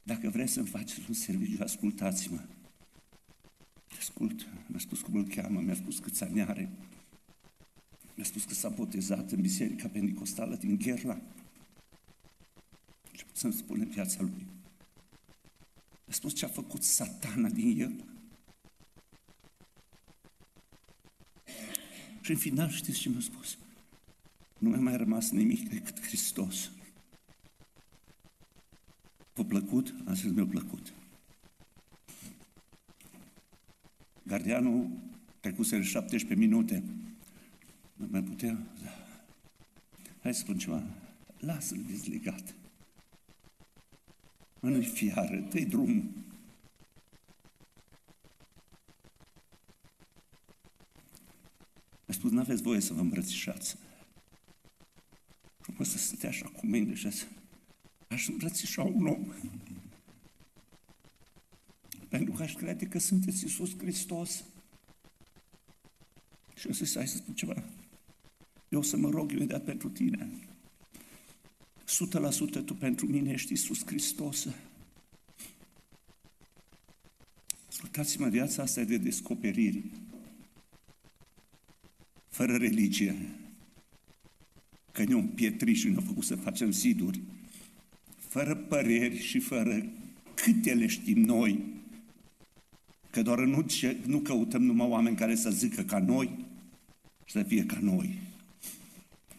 Dacă 0.03 0.31
vreți 0.31 0.53
să-mi 0.53 0.67
faceți 0.67 1.09
un 1.09 1.15
serviciu, 1.15 1.63
ascultați-mă. 1.63 2.41
Ascult, 3.99 4.47
mi-a 4.67 4.79
spus 4.79 5.01
cum 5.01 5.15
îl 5.15 5.27
cheamă, 5.27 5.61
mi-a 5.61 5.75
spus 5.75 5.99
câți 5.99 6.25
ani 6.25 6.43
are. 6.43 6.71
Mi-a 8.15 8.25
spus 8.25 8.45
că 8.45 8.55
s-a 8.55 8.69
botezat 8.69 9.31
în 9.31 9.41
biserica 9.41 9.89
pentecostală 9.89 10.57
din 10.57 10.77
Gherla. 10.77 11.21
Ce 13.13 13.25
pot 13.25 13.37
să-mi 13.37 13.53
spune 13.53 13.85
viața 13.85 14.23
lui? 14.23 14.47
Mi-a 16.05 16.15
spus 16.15 16.35
ce 16.35 16.45
a 16.45 16.49
făcut 16.49 16.83
satana 16.83 17.49
din 17.49 17.81
el. 17.81 18.05
Și 22.21 22.31
în 22.31 22.37
final 22.37 22.71
știți 22.71 22.99
ce 22.99 23.09
mi-a 23.09 23.21
spus? 23.21 23.59
Nu 24.59 24.69
mi-a 24.69 24.81
mai 24.81 24.97
rămas 24.97 25.31
nimic 25.31 25.69
decât 25.69 26.01
Hristos. 26.01 26.71
V-a 29.35 29.45
plăcut? 29.45 29.95
Am 30.07 30.15
zis, 30.15 30.31
mi-a 30.31 30.47
plăcut. 30.47 30.93
Gardianul 34.23 34.91
trecuse 35.41 35.83
17 35.83 36.47
minute. 36.47 36.83
Nu 38.15 38.21
mai 38.21 38.29
putea? 38.29 38.59
Da. 38.83 39.07
Hai 40.23 40.35
să 40.35 40.41
spun 40.41 40.59
ceva. 40.59 40.83
Lasă-l 41.39 41.85
dezlegat. 41.87 42.55
Mă, 44.61 44.69
nu-i 44.69 44.85
fiară, 44.85 45.37
dă 45.37 45.61
drumul. 45.61 46.11
A 52.07 52.13
spus, 52.13 52.31
n-aveți 52.31 52.63
voie 52.63 52.81
să 52.81 52.93
vă 52.93 53.01
îmbrățișați. 53.01 53.77
Frumos 55.61 55.91
să 55.91 55.99
stea 55.99 56.29
așa 56.29 56.49
cu 56.49 56.67
mine 56.67 56.95
și 56.95 57.11
să 57.11 57.25
aș 58.09 58.29
îmbrățișa 58.29 58.83
un 58.83 59.07
om. 59.07 59.33
Pentru 62.09 62.33
că 62.33 62.43
aș 62.43 62.55
crede 62.55 62.87
că 62.87 62.99
sunteți 62.99 63.45
Iisus 63.45 63.79
Hristos. 63.79 64.45
Și 66.55 66.67
o 66.67 66.73
să 66.73 66.93
hai 66.95 67.09
să 67.09 67.17
spun 67.17 67.35
ceva. 67.35 67.65
Eu 68.75 68.81
o 68.81 68.83
să 68.83 68.97
mă 68.97 69.11
rog 69.11 69.33
imediat 69.33 69.65
pentru 69.65 69.89
tine. 69.89 70.29
100% 72.61 72.65
tu 72.65 72.75
pentru 72.75 73.07
mine 73.07 73.31
ești 73.31 73.51
Iisus 73.51 73.87
Hristos. 73.87 74.49
Ascultați-mă, 77.69 78.29
viața 78.29 78.63
asta 78.63 78.81
e 78.81 78.85
de 78.85 78.97
descoperiri. 78.97 79.85
Fără 82.29 82.57
religie. 82.57 83.17
Că 84.93 85.05
ne-au 85.05 85.19
împietrit 85.19 85.77
și 85.77 85.89
ne-au 85.89 86.05
făcut 86.07 86.25
să 86.25 86.37
facem 86.37 86.71
ziduri. 86.71 87.21
Fără 88.17 88.57
păreri 88.57 89.19
și 89.19 89.39
fără 89.39 89.87
câte 90.35 90.75
le 90.75 90.87
știm 90.87 91.21
noi. 91.21 91.65
Că 93.11 93.23
doar 93.23 93.39
nu, 93.39 93.67
nu 94.07 94.21
căutăm 94.21 94.63
numai 94.63 94.89
oameni 94.89 95.17
care 95.17 95.35
să 95.35 95.51
zică 95.51 95.83
ca 95.83 95.99
noi, 95.99 96.45
să 97.27 97.43
fie 97.43 97.65
ca 97.65 97.79
noi. 97.81 98.33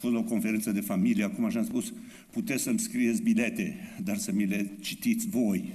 A 0.05 0.07
fost 0.07 0.23
la 0.23 0.25
o 0.29 0.33
conferință 0.33 0.71
de 0.71 0.81
familie, 0.81 1.23
acum 1.23 1.45
așa 1.45 1.59
am 1.59 1.65
spus, 1.65 1.93
puteți 2.31 2.63
să-mi 2.63 2.79
scrieți 2.79 3.21
bilete, 3.21 3.77
dar 4.03 4.17
să 4.17 4.31
mi 4.31 4.45
le 4.45 4.71
citiți 4.79 5.27
voi. 5.27 5.73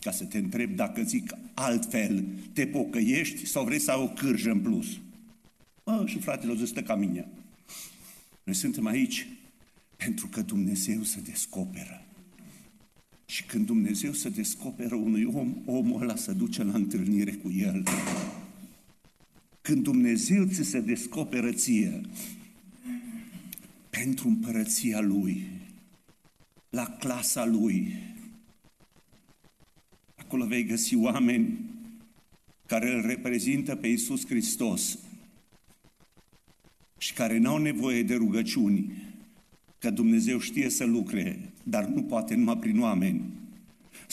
Ca 0.00 0.10
să 0.10 0.24
te 0.24 0.38
întreb 0.38 0.74
dacă 0.76 1.02
zic 1.02 1.34
altfel, 1.54 2.24
te 2.52 2.66
pocăiești 2.66 3.46
sau 3.46 3.64
vrei 3.64 3.78
să 3.78 3.90
ai 3.90 4.02
o 4.02 4.08
cârjă 4.08 4.50
în 4.50 4.60
plus? 4.60 4.86
Bă, 5.84 6.04
și 6.06 6.18
fratele 6.18 6.52
o 6.52 6.64
stă 6.64 6.82
ca 6.82 6.94
mine. 6.94 7.28
Noi 8.44 8.54
suntem 8.54 8.86
aici 8.86 9.26
pentru 9.96 10.26
că 10.26 10.42
Dumnezeu 10.42 11.02
se 11.02 11.20
descoperă. 11.20 12.04
Și 13.26 13.44
când 13.44 13.66
Dumnezeu 13.66 14.12
se 14.12 14.28
descoperă 14.28 14.94
unui 14.94 15.24
om, 15.24 15.56
omul 15.64 16.02
ăla 16.02 16.16
se 16.16 16.32
duce 16.32 16.62
la 16.62 16.72
întâlnire 16.74 17.32
cu 17.32 17.50
el. 17.50 17.84
Când 19.66 19.82
Dumnezeu 19.82 20.44
ți 20.44 20.62
se 20.62 20.80
descoperă 20.80 21.52
ție 21.52 22.00
pentru 23.90 24.28
împărăția 24.28 25.00
Lui, 25.00 25.46
la 26.70 26.84
clasa 26.86 27.44
Lui, 27.44 27.94
acolo 30.14 30.46
vei 30.46 30.64
găsi 30.64 30.96
oameni 30.96 31.58
care 32.66 32.94
îl 32.94 33.06
reprezintă 33.06 33.76
pe 33.76 33.86
Iisus 33.86 34.26
Hristos 34.26 34.98
și 36.98 37.12
care 37.12 37.38
n-au 37.38 37.58
nevoie 37.58 38.02
de 38.02 38.14
rugăciuni, 38.14 38.92
că 39.78 39.90
Dumnezeu 39.90 40.38
știe 40.38 40.68
să 40.68 40.84
lucre, 40.84 41.52
dar 41.62 41.84
nu 41.84 42.02
poate 42.02 42.34
numai 42.34 42.58
prin 42.58 42.80
oameni. 42.80 43.22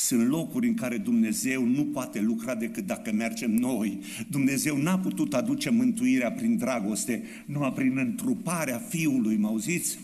Sunt 0.06 0.28
locuri 0.28 0.68
în 0.68 0.74
care 0.74 0.97
Dumnezeu 0.97 1.66
nu 1.66 1.84
poate 1.84 2.22
lucra 2.22 2.56
decât 2.56 2.86
dacă 2.86 3.12
mergem 3.12 3.52
noi. 3.52 3.99
Dumnezeu 4.28 4.78
n-a 4.78 4.97
putut 4.97 5.34
aduce 5.34 5.70
mântuirea 5.70 6.32
prin 6.32 6.58
dragoste, 6.58 7.24
numai 7.45 7.74
prin 7.74 7.97
întruparea 7.97 8.82
Fiului, 8.89 9.38
mă 9.38 9.47
auziți? 9.47 9.99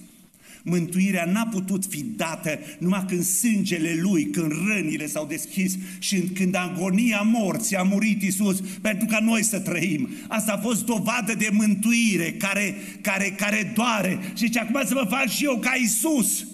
Mântuirea 0.64 1.26
n-a 1.26 1.45
putut 1.45 1.86
fi 1.86 2.04
dată 2.04 2.60
numai 2.80 3.06
când 3.08 3.24
sângele 3.24 3.98
Lui, 4.02 4.26
când 4.26 4.52
rănile 4.68 5.08
s-au 5.08 5.26
deschis 5.26 5.78
și 6.00 6.20
când 6.20 6.56
agonia 6.56 7.22
morții 7.22 7.76
a 7.76 7.84
murit 7.84 8.22
Isus 8.22 8.60
pentru 8.82 9.08
ca 9.08 9.20
noi 9.20 9.43
să 9.43 9.60
trăim. 9.60 10.10
Asta 10.28 10.52
a 10.52 10.62
fost 10.62 10.86
dovadă 10.86 11.34
de 11.38 11.50
mântuire 11.52 12.32
care, 12.32 12.76
care, 13.02 13.34
care 13.38 13.72
doare. 13.76 14.20
Și 14.36 14.50
ce 14.50 14.60
acum 14.60 14.82
să 14.86 14.93
mă 14.93 15.06
fac 15.10 15.28
și 15.28 15.43
eu 15.43 15.58
ca 15.58 15.74
Isus. 15.84 16.45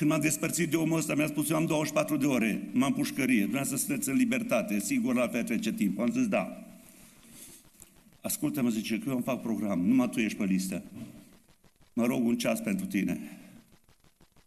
Când 0.00 0.12
m-am 0.12 0.20
despărțit 0.20 0.70
de 0.70 0.76
omul 0.76 0.98
ăsta, 0.98 1.14
mi-a 1.14 1.26
spus, 1.26 1.50
eu 1.50 1.56
am 1.56 1.66
24 1.66 2.16
de 2.16 2.26
ore, 2.26 2.68
m-am 2.72 2.92
pușcărie, 2.92 3.46
vreau 3.46 3.64
să 3.64 3.76
sunteți 3.76 4.08
în 4.08 4.16
libertate, 4.16 4.78
sigur 4.78 5.14
la 5.14 5.28
fel 5.28 5.44
trece 5.44 5.72
timp. 5.72 5.98
Am 5.98 6.10
zis, 6.10 6.28
da. 6.28 6.66
Ascultă-mă, 8.20 8.68
zice, 8.68 8.98
că 8.98 9.08
eu 9.08 9.14
îmi 9.14 9.22
fac 9.22 9.40
program, 9.40 9.80
numai 9.80 10.08
tu 10.08 10.20
ești 10.20 10.38
pe 10.38 10.44
listă. 10.44 10.82
Mă 11.92 12.06
rog 12.06 12.26
un 12.26 12.38
ceas 12.38 12.60
pentru 12.60 12.86
tine. 12.86 13.38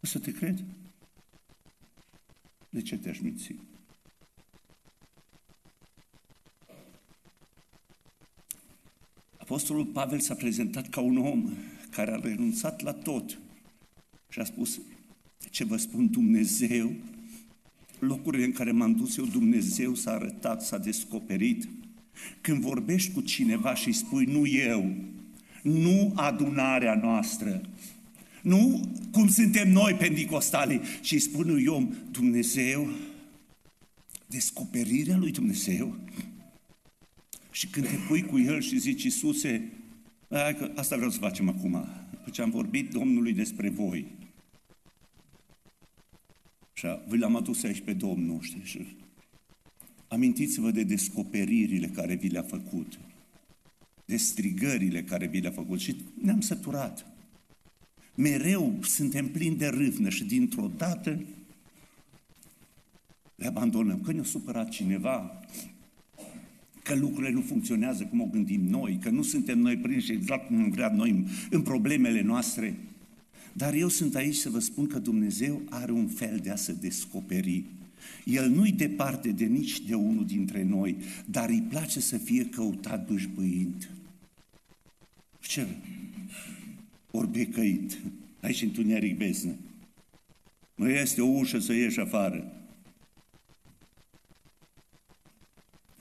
O 0.03 0.05
să 0.05 0.19
te 0.19 0.31
cred? 0.31 0.63
De 2.69 2.81
ce 2.81 2.97
te-aș 2.97 3.19
minți? 3.19 3.55
Apostolul 9.37 9.85
Pavel 9.85 10.19
s-a 10.19 10.35
prezentat 10.35 10.89
ca 10.89 11.01
un 11.01 11.17
om 11.17 11.53
care 11.89 12.11
a 12.11 12.15
renunțat 12.15 12.81
la 12.81 12.93
tot 12.93 13.39
și 14.29 14.39
a 14.39 14.43
spus, 14.43 14.79
ce 15.53 15.63
vă 15.63 15.77
spun 15.77 16.09
Dumnezeu, 16.11 16.93
locurile 17.99 18.45
în 18.45 18.51
care 18.51 18.71
m-am 18.71 18.95
dus 18.95 19.17
eu, 19.17 19.25
Dumnezeu 19.25 19.95
s-a 19.95 20.11
arătat, 20.11 20.61
s-a 20.61 20.77
descoperit. 20.77 21.67
Când 22.41 22.61
vorbești 22.61 23.13
cu 23.13 23.21
cineva 23.21 23.75
și 23.75 23.87
îi 23.87 23.93
spui, 23.93 24.25
nu 24.25 24.47
eu, 24.47 24.93
nu 25.61 26.11
adunarea 26.15 26.95
noastră, 26.95 27.61
nu 28.41 28.89
cum 29.11 29.27
suntem 29.27 29.71
noi 29.71 29.93
pentecostalii, 29.93 30.81
ci 31.01 31.11
îi 31.11 31.19
spun 31.19 31.47
lui 31.47 31.65
om, 31.65 31.93
Dumnezeu, 32.11 32.89
descoperirea 34.27 35.17
lui 35.17 35.31
Dumnezeu. 35.31 35.97
Și 37.51 37.67
când 37.67 37.87
te 37.87 37.95
pui 38.07 38.21
cu 38.21 38.39
el 38.39 38.61
și 38.61 38.79
zici, 38.79 39.03
Iisuse, 39.03 39.71
hai 40.29 40.55
că 40.55 40.71
asta 40.75 40.95
vreau 40.95 41.11
să 41.11 41.19
facem 41.19 41.49
acum, 41.49 41.85
după 42.11 42.29
ce 42.31 42.41
am 42.41 42.49
vorbit 42.49 42.89
Domnului 42.89 43.33
despre 43.33 43.69
voi, 43.69 44.21
și 46.83 46.99
vi 47.07 47.17
l-am 47.17 47.35
adus 47.35 47.63
aici 47.63 47.81
pe 47.81 47.93
Domnul, 47.93 48.41
știi? 48.41 48.61
Și 48.63 48.85
amintiți-vă 50.07 50.71
de 50.71 50.83
descoperirile 50.83 51.87
care 51.87 52.15
vi 52.15 52.27
le-a 52.27 52.41
făcut, 52.41 52.99
de 54.05 54.17
strigările 54.17 55.03
care 55.03 55.27
vi 55.27 55.39
le-a 55.39 55.51
făcut 55.51 55.79
și 55.79 55.95
ne-am 56.21 56.41
săturat. 56.41 57.05
Mereu 58.15 58.77
suntem 58.81 59.27
plini 59.27 59.55
de 59.55 59.67
râvnă 59.67 60.09
și 60.09 60.23
dintr-o 60.23 60.71
dată 60.77 61.23
le 63.35 63.45
abandonăm. 63.45 64.01
Că 64.01 64.11
ne-a 64.11 64.23
supărat 64.23 64.69
cineva, 64.69 65.39
că 66.83 66.95
lucrurile 66.95 67.31
nu 67.31 67.41
funcționează 67.41 68.03
cum 68.03 68.21
o 68.21 68.25
gândim 68.25 68.61
noi, 68.61 68.97
că 69.01 69.09
nu 69.09 69.21
suntem 69.21 69.59
noi 69.59 69.77
prinși 69.77 70.11
exact 70.11 70.47
cum 70.47 70.69
vrea 70.69 70.89
noi 70.89 71.25
în 71.49 71.61
problemele 71.61 72.21
noastre. 72.21 72.77
Dar 73.53 73.73
eu 73.73 73.87
sunt 73.87 74.15
aici 74.15 74.35
să 74.35 74.49
vă 74.49 74.59
spun 74.59 74.87
că 74.87 74.99
Dumnezeu 74.99 75.61
are 75.69 75.91
un 75.91 76.07
fel 76.07 76.39
de 76.43 76.49
a 76.49 76.55
se 76.55 76.73
descoperi. 76.73 77.63
El 78.25 78.49
nu-i 78.49 78.71
departe 78.71 79.31
de 79.31 79.45
nici 79.45 79.79
de 79.79 79.95
unul 79.95 80.25
dintre 80.25 80.63
noi, 80.63 80.97
dar 81.25 81.49
îi 81.49 81.61
place 81.61 81.99
să 81.99 82.17
fie 82.17 82.45
căutat 82.45 83.07
bâșbâind. 83.07 83.89
Ce? 85.39 85.67
Ori 87.11 87.31
becăit. 87.31 87.97
Aici 88.41 88.61
întuneric 88.61 89.17
beznă. 89.17 89.55
Nu 90.75 90.89
este 90.89 91.21
o 91.21 91.25
ușă 91.25 91.59
să 91.59 91.73
ieși 91.73 91.99
afară. 91.99 92.51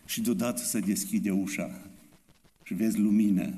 Și 0.07 0.21
deodată 0.21 0.63
se 0.63 0.81
deschide 0.81 1.31
ușa 1.31 1.81
și 2.65 2.75
vezi 2.75 2.99
lumină. 2.99 3.53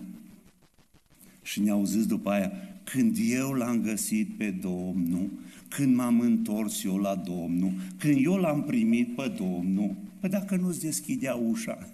Și 1.43 1.61
ne 1.61 1.71
auziți 1.71 2.09
după 2.09 2.31
aia, 2.31 2.53
când 2.85 3.17
eu 3.21 3.53
l-am 3.53 3.81
găsit 3.81 4.37
pe 4.37 4.51
Domnul, 4.51 5.31
când 5.69 5.95
m-am 5.95 6.21
întors 6.21 6.85
eu 6.85 6.97
la 6.97 7.15
Domnul, 7.15 7.73
când 7.99 8.25
eu 8.25 8.37
l-am 8.37 8.65
primit 8.65 9.15
pe 9.15 9.33
Domnul, 9.37 9.95
păi 10.21 10.31
dacă 10.31 10.57
nu-ți 10.57 10.81
deschidea 10.81 11.35
ușa, 11.35 11.89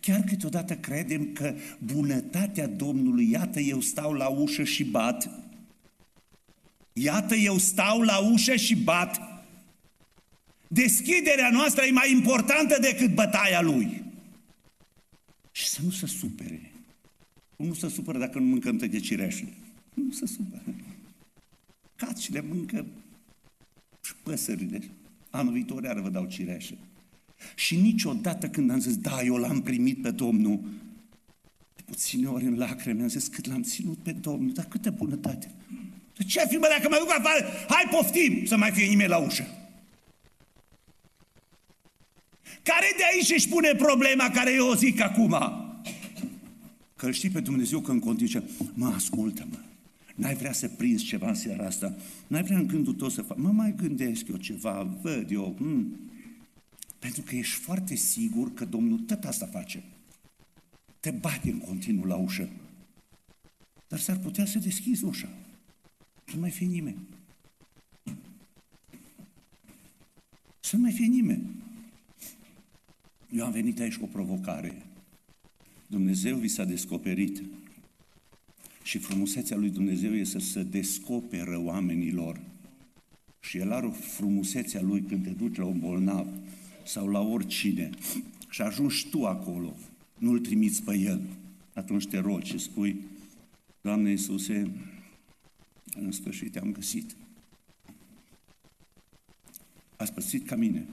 Chiar 0.00 0.20
câteodată 0.20 0.74
credem 0.74 1.32
că 1.32 1.54
bunătatea 1.78 2.66
Domnului, 2.66 3.30
iată 3.30 3.60
eu 3.60 3.80
stau 3.80 4.12
la 4.12 4.28
ușă 4.28 4.64
și 4.64 4.84
bat, 4.84 5.30
iată 6.92 7.34
eu 7.34 7.58
stau 7.58 8.00
la 8.00 8.18
ușă 8.18 8.56
și 8.56 8.76
bat, 8.76 9.20
deschiderea 10.68 11.50
noastră 11.50 11.84
e 11.84 11.90
mai 11.90 12.12
importantă 12.12 12.78
decât 12.80 13.14
bătaia 13.14 13.60
Lui. 13.60 14.04
Și 15.52 15.66
să 15.66 15.80
nu 15.84 15.90
se 15.90 16.06
supere. 16.06 16.69
Nu 17.66 17.74
se 17.74 17.88
supără 17.88 18.18
dacă 18.18 18.38
nu 18.38 18.44
mâncăm 18.44 18.76
de 18.76 19.00
cireșe. 19.00 19.48
Nu 19.94 20.12
se 20.12 20.26
supără. 20.26 20.62
Cacile 21.96 22.40
mâncă 22.40 22.86
și 24.04 24.12
păsările. 24.22 24.90
Anul 25.30 25.52
viitor 25.52 25.82
iară 25.82 26.00
vă 26.00 26.08
dau 26.08 26.26
cireșe. 26.26 26.78
Și 27.54 27.76
niciodată 27.76 28.48
când 28.48 28.70
am 28.70 28.80
zis, 28.80 28.96
da, 28.96 29.22
eu 29.22 29.36
l-am 29.36 29.62
primit 29.62 30.02
pe 30.02 30.10
Domnul, 30.10 30.60
de 31.76 31.82
puține 31.84 32.26
ori 32.26 32.44
în 32.44 32.58
lacrimi 32.58 33.02
am 33.02 33.08
zis, 33.08 33.26
cât 33.26 33.46
l-am 33.46 33.62
ținut 33.62 33.98
pe 33.98 34.12
Domnul, 34.12 34.52
dar 34.52 34.64
câtă 34.64 34.90
bunătate. 34.90 35.50
De 36.16 36.24
ce 36.24 36.44
fi, 36.48 36.56
mă, 36.56 36.66
dacă 36.76 36.88
mă 36.88 36.96
duc 36.98 37.10
afară, 37.10 37.44
hai 37.68 37.88
poftim 37.90 38.44
să 38.44 38.56
mai 38.56 38.70
fie 38.70 38.86
nimeni 38.86 39.08
la 39.08 39.18
ușă. 39.18 39.46
Care 42.62 42.94
de 42.96 43.02
aici 43.12 43.30
își 43.30 43.48
pune 43.48 43.74
problema 43.74 44.30
care 44.30 44.52
eu 44.52 44.66
o 44.66 44.74
zic 44.74 45.00
acum? 45.00 45.34
Că 47.00 47.06
îl 47.06 47.12
știi 47.12 47.30
pe 47.30 47.40
Dumnezeu 47.40 47.80
că 47.80 47.90
în 47.90 47.98
condiție, 47.98 48.42
mă, 48.74 48.86
ascultă-mă, 48.86 49.58
n-ai 50.14 50.34
vrea 50.34 50.52
să 50.52 50.68
prinzi 50.68 51.04
ceva 51.04 51.28
în 51.28 51.34
seara 51.34 51.66
asta, 51.66 51.96
n-ai 52.26 52.42
vrea 52.42 52.58
în 52.58 52.66
gândul 52.66 52.94
tău 52.94 53.08
să 53.08 53.22
faci, 53.22 53.38
mă 53.38 53.50
mai 53.50 53.74
gândesc 53.76 54.28
eu 54.28 54.36
ceva, 54.36 54.82
văd 54.82 55.30
eu, 55.30 55.54
hmm. 55.58 55.96
pentru 56.98 57.22
că 57.22 57.36
ești 57.36 57.54
foarte 57.54 57.94
sigur 57.94 58.54
că 58.54 58.64
Domnul 58.64 58.98
tot 58.98 59.24
asta 59.24 59.46
face. 59.46 59.82
Te 61.00 61.10
bate 61.10 61.50
în 61.50 61.58
continuu 61.58 62.04
la 62.04 62.16
ușă. 62.16 62.48
Dar 63.88 63.98
s-ar 63.98 64.18
putea 64.18 64.44
să 64.44 64.58
deschizi 64.58 65.04
ușa. 65.04 65.28
Să 66.24 66.34
nu 66.34 66.40
mai 66.40 66.50
fie 66.50 66.66
nimeni. 66.66 66.98
Să 70.60 70.76
nu 70.76 70.82
mai 70.82 70.92
fie 70.92 71.06
nimeni. 71.06 71.42
Eu 73.30 73.44
am 73.44 73.52
venit 73.52 73.80
aici 73.80 73.96
cu 73.96 74.04
o 74.04 74.12
provocare. 74.12 74.89
Dumnezeu 75.90 76.36
vi 76.36 76.48
s-a 76.48 76.64
descoperit. 76.64 77.42
Și 78.82 78.98
frumusețea 78.98 79.56
lui 79.56 79.70
Dumnezeu 79.70 80.14
este 80.14 80.38
să 80.38 80.46
se 80.46 80.62
descoperă 80.62 81.58
oamenilor. 81.58 82.40
Și 83.40 83.58
El 83.58 83.72
are 83.72 83.86
o 83.86 83.90
frumusețe 83.90 84.78
a 84.78 84.82
Lui 84.82 85.02
când 85.02 85.24
te 85.24 85.30
duci 85.30 85.56
la 85.56 85.64
un 85.64 85.78
bolnav 85.78 86.26
sau 86.84 87.08
la 87.08 87.20
oricine 87.20 87.90
și 88.50 88.62
ajungi 88.62 89.08
tu 89.08 89.26
acolo, 89.26 89.76
nu-L 90.18 90.38
trimiți 90.38 90.82
pe 90.82 90.98
El. 90.98 91.20
Atunci 91.74 92.06
te 92.06 92.18
rogi 92.18 92.50
și 92.50 92.58
spui, 92.58 93.00
Doamne 93.80 94.10
Iisuse, 94.10 94.70
în 95.94 96.12
sfârșit 96.12 96.52
te-am 96.52 96.72
găsit. 96.72 97.16
Ați 99.96 100.12
pățit 100.12 100.46
ca 100.46 100.56
mine. 100.56 100.86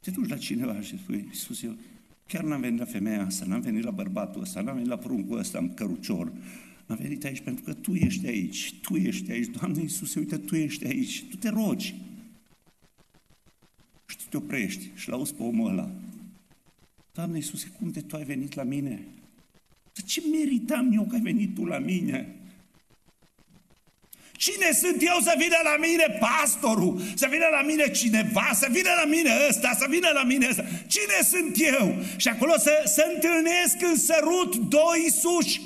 Te 0.00 0.10
duci 0.10 0.28
la 0.28 0.36
cineva 0.36 0.80
și 0.80 0.98
spui, 0.98 1.24
Iisus, 1.28 1.62
eu 1.62 1.76
chiar 2.34 2.44
n-am 2.44 2.60
venit 2.60 2.78
la 2.78 2.84
femeia 2.84 3.24
asta, 3.24 3.44
n-am 3.44 3.60
venit 3.60 3.82
la 3.82 3.90
bărbatul 3.90 4.40
ăsta, 4.40 4.60
n-am 4.60 4.74
venit 4.74 4.88
la 4.88 4.96
pruncul 4.96 5.38
ăsta 5.38 5.58
în 5.58 5.74
cărucior, 5.74 6.32
am 6.86 6.96
venit 7.00 7.24
aici 7.24 7.40
pentru 7.40 7.64
că 7.64 7.72
Tu 7.72 7.94
ești 7.94 8.26
aici, 8.26 8.74
Tu 8.80 8.96
ești 8.96 9.30
aici, 9.30 9.46
Doamne 9.46 9.80
Iisuse, 9.80 10.18
uite, 10.18 10.36
Tu 10.36 10.56
ești 10.56 10.86
aici, 10.86 11.24
Tu 11.30 11.36
te 11.36 11.48
rogi. 11.48 11.94
Și 14.06 14.16
Tu 14.16 14.22
te 14.30 14.36
oprești 14.36 14.90
și 14.94 15.08
l-auzi 15.08 15.34
pe 15.34 15.42
omul 15.42 15.70
ăla. 15.70 15.90
Doamne 17.12 17.36
Iisuse, 17.36 17.72
cum 17.78 17.90
de 17.90 18.00
Tu 18.00 18.16
ai 18.16 18.24
venit 18.24 18.54
la 18.54 18.62
mine? 18.62 19.06
De 19.92 20.00
ce 20.00 20.22
meritam 20.30 20.92
eu 20.92 21.04
că 21.04 21.14
ai 21.14 21.20
venit 21.20 21.54
Tu 21.54 21.64
la 21.64 21.78
mine? 21.78 22.34
Cine 24.44 24.70
sunt 24.72 25.02
eu 25.02 25.18
să 25.28 25.34
vină 25.38 25.58
la 25.70 25.76
mine 25.86 26.06
pastorul, 26.26 27.00
să 27.14 27.26
vină 27.30 27.48
la 27.50 27.62
mine 27.62 27.90
cineva, 27.90 28.48
să 28.52 28.68
vină 28.70 28.88
la 29.02 29.08
mine 29.10 29.30
ăsta, 29.48 29.76
să 29.78 29.86
vină 29.90 30.08
la 30.14 30.24
mine 30.24 30.46
ăsta? 30.50 30.64
Cine 30.86 31.18
sunt 31.32 31.56
eu? 31.78 32.02
Și 32.16 32.28
acolo 32.28 32.52
să, 32.58 32.82
să 32.84 33.04
întâlnesc 33.14 33.76
în 33.90 33.96
sărut 33.96 34.56
doi 34.56 35.02
suși 35.10 35.60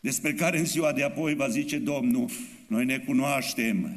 despre 0.00 0.34
care 0.34 0.58
în 0.58 0.64
ziua 0.64 0.92
de 0.92 1.02
apoi 1.02 1.34
va 1.34 1.48
zice 1.48 1.78
Domnul, 1.78 2.30
noi 2.66 2.84
ne 2.84 2.98
cunoaștem, 2.98 3.92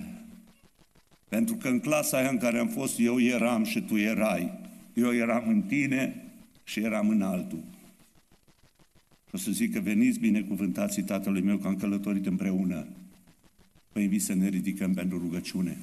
pentru 1.30 1.56
că 1.56 1.68
în 1.68 1.80
clasa 1.80 2.18
aia 2.18 2.30
în 2.30 2.38
care 2.38 2.60
am 2.60 2.68
fost 2.68 3.00
eu 3.00 3.20
eram 3.20 3.64
și 3.64 3.82
tu 3.82 3.98
erai. 3.98 4.52
Eu 4.94 5.14
eram 5.14 5.44
în 5.48 5.62
tine 5.62 6.26
și 6.64 6.80
eram 6.80 7.10
în 7.10 7.22
altul. 7.22 7.64
O 9.32 9.38
să 9.38 9.52
zic 9.52 9.74
că 9.74 9.80
veniți 9.80 10.20
binecuvântații 10.20 11.04
tatălui 11.04 11.42
meu 11.42 11.58
că 11.58 11.68
am 11.68 11.76
călătorit 11.76 12.26
împreună. 12.26 12.88
Vă 13.98 14.04
invit 14.04 14.24
să 14.24 14.34
ne 14.34 14.48
ridicăm 14.48 14.94
pentru 14.94 15.18
rugăciune. 15.18 15.78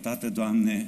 Tată, 0.00 0.30
Doamne, 0.30 0.86